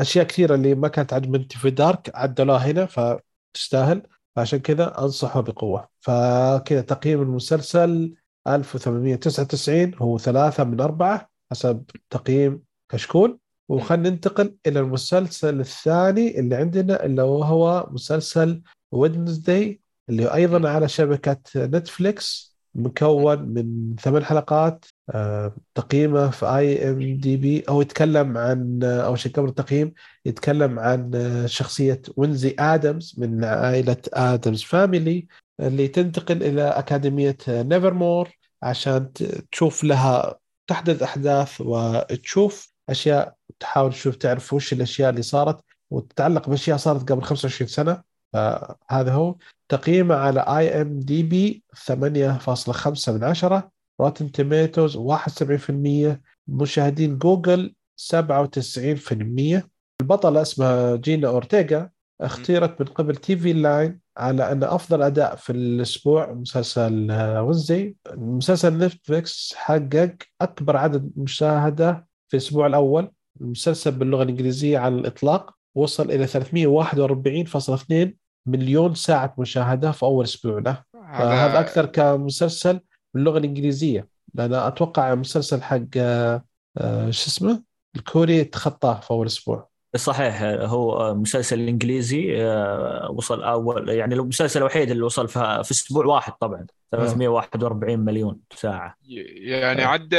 [0.00, 4.02] أشياء كثيرة اللي ما كانت عجبتني في دارك عدلوها هنا فتستاهل
[4.36, 5.88] فعشان كذا أنصحه بقوة.
[6.00, 8.14] فكذا تقييم المسلسل
[8.48, 13.38] 1899 هو ثلاثة من أربعة حسب تقييم كشكول.
[13.68, 18.62] وخلينا ننتقل إلى المسلسل الثاني اللي عندنا اللي هو مسلسل
[18.92, 27.82] وينزداي اللي أيضا على شبكة نتفليكس مكون من ثمان حلقات آه، تقييمه في IMDb هو
[27.82, 29.92] يتكلم عن آه، أول شيء قبل التقييم
[30.24, 35.26] يتكلم عن آه، شخصية وينزدي آدمز من عائلة آدمز family
[35.60, 38.28] اللي تنتقل إلى أكاديمية نيفرمور
[38.62, 39.12] عشان
[39.52, 46.76] تشوف لها تحدث أحداث وتشوف أشياء تحاول تشوف تعرف وش الأشياء اللي صارت وتتعلق بأشياء
[46.76, 48.11] صارت قبل 25 سنة.
[48.32, 49.36] فهذا هو
[49.68, 53.70] تقييمه على IMDb 8.5 من 10
[54.00, 56.18] Rotten Tomatoes 71%
[56.48, 59.62] مشاهدين جوجل 97%
[60.00, 67.10] البطلة اسمها جينا أورتيغا اختيرت من قبل TVLine على أن أفضل أداء في الأسبوع مسلسل
[67.10, 73.10] آه، وينزداي مسلسل نتفليكس حقق أكبر عدد مشاهدة في الأسبوع الأول.
[73.40, 80.58] المسلسل باللغة الإنجليزية على الإطلاق وصل إلى 341.2 مليون ساعة مشاهدة في أول أسبوع.
[80.58, 82.80] له فهذا أكثر كمسلسل
[83.14, 84.08] باللغة الإنجليزية.
[84.34, 86.44] لأن أتوقع مسلسل حق آه،
[86.78, 87.62] آه، شو اسمه؟
[87.96, 89.68] الكوري تخطاه في أول أسبوع.
[89.96, 96.06] صحيح هو مسلسل إنجليزي آه، وصل أول يعني المسلسل الوحيد اللي وصل في في أسبوع
[96.06, 96.66] واحد طبعا.
[96.90, 98.96] 341 مليون ساعة.
[99.08, 99.82] يعني.
[99.82, 100.16] عدى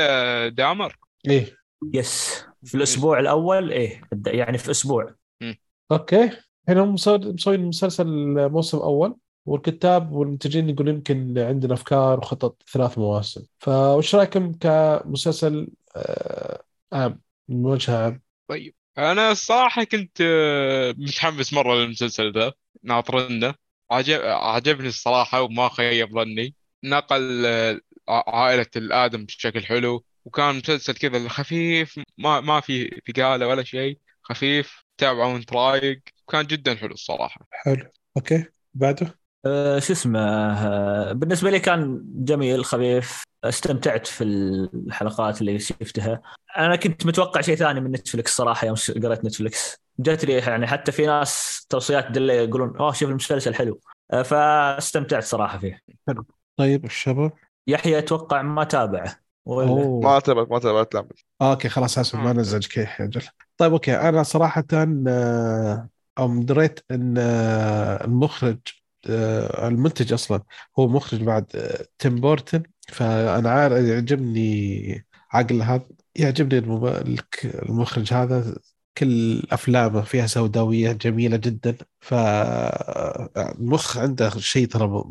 [0.49, 0.95] دامر؟
[1.27, 1.57] إيه.
[1.93, 2.45] Yes.
[2.63, 4.01] في الأسبوع الأول؟ إيه.
[4.25, 5.15] يعني في أسبوع.
[5.91, 6.31] Okay.
[6.69, 8.05] هنا مسوي- المسلسل
[8.49, 13.43] موسم أول والكتاب والمنتجين يقولون يمكن عندنا أفكار وخطط ثلاث مواسم.
[13.59, 21.75] فوش رأيكم كمسلسل آه، عام من وجه عام؟ طيب أنا الصراحه كنت آه، متحمس مرة
[21.75, 22.53] للمسلسل ذا
[22.83, 23.55] ناطرنه.
[23.91, 26.55] عجب عجبني الصراحة وما خيب ظني.
[26.83, 30.03] نقل آه، عائلة الآدمز بشكل حلو.
[30.25, 36.01] وكان مسلسل كذا خفيف ما ما في ثقالة ولا شيء خفيف تابعه وانت رايق.
[36.29, 37.47] كان جدا حلو الصراحة.
[37.51, 37.85] حلو.
[38.17, 38.45] Okay.
[38.73, 43.23] بعده؟ آه، شو اسمه آه، بالنسبة لي كان جميل خفيف.
[43.43, 46.21] استمتعت في الحلقات اللي شفتها.
[46.57, 50.91] أنا كنت متوقع شيء ثاني من نتفلكس صراحة يوم قريت نتفلكس جات لي يعني حتى
[50.91, 53.79] في ناس توصيات له يقولون أوه شوف المسلسل حلو.
[54.11, 55.79] آه، فاستمتعت صراحة فيه.
[56.57, 57.31] طيب الشباب؟
[57.67, 59.15] يحيى أتوقع ما تابعه.
[59.45, 59.99] ولا.
[60.03, 61.07] ما تابعت ما تابعت لا.
[61.41, 62.33] Okay خلاص أسف ما.
[62.33, 63.21] نزل كيح يا رجل
[63.57, 63.95] طيب okay.
[63.95, 64.65] أنا صراحة
[65.07, 68.59] آه، أو دريت إن آه، المخرج
[69.09, 70.43] آه، المنتج أصلا
[70.79, 72.63] هو مخرج بعد آه، تيم بورتن.
[72.89, 75.85] فأنا عارف يعجبني عقل هذا
[76.15, 76.57] يعجبني
[77.45, 78.55] المخرج هذا.
[78.97, 81.77] كل أفلامه فيها سوداوية جميلة جدا.
[82.01, 85.03] فالمخ عنده شيء ترى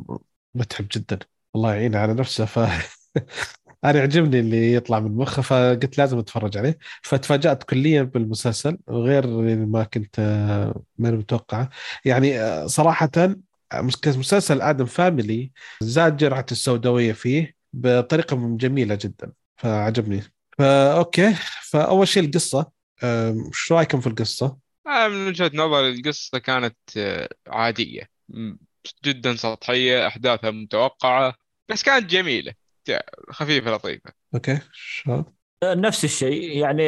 [0.55, 1.19] متعب جدا.
[1.57, 2.45] الله يعينه على نفسه.
[2.45, 2.59] ف
[3.85, 6.79] أنا يعجبني اللي يطلع من مخه فقلت لازم أتفرج عليه.
[7.03, 9.27] فتفاجأت كليا بالمسلسل غير
[9.67, 10.21] ما كنت
[10.99, 11.71] ما متوقعه.
[12.05, 13.11] يعني صراحة
[14.07, 19.33] مسلسل آدمز family زاد جرعة السوداوية فيه بطريقة جميلة جدا.
[19.57, 20.23] فعجبني.
[20.59, 21.35] فا okay.
[21.71, 22.67] فأول شيء القصة
[23.05, 24.57] إيش رأيكم في القصة؟
[24.87, 28.09] آه، من وجهة نظري القصة كانت آه، عادية.
[29.05, 31.35] جدا سطحية أحداثها متوقعة
[31.69, 32.62] بس كانت جميلة.
[33.31, 34.13] خفيفة لطيفة.
[34.35, 35.23] Okay شو؟
[35.65, 36.85] نفس الشيء يعني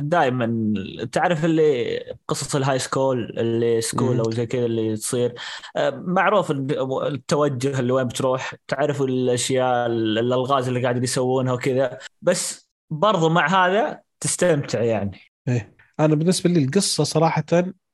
[0.00, 0.74] دائما
[1.12, 1.98] تعرف اللي
[2.28, 5.34] قصص ال high school اللي school أو زي كذا اللي تصير؟
[5.76, 11.98] آه، معروف التوجه اللي وين بتروح تعرف الأشياء الألغاز اللي قاعدين يسوونها وكذا.
[12.22, 15.20] بس برضو مع هذا تستمتع يعني.
[15.48, 15.76] إيه.
[16.00, 17.44] أنا بالنسبة لي القصة صراحة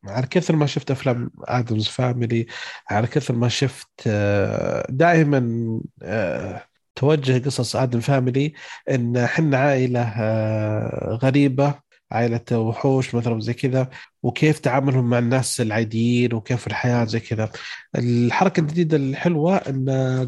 [0.05, 2.47] على كثر ما شفت أفلام ادمز family
[2.91, 6.67] على كثر ما شفت آه، دائما آه،
[7.03, 8.53] توجه قصص آدمز family
[8.91, 11.75] إن إحنا عائلة آه، غريبة
[12.13, 13.91] عائلة وحوش مثلا زي كذا
[14.23, 17.51] وكيف تعاملهم مع الناس العاديين وكيف الحياة زي كذا.
[17.97, 19.85] الحركة الجديدة الحلوة إن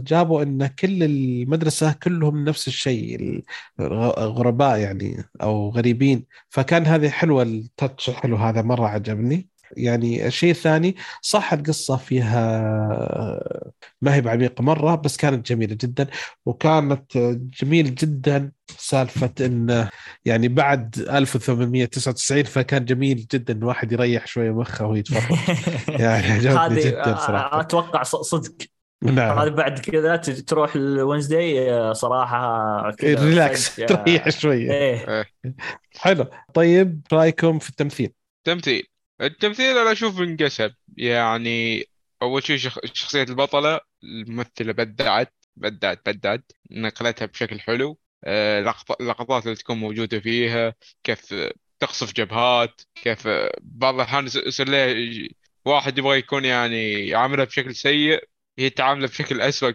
[0.07, 3.43] جابوا إن كل المدرسة كلهم نفس الشيء
[4.19, 6.27] غرباء يعني أو غريبين.
[6.49, 9.49] فكان هذه حلوة ال touch الحلو هذا مرة عجبني.
[9.77, 12.51] يعني الشيء الثاني صح القصة فيها
[14.03, 16.07] ما هي بعميقة مرة بس كانت جميلة جدا
[16.47, 17.19] وكانت
[17.63, 19.89] جميل جدا سالفة انه
[20.25, 25.39] يعني بعد 1899 فكان جميل جدا الواحد يريح شوية مخه ويتفرج
[26.01, 27.61] يعني عجبني جدا صراحة.
[27.61, 28.55] أتوقع صدق.
[29.03, 29.39] نعم.
[29.39, 34.73] هذا بعد كذا تروح الوينزداي صراحة كذا relax تريح شوية.
[34.73, 35.25] إيه.
[35.99, 36.27] حلو.
[36.55, 38.13] طيب رأيكم في التمثيل؟
[38.45, 38.94] تمثيل.
[39.21, 41.85] التمثيل أنا أشوف انقسم يعني
[42.23, 42.79] أول شيء شخ...
[42.85, 47.99] شخصية البطلة الممثلة بدعت بدعت بدعت نقلتها بشكل حلو.
[48.25, 51.35] آه، اللقطات اللي تكون موجودة فيها كيف
[51.81, 53.29] تقصف جبهات كيف
[53.63, 55.29] بعض الأحيان يصير له
[55.65, 59.71] واحد يبغى يكون يعني يعاملها بشكل سيء هي تعامله بشكل اسوء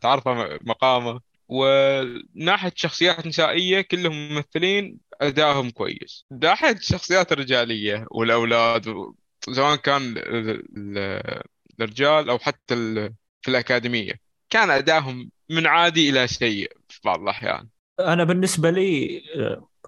[0.00, 1.20] تعرفها مقامه.
[1.48, 6.26] وناحية شخصيات نسائية كلهم ممثلين أدائهم كويس.
[6.42, 8.94] ناحية الشخصيات الرجالية والأولاد
[9.40, 10.14] سواء كان
[11.80, 12.74] الرجال أو حتى
[13.42, 14.12] في الأكاديمية
[14.50, 17.68] كان أدائهم من عادي إلى سيء في بعض الأحيان.
[18.00, 19.22] أنا بالنسبة لي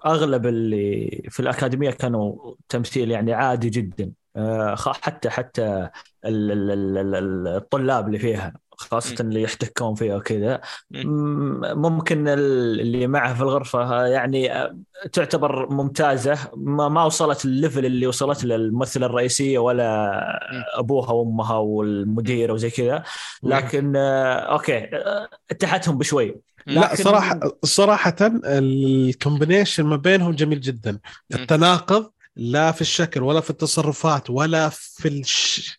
[0.05, 4.11] أغلب اللي في الأكاديمية كانوا تمثيل يعني عادي جدا.
[4.35, 5.89] آه، حتى حتى
[6.25, 8.53] الطلاب اللي فيها.
[8.81, 10.61] خاصة اللي يحتكون فيها وكذا.
[11.73, 14.71] ممكن اللي معه في الغرفة يعني
[15.13, 16.37] تعتبر ممتازة.
[16.55, 20.11] ما, ما وصلت ال level اللي وصلت له الممثلة الرئيسية ولا
[20.79, 23.03] أبوها وأمها والمدير وزي كذا.
[23.43, 24.89] لكن okay
[25.59, 26.35] تحتهم بشوي.
[26.67, 28.15] لا صراحة صراحة
[28.45, 30.99] ال combination ما بينهم جميل جدا.
[31.33, 35.77] التناقض لا في الشكل ولا في التصرفات ولا في الش...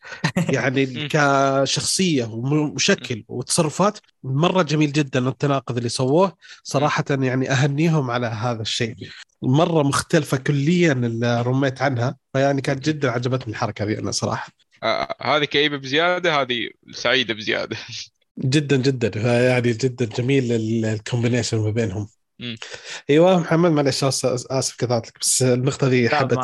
[0.49, 6.37] يعني كشخصية وشكل وتصرفات مرة جميل جدا التناقض اللي سووه.
[6.63, 8.97] صراحة يعني أهنيهم على هذا الشيء.
[9.43, 14.53] مرة مختلفة كليا اللي رميت عنها فيعني كانت جدا عجبتني الحركة هذه أنا صراحة.
[14.83, 17.77] آه هذه كئيبة بزيادة هذه سعيدة بزيادة.
[18.39, 19.21] جدا جدا.
[19.21, 20.53] يعني جدا جميل
[20.85, 22.09] الكومبينيشن ما بينهم.
[23.11, 26.39] أيوه محمد معلش آسف كذلك بس النقطه دي حبت.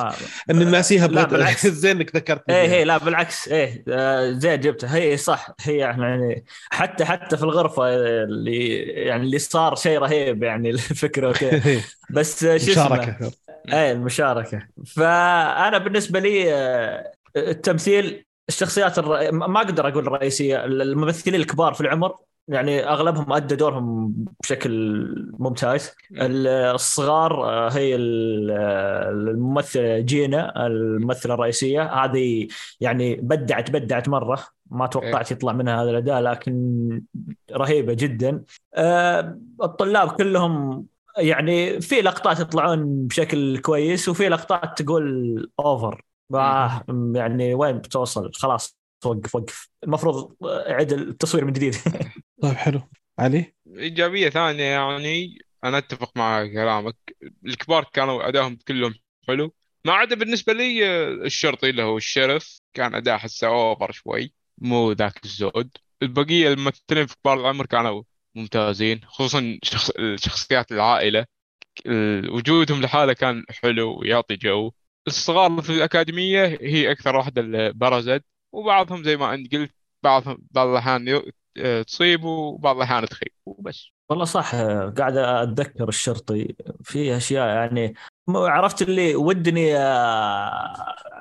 [0.51, 1.67] ان ناسيها بالعكس.
[1.83, 3.49] زين إنك ذكرتني إيه إيه لا بالعكس.
[3.49, 4.97] إيه آه، زين جبتها.
[4.97, 7.95] هي صح هي يعني حتى حتى في الغرفة
[8.25, 11.81] اللي يعني اللي صار شيء رهيب يعني الفكرة وكذا إيه.
[12.11, 13.33] بس شو مشاركة.
[13.73, 14.69] إيه المشاركة.
[14.87, 19.33] فأنا بالنسبة لي آه، التمثيل الشخصيات الر...
[19.33, 22.17] ما أقدر أقول الرئيسيه الممثلين الكبار في العمر
[22.49, 24.71] يعني أغلبهم أدى دورهم بشكل
[25.39, 25.95] ممتاز.
[26.13, 32.05] الصغار آه، هي آه، الممثلة جينا الممثلة الرئيسية.
[32.05, 32.49] هذه
[32.81, 34.45] يعني بدعت بدعت مرة.
[34.71, 37.03] ما توقعت يطلع منها هذا الأداء لكن
[37.53, 38.43] رهيبة جدا.
[38.75, 40.87] آه، الطلاب كلهم
[41.19, 46.05] يعني في لقطات يطلعون بشكل كويس وفي لقطات تقول اوفر
[47.15, 48.78] يعني وين بتوصل؟ خلاص.
[49.05, 49.69] وقف وقف.
[49.85, 51.75] المفروض أعيد التصوير من جديد.
[52.43, 52.83] طيب حلو.
[53.19, 56.97] علي؟ إيجابية ثانية يعني أنا أتفق مع كلامك.
[57.47, 58.95] الكبار كانوا ادائهم كلهم
[59.29, 59.55] حلو.
[59.85, 60.87] ما عدا بالنسبة لي
[61.27, 65.71] الشرطي اللي هو الشرف كان أداء حسه أوفر شوي مو ذاك الزود.
[66.03, 68.03] البقية الممثلين في كبار العمر كانوا
[68.35, 69.91] ممتازين خصوصا شخص...
[70.17, 71.27] شخصيات العائلة.
[72.31, 74.73] وجودهم لحاله كان حلو ويعطي جو.
[75.07, 78.25] الصغار في الأكاديمية هي أكثر واحدة اللي برزت.
[78.53, 79.73] وبعضهم زي ما أنت قلت
[80.03, 83.87] بعضهم بعض الأحيان ي- آه، تصيب وبعض الأحيان تخيب وبس.
[84.11, 84.55] والله صح
[84.99, 86.55] قاعد أتذكر الشرطي
[86.85, 87.95] في أشياء يعني
[88.29, 90.75] عرفت اللي ودني آه،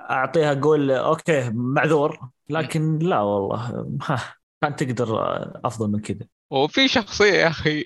[0.10, 6.28] أعطيها أقول okay معذور لكن لا والله ها كان تقدر آه، أفضل من كذا.
[6.52, 7.86] وفي شخصية يا أخي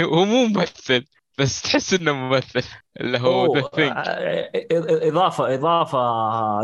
[0.00, 1.04] هو مو ممثل
[1.38, 2.62] بس تحس إنه ممثل
[3.00, 3.68] اللي هو ذا
[5.08, 5.98] إضافة إضافة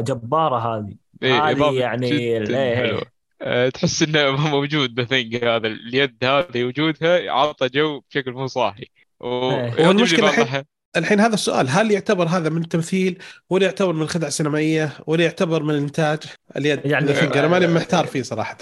[0.01, 0.97] جبارة هذه.
[1.23, 2.11] هذه يعني
[2.45, 2.99] جدا إيه، حلوة.
[2.99, 3.21] إيه.
[3.43, 8.87] آه، تحس إنه موجود the thing هذا اليد هذه وجودها عطى جو بشكل مو صاحي.
[9.25, 9.87] إيه.
[9.89, 10.65] والمشكلة بعض الحين-
[10.97, 13.19] الحين هذا السؤال هل يعتبر هذا من تمثيل
[13.51, 16.19] ولا يعتبر من خدعه سينمائيه ولا يعتبر من انتاج
[16.57, 18.57] اليد يعني- أنا ماني محتار فيه صراحة.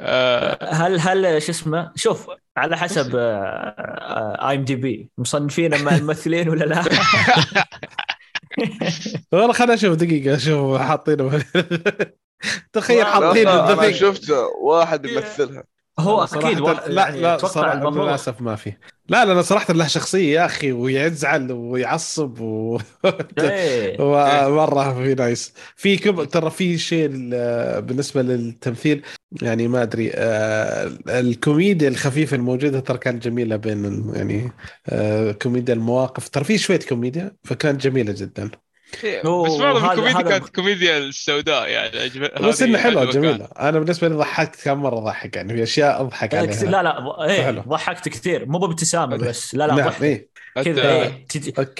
[0.00, 5.94] آه، هل هل شو اسمه؟ شوف على حسب آه، اي ام دي بي مصنفين مع
[5.96, 6.84] الممثلين ولا لا؟
[9.32, 11.44] والله خليني أشوف دقيقة أشوف حاطينه.
[12.72, 13.92] تخيل لا، لا حاطين لا The أنا.
[13.92, 14.30] شفت
[14.62, 15.64] واحد يمثلها.
[16.00, 18.72] هو أكيد واحد لا يعني لا صراحة للأسف ما في.
[19.08, 22.78] لا لا أنا صراحة له شخصية يا أخي ويزعل ويعصب و...
[23.38, 23.96] إيه.
[24.50, 25.54] مرة في nice.
[25.76, 29.02] في كم ترى في شيء ال- بالنسبة للتمثيل
[29.42, 34.52] يعني ما أدري آه، الكوميديا الخفيفة الموجودة ترى كانت جميلة بين يعني
[34.88, 36.28] آه، كوميديا المواقف.
[36.28, 38.50] ترى في شوية كوميديا فكانت جميلة جدا.
[39.44, 43.48] بس معظم الكوميديا كانت كوميديا السوداء يعني بس هذه انه حلوة حلوة جميلة.
[43.58, 46.64] أنا بالنسبة لي ضحكت كم مرة ضحك يعني في أشياء أضحك إيه، عليها.
[46.64, 47.60] لا لا إيه حلو.
[47.60, 48.46] ضحكت كثير.
[48.46, 50.02] مو بابتسامة بس لا لا نعم ضحك.
[50.02, 50.32] إيه.
[50.54, 51.26] كذا إيه،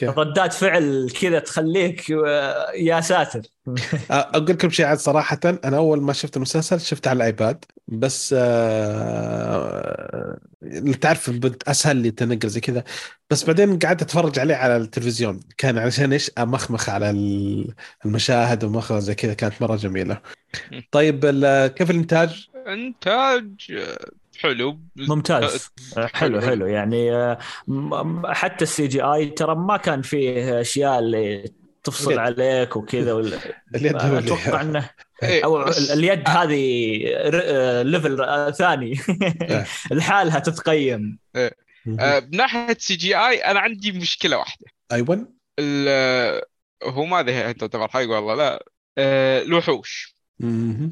[0.02, 3.40] ردات فعل كذا تخليك آه، يا ساتر.
[4.10, 10.38] أقول لكم شيء عاد صراحة أنا أول ما شفت المسلسل شفته على الآيباد بس آه...
[10.62, 11.30] اللي تعرف
[11.68, 12.84] أسهل لي تنقل زي كذا.
[13.30, 17.74] بس بعدين قعدت أتفرج عليه على التلفزيون كان علشان إيش؟ أمخمخ على ال-
[18.06, 20.20] المشاهد ومخرج زي كذا كانت مرة جميلة.
[20.90, 21.26] طيب
[21.76, 23.46] كيف الإنتاج؟ إنتاج
[23.78, 23.98] آه،
[24.38, 24.78] حلو.
[24.96, 25.70] ممتاز.
[25.96, 27.38] آه، حلو حلو يعني آه،
[28.24, 31.52] حتى ال CGI ترى ما كان فيه أشياء اللي
[31.84, 32.18] تفصل اليد.
[32.40, 33.38] عليك وكذا وال-
[33.76, 34.90] اليد أتوقع إنه
[35.22, 39.00] إيه، أو اليد هذه ر- آه، level آه، ثاني.
[39.42, 39.66] إيه.
[39.90, 44.66] لحالها تتقيم آه، بناحيه CGI أنا عندي مشكلة واحدة.
[44.92, 45.28] أيوه.
[45.58, 46.42] ال-
[46.84, 48.64] هو ما أدري أنت تعتبر حق والله لا.
[48.98, 50.16] آه، الوحوش.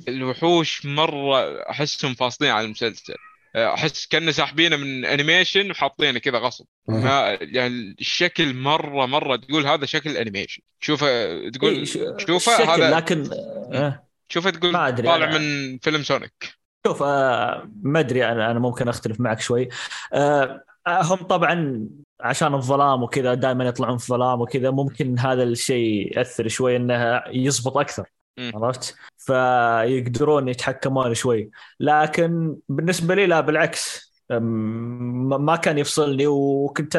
[0.08, 3.12] الوحوش مرة أحسهم فاصلين عن المسلسل.
[3.12, 6.64] آه، أحس كانه ساحبينه من animation وحاطينه كذا غصب.
[6.88, 12.90] ما يعني الشكل مرة مرة تقول هذا شكل animation شوفه إيه، تقول ش- شوفه هذا
[12.96, 13.30] لكن
[13.72, 15.38] آه، شوفه تقول ما أدري طالع أنا.
[15.38, 19.68] من فيلم سونيك شوف آه، ما أدري أنا أنا ممكن أختلف معك شوي.
[20.12, 21.86] آه، آه، هم طبعا
[22.20, 27.76] عشان الظلام وكذا دائما يطلعون في الظلام وكذا ممكن هذا الشيء يأثر شوي إنه يزبط
[27.76, 28.04] أكثر.
[28.38, 31.50] عرفت؟ فيقدرون يتحكمون شوي.
[31.80, 34.10] لكن بالنسبة لي لا بالعكس.
[34.30, 36.94] ما كان يفصلني وكنت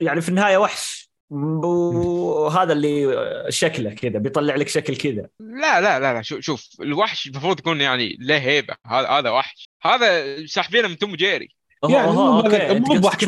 [0.00, 1.08] يعني في النهاية وحش.
[1.30, 3.16] وهذا اللي
[3.48, 5.26] شكله كذا بيطلع لك شكل كذا.
[5.40, 6.22] لا لا لا لا.
[6.22, 8.74] شوف شوف الوحش المفروض يكون يعني له هيبة.
[8.86, 9.68] هذا هذا وحش.
[9.82, 11.48] هذا ساحبينه من توم جيري
[11.84, 12.42] هو- يعني هو-
[12.78, 13.24] مو وحش.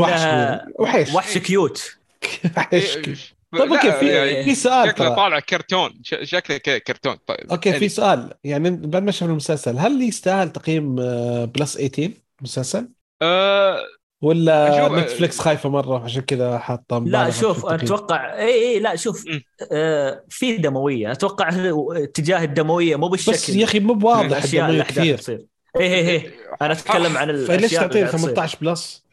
[0.79, 1.15] وحش.
[1.15, 1.97] وحش cute.
[2.57, 2.97] وحش.
[2.97, 3.15] إيه،
[3.59, 7.73] طيب okay في يعني في سؤال شكله طالع كرتون ش- شكله ك- كرتون طيب okay
[7.73, 7.89] في.
[7.89, 12.11] سؤال يعني بعد ما شفنا المسلسل هل يستاهل تقييم آه، plus 18
[12.41, 12.89] المسلسل
[13.23, 13.79] آه
[14.23, 19.25] ولا نتفلكس خايفة مرة عشان كذا حاطة لا شوف؟ أتوقع إي إي لا شوف.
[19.73, 21.49] آه في دموية أتوقع
[21.93, 25.47] اتجاه الدموية مو بالشكل بس يا أخي مو بواضح الدموية الأحداث كثير
[25.81, 26.31] إي إي إي
[26.63, 28.21] أنا أتكلم عن فليش الأشياء تعطيه اللي تصير.
[28.35, 29.05] 18 plus؟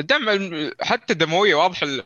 [0.00, 0.26] الدم
[0.80, 2.02] حتى الدموية واضح ال-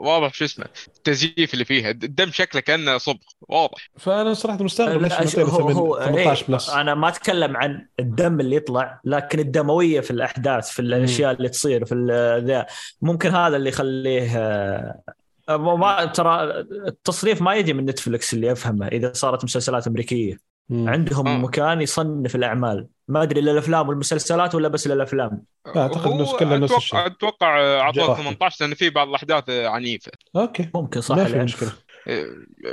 [0.00, 0.66] واضح شو اسمه
[0.96, 1.90] التزييف اللي فيها.
[1.90, 3.90] الدم شكله كأنه صبغ واضح.
[3.98, 8.56] فأنا صراحة مستغرب ليش هو هو 18 إيه، plus أنا ما أتكلم عن الدم اللي
[8.56, 12.66] يطلع لكن الدموية في الأحداث في الأشياء اللي تصير في ال- ذا.
[13.02, 15.02] ممكن هذا اللي يخليه آه،
[15.48, 16.44] ما ما- ترى
[16.88, 20.49] التصنيف ما يجي من نتفلكس اللي أفهمه إذا صارت مسلسلات أمريكية.
[20.70, 20.88] مم.
[20.88, 21.38] عندهم آه.
[21.38, 25.42] مكان يصنف الأعمال ما أدري للافلام والمسلسلات ولا بس للأفلام
[25.74, 27.06] لا، أعتقد هو نفس- كله نفس الشيء.
[27.06, 27.10] أتوقع
[27.58, 28.22] أتوقع اعطوه واحد.
[28.22, 31.44] 18 لأن في بعض الأحداث عنيفة أوكي ممكن صح ما في العنف.
[31.54, 31.72] مشكلة
[32.06, 32.26] إيه،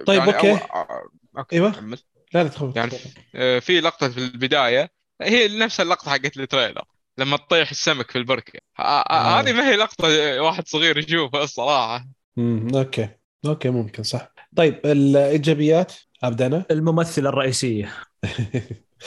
[0.06, 0.58] طيب، يعني okay.
[0.58, 0.88] أو- آه،
[1.38, 1.72] okay أيوة.
[1.72, 1.98] كمل.
[2.34, 2.92] لا لا تخوف يعني
[3.36, 4.92] آه، في لقطة في البداية
[5.22, 6.82] هي نفس اللقطة حقت ال trailer
[7.18, 9.40] لما تطيح السمك في البركة آه.
[9.40, 10.08] هذه ما هي لقطة
[10.42, 12.08] واحد صغير يشوفها الصراحة
[12.38, 12.68] مم.
[12.76, 13.10] okay
[13.46, 17.94] okay ممكن صح طيب الإيجابيات ابدا أنا الممثله الرئيسيه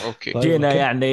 [0.04, 0.78] okay طيب، جينا okay.
[0.78, 1.06] يعني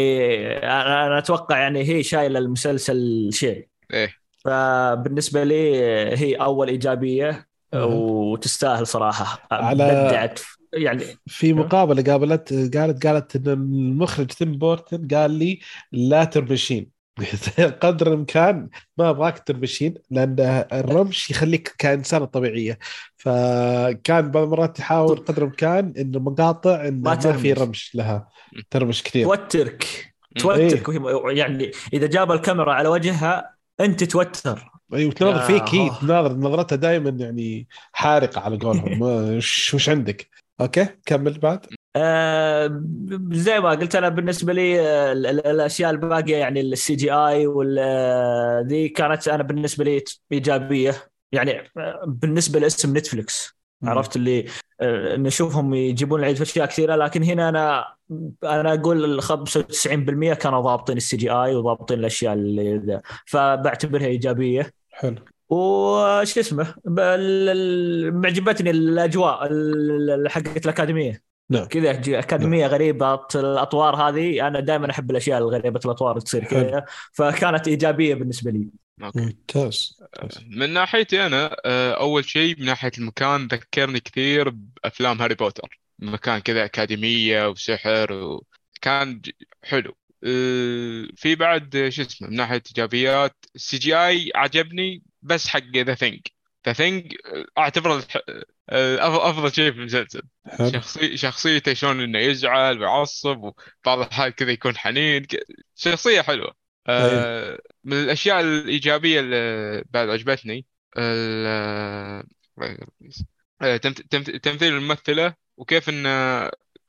[0.63, 3.67] أنا أنا أتوقع يعني هي شايلة المسلسل شيء.
[3.93, 4.13] إيه.
[4.45, 5.55] فبالنسبة لي
[6.17, 9.47] هي أول إيجابية وتستاهل صراحة.
[9.53, 10.39] على- بدعت.
[10.73, 15.59] يعني في مقابلة قابلت قالت قالت إن المخرج تيم بورتن قال لي
[15.91, 16.96] لا ترمشين
[17.81, 18.69] قدر الإمكان.
[18.97, 20.35] ما أبغاك ترمشين لأن
[20.73, 22.79] الرمش يخليك كإنسانة طبيعية.
[23.17, 27.53] فكان بعض المرات يحاول قدر الإمكان إنه مقاطع إنه ما ما, في.
[27.53, 28.27] رمش لها.
[28.69, 29.25] ترمش كثير.
[29.25, 30.13] توترك.
[30.39, 30.87] توترك.
[30.89, 34.71] وهي- يعني إذا جاب الكاميرا على وجهها أنت توتر.
[34.93, 35.91] أيوه تناظر فيك هي.
[36.01, 39.01] تناظر نظرتها دائما يعني حارقة على قولهم.
[39.37, 40.29] وش عندك؟
[40.61, 41.65] okay كمل بعد.
[42.01, 42.81] آه
[43.31, 47.47] زي ما قلت أنا بالنسبة لي آه، ال- ال- الأشياء الباقية يعني ال CGI
[48.67, 50.93] ذي كانت أنا بالنسبة لي إيجابية.
[51.31, 54.45] يعني آه، بالنسبة لاسم نتفلكس عرفت اللي
[54.81, 57.85] آه، نشوفهم يجيبون العيد في أشياء كثيرة لكن هنا أنا
[58.43, 63.01] أنا أقول ال 95% كانوا ضابطين ال CGI وضابطين الأشياء اللي ذا.
[63.25, 64.71] فبعتبرها إيجابية.
[64.91, 65.15] حلو.
[65.49, 71.21] وش اسمه معجبتني الأجواء ال- حقت الأكاديمية.
[71.49, 71.65] نعم.
[71.65, 78.15] كذا أكاديمية غريبة الأطوار هذه أنا دائما أحب الأشياء الغريبة الأطوار تصير كذا فكانت إيجابية
[78.15, 78.69] بالنسبة لي.
[79.03, 79.19] okay.
[79.19, 79.97] ممتاز.
[80.21, 80.43] ممتاز.
[80.47, 85.79] من ناحيتي أنا آه، أول شيء من ناحية المكان ذكرني كثير بأفلام هاري بوتر.
[85.99, 89.21] مكان كذا أكاديمية وسحر وكان
[89.63, 89.95] حلو.
[90.23, 95.93] آه، في بعد آه، شو اسمه من ناحية إيجابيات ال CGI عجبني بس حق the
[95.93, 96.19] thing
[96.67, 97.13] the thing
[97.57, 100.21] أعتبره آه، افضل شيء في المسلسل.
[100.73, 105.27] شخصي شخصيته شلون إنه يزعل ويعصب وبعض الحال كذا يكون حنين.
[105.75, 106.55] شخصية حلوة.
[106.87, 110.65] آه، من الأشياء الإيجابية اللي بعد عجبتني
[110.97, 112.23] آه،
[113.77, 116.09] تمث- تمث- تمثيل الممثلة وكيف انه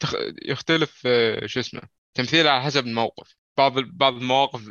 [0.00, 1.82] تخ- يختلف آه، شو اسمه
[2.14, 3.34] تمثيلها على حسب الموقف.
[3.56, 4.62] بعض بعض المواقف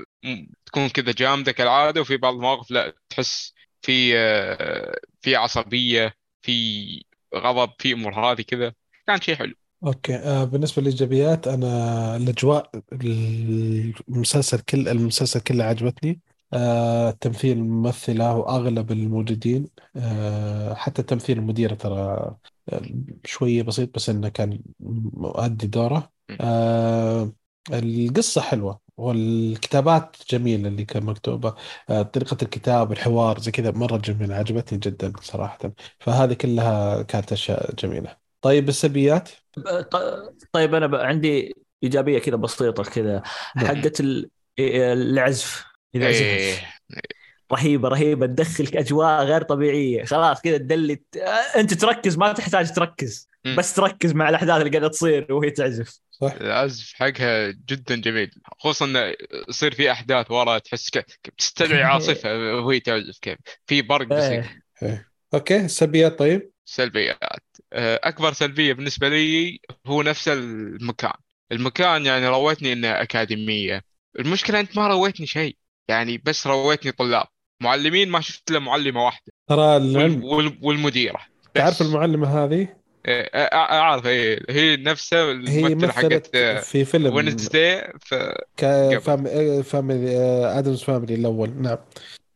[0.65, 6.16] تكون كذا جامدة كالعادة وفي بعض المواقف لا تحس في آه، في عصبية.
[6.41, 7.05] في
[7.35, 8.73] غضب في أمور هذه كذا
[9.07, 9.53] كان شيء حلو.
[9.83, 10.15] أوكي.
[10.15, 12.71] آه بالنسبة للإيجابيات أنا الأجواء
[14.09, 16.21] المسلسل كل المسلسل كله عجبتني.
[16.53, 19.67] آه تمثيل الممثله وأغلب الموجودين.
[19.95, 22.35] آه حتى تمثيل المديرة ترى
[23.25, 24.59] شوية بسيط بس إنه كان
[25.13, 26.11] مؤدي دوره.
[27.73, 28.86] القصة حلوة.
[28.97, 31.55] والكتابات جميلة اللي كان مكتوبة
[31.89, 35.71] آه طريقة الكتاب الحوار زي كذا مرة جميلة عجبتني جدا صراحة.
[35.99, 38.15] فهذه كلها كانت أشياء جميلة.
[38.41, 39.29] طيب السلبيات؟
[40.51, 43.23] طيب أنا بقى عندي إيجابية كذا بسيطة كذا.
[43.55, 43.65] نعم.
[43.67, 44.29] حقت ال-
[44.59, 45.65] العزف.
[45.95, 46.21] إذا عزفت.
[46.23, 46.55] إيه.
[47.51, 48.25] رهيبة رهيبة.
[48.25, 50.05] تدخلك أجواء غير طبيعية.
[50.05, 51.03] خلاص كذا تدلي
[51.55, 53.29] أنت تركز ما تحتاج تركز.
[53.57, 55.99] بس تركز مع الأحداث اللي قاعدة تصير وهي تعزف.
[56.21, 56.33] صح.
[56.33, 59.13] العزف حقها جدا جميل خصوصا إنه
[59.49, 60.91] يصير في أحداث ورا تحس
[61.37, 63.37] تستدعي عاصفة وهي تعزف كيف
[63.67, 64.45] في برق بيصير
[64.83, 65.07] إيه.
[65.33, 67.43] أوكي السلبيات طيب؟ سلبيات.
[67.73, 71.13] آه، أكبر سلبية بالنسبة لي هو نفس المكان.
[71.51, 73.81] المكان يعني رويتني إنه أكاديمية.
[74.19, 75.57] المشكلة أنت ما رويتني شيء
[75.87, 77.27] يعني بس رويتني طلاب.
[77.63, 79.33] معلمين ما شفت إلا معلمة واحدة.
[79.49, 80.23] ترى العلم
[80.61, 81.19] والمديرة.
[81.53, 81.81] تعرف بس.
[81.81, 82.77] المعلمة هذه؟
[83.07, 87.93] أعرف هي هي نفسها الممثلة حقت في فيلم Wednesday
[88.99, 89.61] Fam...
[89.63, 90.17] Family
[90.59, 91.77] Addams Family الأول نعم.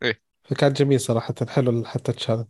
[0.02, 0.20] إيه.
[0.44, 2.46] فكان جميل صراحة حلو حتى هذا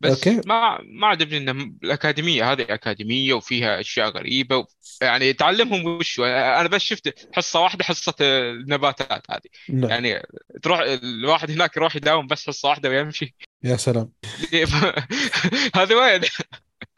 [0.00, 0.40] بس okay.
[0.46, 4.64] ما ما عجبني إن الأكاديمية هذه أكاديمية وفيها أشياء غريبة و...
[5.02, 9.40] يعني تعلمهم وش أنا بس شفت حصة واحدة حصة النباتات هذه.
[9.68, 9.90] نعم.
[9.90, 10.22] يعني
[10.62, 13.34] تروح الواحد هناك يروح يداوم بس حصة واحدة ويمشي.
[13.64, 14.12] يا سلام.
[15.76, 16.20] هذا وين؟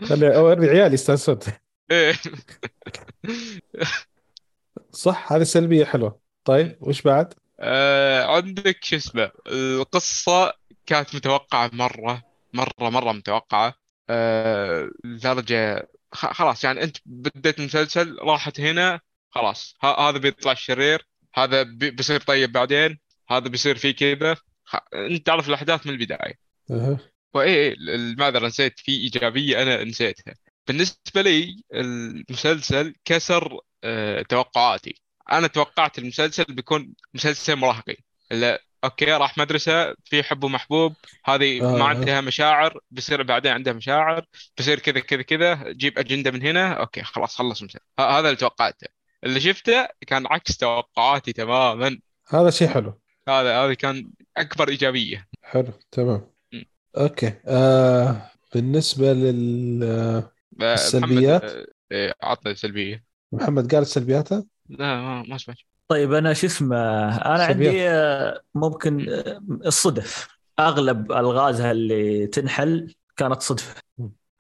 [0.09, 1.39] خلي اوري عيالي يستانسون
[1.91, 2.15] إيه.
[4.93, 10.53] صح هذه سلبيه حلوة طيب وش بعد؟ آه، عندك شو اسمه القصة
[10.87, 12.23] كانت متوقعة مرة
[12.55, 13.75] مرة مرة متوقعة
[14.11, 19.01] آه، لدرجة خلاص يعني أنت بديت المسلسل راحت هنا
[19.31, 22.99] خلاص هذا بيطلع الشرير هذا بي- بيصير طيب بعدين
[23.31, 24.37] هذا بيصير فيه كذا
[24.95, 26.35] أنت تعرف الأحداث من البداية
[26.71, 26.99] أه.
[27.35, 30.35] وإيه المعذرة نسيت في إيجابية أنا نسيتها.
[30.67, 35.03] بالنسبة لي المسلسل كسر آه، توقعاتي.
[35.33, 37.97] أنا توقعت المسلسل بيكون مسلسل مراهقين
[38.31, 40.95] لا okay راح مدرسة في حب ومحبوب
[41.25, 41.79] هذه آه.
[41.79, 44.25] ما عندها مشاعر بيصير بعدين عندها مشاعر
[44.57, 47.85] بيصير كذا كذا كذا جيب أجندة من هنا okay خلاص خلص المسلسل.
[48.01, 48.87] هذا اللي توقعته.
[49.25, 51.99] اللي شفته كان عكس توقعاتي تماما.
[52.29, 53.01] هذا شيء حلو.
[53.29, 55.29] هذا هذا كان أكبر إيجابية.
[55.43, 56.31] حلو تمام.
[56.97, 57.33] أوكي.
[57.47, 65.39] آه بالنسبة لل آه، السلبيات؟ محمد آه، عطنا سلبيه محمد قال سلبياته لا ما ما
[65.39, 65.59] سمعت.
[65.89, 66.77] طيب أنا شو اسمه
[67.09, 67.75] أنا سلبيات.
[67.75, 69.07] عندي آه، ممكن
[69.67, 70.29] الصدف.
[70.59, 73.83] أغلب ألغازها اللي تنحل كانت صدفة.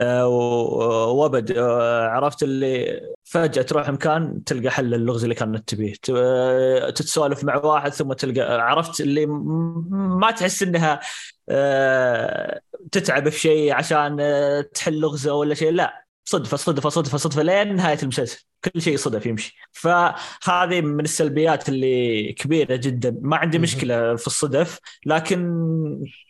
[0.01, 5.94] وابد آه، عرفت اللي فجأة تروح مكان تلقى حل اللغز اللي كانت تبيه.
[6.16, 11.01] آه، تتسولف مع واحد ثم تلقى عرفت اللي ما تحس إنها
[11.48, 12.60] آه،
[12.93, 15.72] تتعب في شيء عشان آه، تحل لغزه ولا شيء.
[15.72, 18.45] لا صدفة صدفة صدفة صدفة لين نهاية المسلسل.
[18.65, 19.57] كل شيء صدف يمشي.
[19.73, 23.17] فهذه من السلبيات اللي كبيرة جدا.
[23.23, 23.59] ما عندي.
[23.59, 25.41] مشكلة في الصدف لكن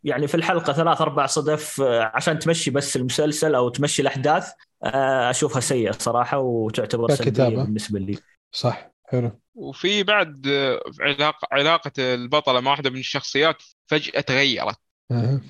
[0.04, 4.50] يعني في الحلقة ثلاث أربع صدف آه، عشان تمشي بس المسلسل أو تمشي الأحداث
[4.84, 7.48] آه، أشوفها سيئة صراحة وتعتبر سلبية.
[7.48, 8.18] بالنسبة لي.
[8.52, 8.90] صح.
[9.04, 9.40] حلو.
[9.54, 14.76] وفي بعد آه، علاقة علاقة البطلة مع واحدة من الشخصيات فجأة تغيرت.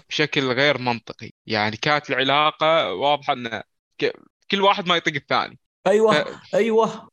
[0.09, 1.31] بشكل غير منطقي.
[1.47, 3.65] يعني كانت العلاقة واضحة أن ك-
[4.51, 5.59] كل واحد ما يطيق الثاني.
[5.87, 7.11] أيوه ف- أيوه.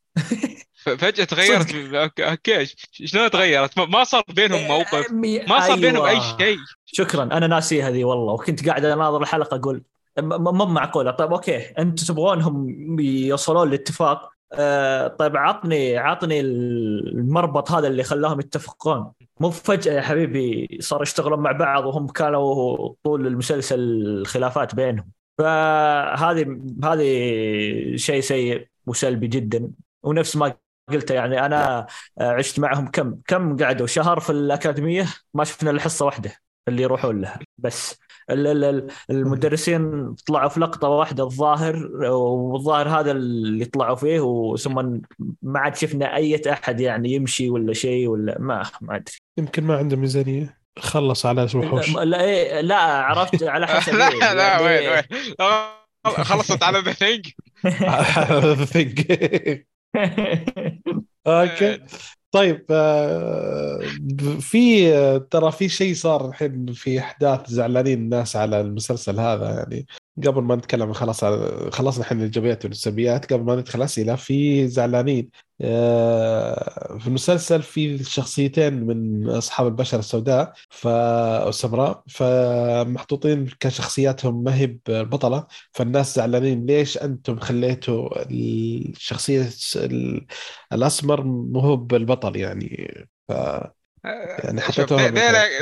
[0.74, 1.74] ففجأة تغيرت
[2.20, 5.12] okay شلون تغيرت؟ ما- ما صار بينهم موقف.
[5.48, 6.38] ما صار بينهم أي أيوة.
[6.38, 6.56] شيء.
[6.86, 9.82] شكرا أنا ناسي هذه والله وكنت قاعد أناظر الحلقة أقول
[10.18, 11.10] م- م- مو معقولة.
[11.10, 12.66] طيب okay أنتم تبغونهم
[13.00, 19.12] يوصلون لاتفاق آه طيب عطني عطني المربط هذا اللي خلاهم يتفقون.
[19.40, 25.10] مو فجأة يا حبيبي صاروا يشتغلون مع بعض وهم كانوا طول المسلسل خلافات بينهم.
[25.38, 29.70] فهذه هذه شيء سيء وسلبي جدا.
[30.02, 30.54] ونفس ما
[30.90, 31.86] قلت يعني أنا
[32.20, 36.32] عشت معهم كم كم قعدوا؟ شهر في الأكاديمية ما شفنا إلا حصة واحدة
[36.68, 37.38] اللي يروحون لها.
[37.58, 37.98] بس
[38.30, 45.00] ال- ال- ال- المدرسين طلعوا في لقطة واحدة الظاهر والظاهر هذا اللي طلعوا فيه وثم
[45.42, 49.14] ما عاد شفنا أي أحد يعني يمشي ولا شيء ولا ما ما أدري.
[49.38, 50.57] يمكن ما عنده ميزانية.
[50.80, 55.02] خلص على وحوش لا, إيه لا عرفت على حسب لا إيه، لا يعني- وين وين.
[56.24, 57.26] خلصت على the Thing
[61.26, 61.78] okay.
[62.32, 63.80] طيب آه،
[64.40, 64.90] في
[65.30, 69.86] ترى في شيء صار الحين في أحداث زعلانين الناس على المسلسل هذا يعني.
[70.26, 71.24] قبل ما نتكلم خلاص
[71.72, 73.32] خلصنا الحين الإيجابيات والسلبيات.
[73.32, 75.30] قبل ما ندخل أسئلة في زعلانين.
[75.60, 85.46] آه، في المسلسل في شخصيتين من أصحاب البشرة السوداء فالسمراء فمحطوطين كشخصياتهم ما هي بطله
[85.72, 90.26] فالناس زعلانين ليش أنتم خليتوا الشخصية ال-
[90.72, 92.94] الأسمر مو هو بالبطل يعني؟
[93.28, 93.32] ف
[94.44, 95.02] يعني حطيتوها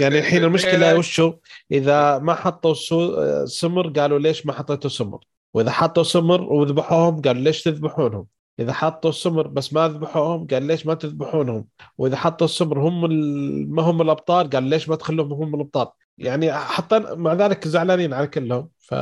[0.00, 1.34] يعني الحين المشكلة وشو
[1.72, 2.74] إذا ما حطوا.
[3.46, 5.20] سمر قالوا ليش ما حطيتوا سمر
[5.54, 8.26] وإذا حطوا سمر وذبحوهم قالوا ليش تذبحونهم
[8.60, 11.66] إذا حطوا السمر بس ما ذبحوهم قال ليش ما تذبحونهم
[11.98, 13.74] وإذا حطوا السمر هم ال...
[13.74, 15.86] ما هم الأبطال قال ليش ما تخلوهم هم الأبطال
[16.18, 18.94] يعني حطينا مع ذلك زعلانين على كلهم ف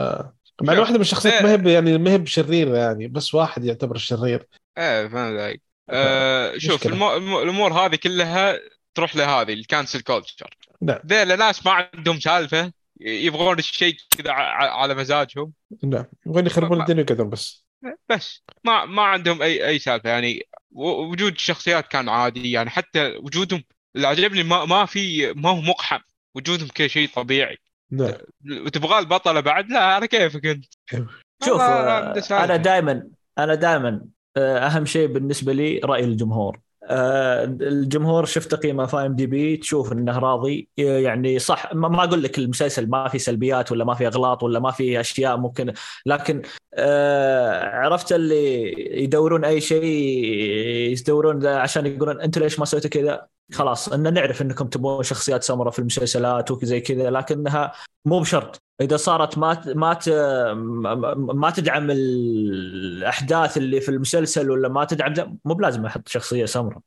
[0.62, 1.42] مع شوف، واحدة من الشخصيات إيه.
[1.56, 4.46] ما هي يعني ما هي بشريره يعني بس واحد يعتبر الشرير
[4.78, 6.86] إيه فاهم عليك آه، شوف.
[6.86, 7.16] المو...
[7.16, 8.58] الم- الأمور هذه كلها
[8.94, 10.98] تروح لهذه ال cancel culture نعم.
[11.06, 15.52] ذيلا ناس ما عندهم سالفة يبغون الشيء كذا على مزاجهم.
[15.82, 16.04] نعم.
[16.26, 17.64] يبغون يخربون الدنيا كذا بس.
[18.08, 18.42] بس.
[18.64, 20.10] ما ما عندهم أي أي سالفة.
[20.10, 22.50] يعني وجود الشخصيات كان عادي.
[22.50, 23.64] يعني حتى وجودهم
[23.96, 26.00] اللي عجبني ما ما في ما هو مقحم.
[26.34, 27.58] وجودهم كذا شيء طبيعي.
[27.90, 28.12] نعم.
[28.66, 30.64] وتبغى البطلة بعد؟ لا على كيفك أنت؟
[31.44, 32.44] شوف آه،.
[32.44, 33.08] أنا دائما
[33.38, 34.06] أنا دائما
[34.36, 36.56] أهم شيء بالنسبة لي رأي الجمهور.
[36.56, 40.68] آه، الجمهور شفت قيمه في ام دي بي تشوف إنه راضي.
[40.76, 44.70] يعني صح ما أقول لك المسلسل ما في سلبيات ولا ما في أغلاط ولا ما
[44.70, 45.72] في أشياء ممكن
[46.06, 46.42] لكن
[46.74, 48.74] آه، عرفت اللي
[49.04, 49.84] يدورون أي شيء
[50.92, 55.70] يدورون عشان يقولون أنتم ليش ما سويتوا كذا؟ خلاص إن نعرف إنكم تبون شخصيات سمراء
[55.70, 57.72] في المسلسلات وزي كذا لكنها
[58.04, 58.62] مو بشرط.
[58.80, 59.98] إذا صارت ما ما
[61.14, 66.78] ما- تدعم الأحداث اللي في المسلسل ولا ما تدعم مو بلازم أحط شخصية سمراء.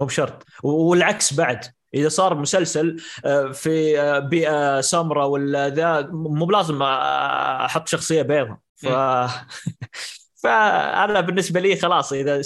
[0.00, 0.44] مو بشرط.
[0.62, 1.64] والعكس بعد.
[1.94, 8.58] إذا صار مسلسل آه، في آه، بيئة سمراء ولا ذا مو بلازم أحط شخصية بيضاء
[8.76, 8.86] ف
[10.42, 12.42] فأنا بالنسبة لي خلاص إذا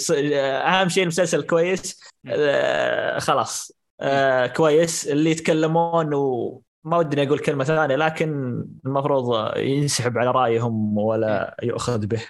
[0.67, 3.71] أهم شيء المسلسل كويس آه، خلاص.
[4.01, 5.07] آه، كويس.
[5.07, 12.23] اللي يتكلمون وما ودي أقول كلمة ثانية لكن المفروض ينسحب على رأيهم ولا يؤخذ به.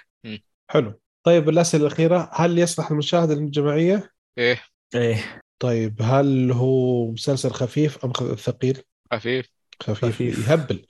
[0.70, 1.00] حلو.
[1.22, 4.60] طيب الأسئلة الأخيرة هل يصلح المشاهدة للجماعيه؟ إيه.
[4.94, 5.42] إيه.
[5.58, 8.82] طيب هل هو مسلسل خفيف أم ثقيل؟
[9.12, 9.50] خفيف.
[9.82, 10.48] خفيف, خفيف.
[10.48, 10.86] يهبل.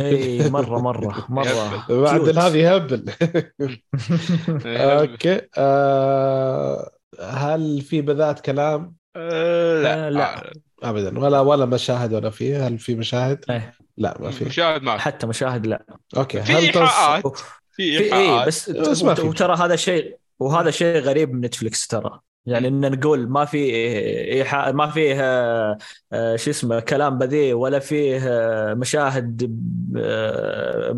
[0.00, 1.86] اي مرة مرة مرة.
[2.32, 3.04] بعد يهبل.
[4.66, 4.78] إيه.
[5.00, 5.40] أوكي.
[5.58, 6.90] آه
[7.20, 10.06] هل في بذات كلام؟ آه، لا.
[10.06, 10.52] آه، لا.
[10.82, 11.18] ابدا.
[11.18, 13.74] ولا ولا مشاهد ولا فيه هل في مشاهد؟ إيه.
[13.96, 14.44] لا ما في.
[14.44, 15.02] مشاهد ما في.
[15.02, 15.84] حتى مشاهد لا.
[16.16, 16.42] okay.
[16.42, 16.72] في هل.
[17.76, 18.48] في في اي إيحاءات.
[18.48, 19.02] بس بس.
[19.02, 22.20] وترى هذا شيء وهذا شيء غريب من نتفلكس ترى.
[22.46, 23.74] يعني إن نقول ما في
[24.32, 25.78] إيحاء ما فيه آه،
[26.12, 29.36] آه، شو اسمه كلام بذيء ولا فيه آه، مشاهد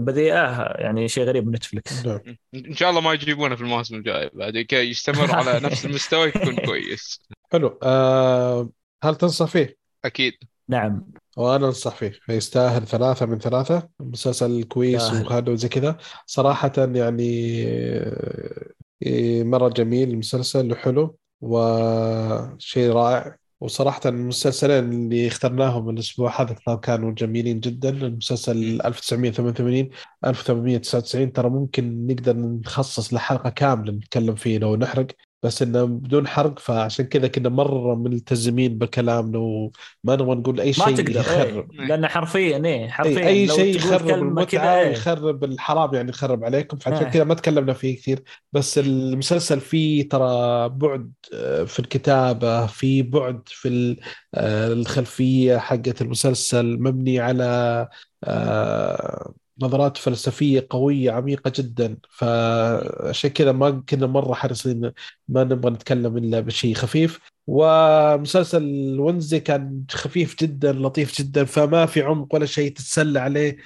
[0.05, 2.21] بذيئة يعني شيء غريب من نتفلكس نعم.
[2.55, 6.57] إن شاء الله ما يجيبونه في المواسم الجاية بعد كي يستمر على نفس المستوى يكون
[6.57, 7.21] كويس.
[7.53, 7.79] حلو.
[7.83, 8.71] آه
[9.03, 10.33] هل تنصح فيه؟ أكيد.
[10.69, 11.07] نعم.
[11.37, 12.13] وأنا أنصح فيه.
[12.29, 13.89] يستاهل ثلاثة من ثلاثة.
[14.01, 15.03] مسلسل كويس.
[15.13, 15.97] وهذا وزي كذا.
[16.27, 17.65] صراحة يعني
[19.07, 21.17] آه، مرة جميل المسلسل وحلو.
[21.45, 23.37] وشيء رائع.
[23.61, 27.89] وصراحة المسلسلين اللي اخترناهم الأسبوع هذا كانوا جميلين جدا.
[27.91, 29.91] المسلسل 1988
[30.27, 35.07] 1899 ترى ممكن نقدر نخصص لحلقة كاملة نتكلم فيه لو نحرق.
[35.45, 39.69] بس إنه بدون حرق فعشان كذا كنا مرة ملتزمين بكلامنا وما
[40.07, 41.87] نبغى نقول أي ما شيء تقدر يخرب إيه.
[41.87, 44.93] لأن حرفيا إيه حرفيا أي, أي شيء يخرب المتعة إيه.
[44.93, 47.13] يخرب الحرام يعني يخرب عليكم فعشان إيه.
[47.13, 48.23] كذا ما تكلمنا فيه كثير
[48.53, 53.97] بس المسلسل فيه ترى بعد آه، في الكتابة في بعد في
[54.35, 57.89] آه، الخلفية حقت المسلسل مبني على
[58.25, 61.97] آه، نظرات فلسفية قوية عميقة جدا.
[62.11, 64.93] فعشان كذا ما كنا مرة حريصين
[65.29, 67.21] ما نبغى نتكلم إلا بشيء خفيف.
[67.47, 68.63] ومسلسل
[69.01, 73.57] ونزي كان خفيف جدا لطيف جدا فما في عمق ولا شيء تتسلى عليه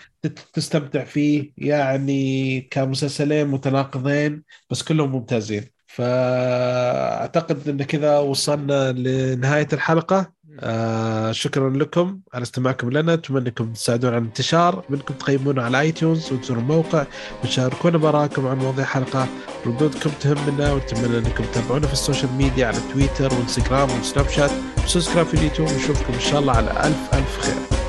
[0.52, 1.52] تستمتع فيه.
[1.56, 5.65] يعني كمسلسلين متناقضين بس كلهم ممتازين.
[5.86, 10.32] فأعتقد أن كذا وصلنا لنهاية الحلقة.
[10.60, 13.14] آه شكرا لكم على استماعكم لنا.
[13.14, 14.85] أتمنى أنكم تساعدونا على الانتشار.
[14.90, 17.06] منكم تقيمونا على اي تيونز وتزوروا الموقع
[17.44, 19.26] وتشاركونا بآرائكم عن مواضيع الحلقة.
[19.66, 24.51] ردودكم تهمنا ونتمنى أنكم تتابعونا في ال social media على تويتر وإنستغرام وسناب شات.
[24.85, 25.68] و subscribe في اليوتيوب.
[25.68, 27.88] ونشوفكم إن شاء الله على ألف ألف خير.